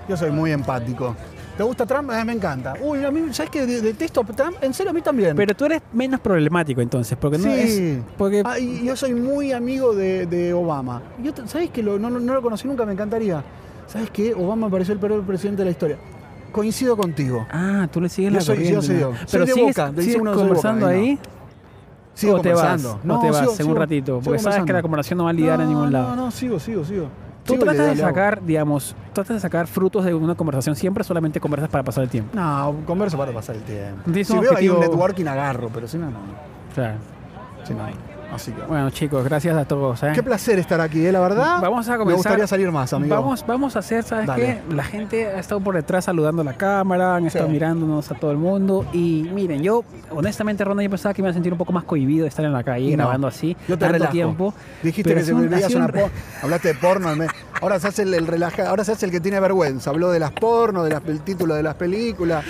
Yo 0.09 0.17
soy 0.17 0.31
muy 0.31 0.51
empático. 0.51 1.15
¿Te 1.57 1.63
gusta 1.63 1.87
Trump? 1.87 2.11
Eh, 2.11 2.25
me 2.25 2.35
encanta. 2.35 2.75
Uy, 2.83 3.03
a 3.05 3.11
mí, 3.11 3.33
¿sabes 3.33 3.51
qué? 3.51 3.65
De- 3.67 3.81
Detesto 3.81 4.21
a 4.21 4.25
Trump. 4.25 4.57
En 4.61 4.75
serio, 4.75 4.91
a 4.91 4.93
mí 4.93 5.01
también. 5.01 5.35
Pero 5.35 5.55
tú 5.55 5.65
eres 5.65 5.81
menos 5.93 6.21
problemático 6.21 6.83
entonces, 6.83 7.17
porque 7.19 7.39
no 7.39 7.49
es... 7.51 7.99
Porque 8.19 8.43
Ah, 8.45 8.59
y 8.59 8.85
yo 8.85 8.95
soy 8.95 9.15
muy 9.15 9.53
amigo 9.53 9.95
de, 9.95 10.27
de 10.27 10.53
Obama. 10.53 11.01
Yo, 11.23 11.33
¿Sabes 11.47 11.71
que 11.71 11.83
no, 11.83 11.99
no- 11.99 12.11
no 12.11 12.35
lo 12.35 12.43
conocí 12.43 12.69
nunca? 12.69 12.85
Me 12.85 12.93
encantaría. 12.93 13.43
¿Sabes 13.87 14.11
qué? 14.11 14.35
Obama 14.35 14.67
me 14.67 14.73
pareció 14.73 14.93
el 14.93 15.01
peor 15.01 15.23
presidente 15.25 15.61
de 15.63 15.65
la 15.67 15.71
historia. 15.71 15.97
Coincido 16.53 16.95
contigo. 16.97 17.47
Ah, 17.51 17.89
tú 17.91 18.01
le 18.03 18.09
sigues 18.11 18.33
Yo 18.33 18.39
la 18.39 18.45
soy- 18.45 18.69
yo 18.69 18.83
soy 18.83 18.95
¿no? 18.97 19.01
yo. 19.01 19.13
Soy 19.17 19.27
Pero 19.33 19.47
de 19.47 19.53
sigues, 19.53 19.77
Boca, 19.77 19.93
sigues 20.03 20.17
uno 20.21 20.31
que 20.33 20.39
soy 20.39 20.49
de 20.49 20.55
Boca, 20.55 20.63
conversando 20.63 20.87
ahí 20.87 21.15
no. 21.15 21.37
Sigo 22.15 22.35
o 22.37 22.41
te 22.41 22.53
vas, 22.55 22.61
conversando. 22.83 23.15
o 23.15 23.21
te 23.21 23.31
vas 23.31 23.41
sigo- 23.51 23.61
en 23.61 23.71
un 23.71 23.77
ratito, 23.77 24.21
porque 24.25 24.39
sabes 24.39 24.65
que 24.65 24.73
la 24.73 24.83
conversación 24.83 25.19
no 25.19 25.25
va 25.25 25.31
a 25.31 25.33
ligar 25.35 25.61
a 25.61 25.65
ningún 25.65 25.93
lado. 25.93 26.17
No, 26.17 26.17
no, 26.17 26.31
sigo, 26.31 26.59
sigo, 26.59 26.85
sigo. 26.85 27.09
Tú 27.47 27.57
tratas 27.59 27.87
de 27.89 27.97
sacar, 27.97 28.43
digamos, 28.43 28.95
tratas 29.13 29.37
de 29.37 29.41
sacar 29.41 29.67
frutos 29.67 30.05
de 30.05 30.15
una 30.15 30.35
conversación, 30.35 30.75
siempre 30.77 31.05
solamente 31.05 31.41
conversas 31.41 31.69
para 31.71 31.85
pasar 31.85 32.05
el 32.05 32.11
tiempo. 32.11 32.31
No, 32.35 32.75
converso 32.87 33.17
para 33.17 33.33
pasar 33.33 33.57
el 33.57 33.63
tiempo. 33.63 34.03
Si 34.13 34.39
veo 34.39 34.57
ahí 34.57 34.69
un 34.69 34.77
objetivo- 34.77 34.81
networking, 34.81 35.27
agarro, 35.27 35.71
pero 35.73 35.87
si 35.89 35.99
no, 35.99 36.11
no. 36.11 36.19
Claro. 36.75 36.97
Si 37.65 37.73
no. 37.75 37.87
Así 38.33 38.53
que. 38.53 38.61
Bueno, 38.63 38.91
chicos, 38.91 39.25
gracias 39.25 39.57
a 39.57 39.65
todos. 39.65 40.03
¿eh? 40.03 40.11
Qué 40.15 40.23
placer 40.23 40.59
estar 40.59 40.81
aquí, 40.81 41.07
¿eh? 41.07 41.13
la 41.13 41.21
verdad. 41.21 41.61
Vamos 41.63 41.89
a 41.89 41.93
Me 41.93 41.99
comenzar. 41.99 42.17
gustaría 42.17 42.47
salir 42.47 42.71
más, 42.73 42.93
amigo. 42.93 43.15
Vamos, 43.15 43.45
vamos 43.47 43.77
a 43.77 43.79
hacer, 43.79 44.03
¿sabes 44.03 44.27
Dale. 44.27 44.61
qué? 44.69 44.75
La 44.75 44.83
gente 44.85 45.27
ha 45.27 45.39
estado 45.39 45.61
por 45.61 45.75
detrás 45.75 46.05
saludando 46.07 46.43
a 46.43 46.45
la 46.45 46.55
cámara, 46.55 47.15
han 47.17 47.27
estado 47.27 47.49
mirándonos 47.49 48.11
a 48.11 48.15
todo 48.15 48.31
el 48.33 48.37
mundo. 48.37 48.85
Y 48.93 49.29
miren, 49.33 49.63
yo, 49.63 49.85
honestamente, 50.11 50.65
Ronald, 50.65 50.85
yo 50.87 50.91
pensaba 50.91 51.15
que 51.15 51.23
me 51.23 51.27
iba 51.29 51.31
a 51.31 51.35
sentir 51.35 51.53
un 51.53 51.59
poco 51.59 51.73
más 51.73 51.85
cohibido 51.85 52.25
de 52.25 52.29
estar 52.29 52.45
en 52.45 52.53
la 52.53 52.65
calle 52.65 52.91
no. 52.91 52.97
grabando 53.05 53.27
así 53.29 53.57
Yo 53.69 53.77
te 53.77 53.81
tanto 53.81 53.93
relajo. 53.95 54.13
tiempo. 54.13 54.55
Dijiste 54.83 55.15
que 55.15 55.23
sido 55.23 55.37
un- 55.39 55.47
una 55.47 55.59
Hablaste 56.43 56.69
de 56.69 56.75
porno. 56.75 57.15
me- 57.17 57.29
Ahora 57.63 57.81
se 57.81 57.89
hace 57.89 58.03
el, 58.03 58.13
el 58.13 58.27
relaja... 58.27 58.69
Ahora 58.69 58.85
se 58.85 58.93
hace 58.93 59.07
el 59.07 59.13
que 59.13 59.21
tiene 59.21 59.41
vergüenza. 59.41 59.91
Habló 59.91 60.11
de 60.11 60.19
las 60.19 60.33
porno, 60.33 60.85
de 60.85 60.91
las- 60.91 61.03
título 61.25 61.55
de 61.55 61.63
las 61.63 61.75
películas. 61.77 62.45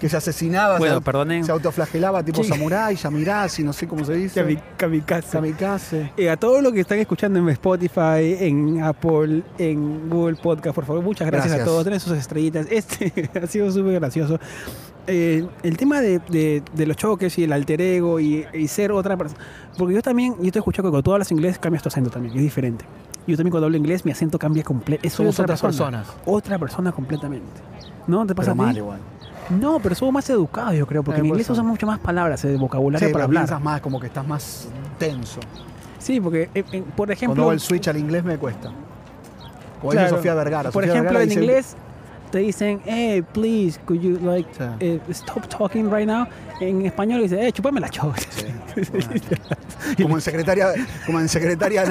Que 0.00 0.10
se 0.10 0.16
asesinaba, 0.18 0.78
Bueno, 0.78 0.96
se, 0.96 1.00
perdonen. 1.00 1.42
se 1.44 1.50
autoflagelaba 1.52 2.22
tipo 2.22 2.42
Sí. 2.44 2.50
samurái, 2.50 2.96
yamirasi, 2.96 3.64
no 3.64 3.72
sé 3.72 3.88
cómo 3.88 4.04
se 4.04 4.12
dice. 4.12 4.42
Kami- 4.44 4.60
Kamikaze. 4.76 5.30
Kamikaze. 5.32 6.12
Eh, 6.18 6.28
a 6.28 6.36
todos 6.36 6.62
los 6.62 6.74
que 6.74 6.80
están 6.80 6.98
escuchando 6.98 7.38
en 7.38 7.48
Spotify, 7.48 8.36
en 8.40 8.82
Apple, 8.82 9.42
en 9.56 10.10
Google 10.10 10.36
Podcast, 10.36 10.74
por 10.74 10.84
favor, 10.84 11.02
muchas 11.02 11.26
gracias, 11.26 11.46
Gracias. 11.48 11.66
a 11.66 11.70
todos. 11.70 11.84
Tienen 11.84 12.00
sus 12.00 12.12
estrellitas. 12.12 12.66
Este 12.70 13.30
ha 13.42 13.46
sido 13.46 13.70
súper 13.72 13.94
gracioso. 13.94 14.38
Eh, 15.06 15.46
el 15.62 15.76
tema 15.78 16.00
de, 16.02 16.18
de- 16.28 16.62
de 16.74 16.86
los 16.86 16.96
choques 16.96 17.38
y 17.38 17.44
el 17.44 17.52
alter 17.52 17.80
ego 17.80 18.20
y, 18.20 18.44
y 18.52 18.68
ser 18.68 18.92
otra 18.92 19.16
persona. 19.16 19.40
Porque 19.78 19.94
yo 19.94 20.02
también, 20.02 20.34
yo 20.42 20.52
te 20.52 20.58
escucho 20.58 20.82
que 20.82 20.90
cuando 20.90 21.02
tú 21.04 21.12
hablas 21.14 21.30
inglés 21.32 21.58
cambias 21.58 21.82
tu 21.82 21.88
acento 21.88 22.10
también, 22.10 22.34
es 22.36 22.42
diferente. 22.42 22.84
yo 23.26 23.34
también 23.36 23.50
cuando 23.50 23.64
hablo 23.66 23.78
inglés 23.78 24.04
mi 24.04 24.10
acento 24.12 24.38
cambia 24.38 24.62
completo. 24.62 25.02
Soy 25.04 25.10
Somos 25.10 25.34
otra 25.36 25.44
otras 25.44 25.62
persona. 25.62 26.02
personas. 26.02 26.22
Otra 26.26 26.58
persona 26.58 26.92
completamente. 26.92 27.46
¿No 28.06 28.26
te 28.26 28.34
pasa 28.34 28.52
Pero 28.52 28.62
a 28.62 28.66
ti? 28.66 28.68
mal 28.68 28.76
igual. 28.76 29.00
No, 29.50 29.78
pero 29.80 29.94
somos 29.94 30.12
más 30.14 30.28
educados, 30.30 30.74
yo 30.74 30.86
creo, 30.86 31.02
porque 31.02 31.18
Eh, 31.20 31.22
en 31.24 31.26
inglés 31.26 31.48
usan 31.50 31.66
mucho 31.66 31.86
más 31.86 31.98
palabras, 31.98 32.42
de 32.42 32.56
vocabulario 32.56 33.06
Sí, 33.08 33.12
para 33.12 33.24
hablar. 33.24 33.44
piensas 33.44 33.62
más, 33.62 33.80
como 33.80 34.00
que 34.00 34.06
estás 34.08 34.26
más 34.26 34.68
tenso. 34.98 35.40
Sí, 35.98 36.20
porque, 36.20 36.42
eh, 36.54 36.64
eh, 36.72 36.82
por 36.82 36.94
Cuando 36.96 37.12
ejemplo. 37.12 37.42
hago 37.44 37.52
el 37.52 37.60
switch 37.60 37.88
al 37.88 37.96
inglés 37.96 38.24
me 38.24 38.36
cuesta. 38.38 38.70
O 39.82 39.90
dice 39.92 40.02
claro, 40.02 40.16
Sofía 40.16 40.34
Vergara. 40.34 40.70
Por 40.70 40.82
Sofía 40.84 40.92
ejemplo, 40.94 41.18
Vergara 41.18 41.22
en 41.24 41.28
dice- 41.28 41.40
inglés 41.40 41.76
te 42.30 42.38
dicen, 42.38 42.80
hey, 42.84 43.22
please, 43.32 43.78
could 43.86 44.00
you 44.00 44.18
like 44.20 44.48
Sí. 44.56 44.64
eh, 44.80 45.00
stop 45.10 45.46
talking 45.48 45.90
right 45.92 46.06
now? 46.08 46.26
En 46.60 46.84
español 46.86 47.22
dice, 47.22 47.46
eh, 47.46 47.52
chupame 47.52 47.80
la 47.80 47.88
choca. 47.88 48.16
Como 50.02 50.16
en 50.16 50.20
secretaria, 50.20 50.72
como 51.06 51.20
en 51.20 51.28
secretaria 51.28 51.84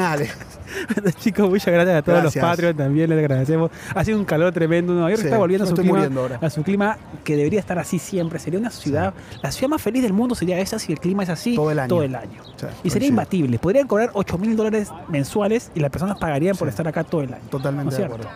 Chicos, 1.19 1.49
muchas 1.49 1.73
gracias 1.73 1.97
a 1.97 2.01
todos 2.01 2.21
Gracias. 2.21 2.43
los 2.43 2.51
Patreons, 2.51 2.77
también 2.77 3.09
les 3.09 3.19
agradecemos. 3.19 3.71
Ha 3.93 4.03
sido 4.03 4.17
un 4.17 4.25
calor 4.25 4.53
tremendo. 4.53 4.93
Nueva 4.93 5.09
York 5.09 5.21
Sí, 5.21 5.27
está 5.27 5.37
volviendo 5.37 5.65
a 5.65 5.67
su, 5.67 5.75
clima, 5.75 6.05
ahora. 6.15 6.39
a 6.41 6.49
su 6.49 6.63
clima 6.63 6.97
que 7.23 7.35
debería 7.35 7.59
estar 7.59 7.79
así 7.79 7.99
siempre. 7.99 8.39
Sería 8.39 8.59
una 8.59 8.69
ciudad, 8.69 9.13
la 9.41 9.51
ciudad 9.51 9.69
más 9.69 9.81
feliz 9.81 10.03
del 10.03 10.13
mundo 10.13 10.35
sería 10.35 10.59
esa 10.59 10.79
si 10.79 10.91
el 10.91 10.99
clima 10.99 11.23
es 11.23 11.29
así 11.29 11.55
Todo 11.55 11.71
el 11.71 11.79
año. 11.79 11.89
Todo 11.89 12.03
el 12.03 12.15
año. 12.15 12.41
Sí, 12.57 12.67
Y 12.83 12.89
sería 12.89 13.07
imbatible. 13.07 13.59
Podrían 13.59 13.87
cobrar 13.87 14.11
8 14.13 14.37
mil 14.37 14.55
dólares 14.55 14.89
mensuales 15.07 15.71
y 15.75 15.79
las 15.79 15.91
personas 15.91 16.17
pagarían 16.17 16.55
por 16.55 16.67
estar 16.67 16.87
acá 16.87 17.03
todo 17.03 17.21
el 17.21 17.33
año. 17.33 17.43
¿No 17.43 17.49
Totalmente 17.49 17.93
es 17.93 17.97
de 17.99 18.05
acuerdo. 18.05 18.29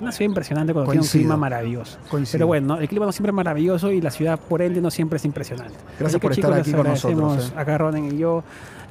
Una 0.00 0.12
ciudad 0.12 0.28
impresionante 0.28 0.72
cuando 0.72 0.90
tiene 0.90 1.04
un 1.04 1.10
clima 1.10 1.36
maravilloso. 1.36 1.98
Coincido. 2.08 2.38
Pero 2.38 2.46
bueno, 2.46 2.66
¿no? 2.66 2.80
el 2.80 2.88
clima 2.88 3.06
no 3.06 3.12
siempre 3.12 3.30
es 3.30 3.34
maravilloso 3.34 3.90
y 3.90 4.00
la 4.00 4.10
ciudad, 4.10 4.38
por 4.38 4.62
ende, 4.62 4.80
no 4.80 4.90
siempre 4.90 5.16
es 5.16 5.24
impresionante. 5.24 5.74
Gracias 5.98 6.20
que, 6.20 6.24
por 6.24 6.32
estar 6.32 6.50
chicos, 6.50 6.60
aquí 6.60 6.70
les 6.70 7.00
con 7.02 7.20
nosotros, 7.20 7.52
eh. 7.54 7.60
Acá 7.60 7.78
Ronen 7.78 8.14
y 8.14 8.18
yo, 8.18 8.44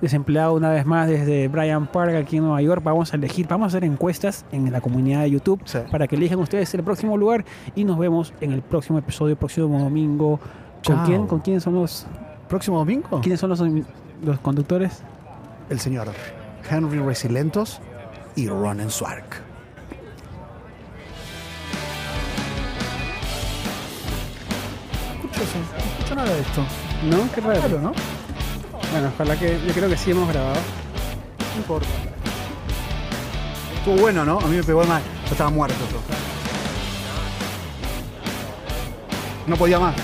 desempleado 0.04 0.54
una 0.54 0.70
vez 0.70 0.86
más 0.86 1.08
desde 1.08 1.48
Bryant 1.48 1.90
Park, 1.90 2.14
aquí 2.16 2.38
en 2.38 2.44
Nueva 2.44 2.62
York. 2.62 2.84
Vamos 2.84 3.14
a 3.14 3.16
elegir, 3.16 3.48
vamos 3.48 3.66
a 3.66 3.68
hacer 3.78 3.84
encuestas 3.86 4.46
en 4.52 4.72
la 4.72 4.82
comunidad 4.82 5.22
de 5.22 5.32
YouTube 5.32 5.62
Sí. 5.66 5.80
para 5.90 6.08
que 6.08 6.16
elijan 6.18 6.40
ustedes 6.40 6.74
el 6.74 6.84
próximo 6.84 7.18
lugar 7.18 7.46
y 7.74 7.86
nos 7.86 7.98
vemos 7.98 8.34
en 8.42 8.52
el 8.52 8.62
próximo 8.62 9.00
episodio, 9.00 9.36
próximo 9.38 9.80
domingo. 9.80 10.40
¿Con 10.86 10.96
Chao. 10.98 11.06
quién? 11.06 11.28
¿Con 11.28 11.40
quién 11.40 11.62
son 11.62 11.76
los, 11.76 12.06
Próximo 12.50 12.78
domingo, 12.78 13.22
quiénes 13.22 13.40
son 13.40 13.50
los, 13.50 13.60
los 14.24 14.40
conductores? 14.42 15.02
el 15.70 15.80
señor 15.80 16.10
Henry 16.70 17.00
Resilentos 17.00 17.80
y 18.36 18.48
Ronen 18.50 18.90
Swark. 18.90 19.42
Escucho 25.16 25.42
eso, 25.44 25.58
no 25.60 25.92
escucho 25.92 26.16
nada 26.16 26.34
de 26.34 26.42
esto. 26.42 26.62
¿No? 27.10 27.32
Qué 27.34 27.42
raro. 27.42 27.80
¿no? 27.82 27.94
Bueno, 28.94 29.12
ojalá 29.12 29.36
que 29.40 29.60
yo 29.66 29.74
creo 29.74 29.90
que 29.90 29.98
sí 29.98 30.12
hemos 30.12 30.30
grabado. 30.30 30.54
No 30.54 31.58
importa. 31.58 31.88
Estuvo 33.76 33.96
bueno, 33.96 34.24
¿no? 34.24 34.38
A 34.38 34.46
mí 34.46 34.56
me 34.56 34.64
pegó 34.64 34.84
mal. 34.84 35.02
Yo 35.26 35.32
estaba 35.32 35.50
muerto 35.50 35.76
yo. 35.92 35.98
No 39.48 39.56
podía 39.56 39.80
más. 39.80 39.96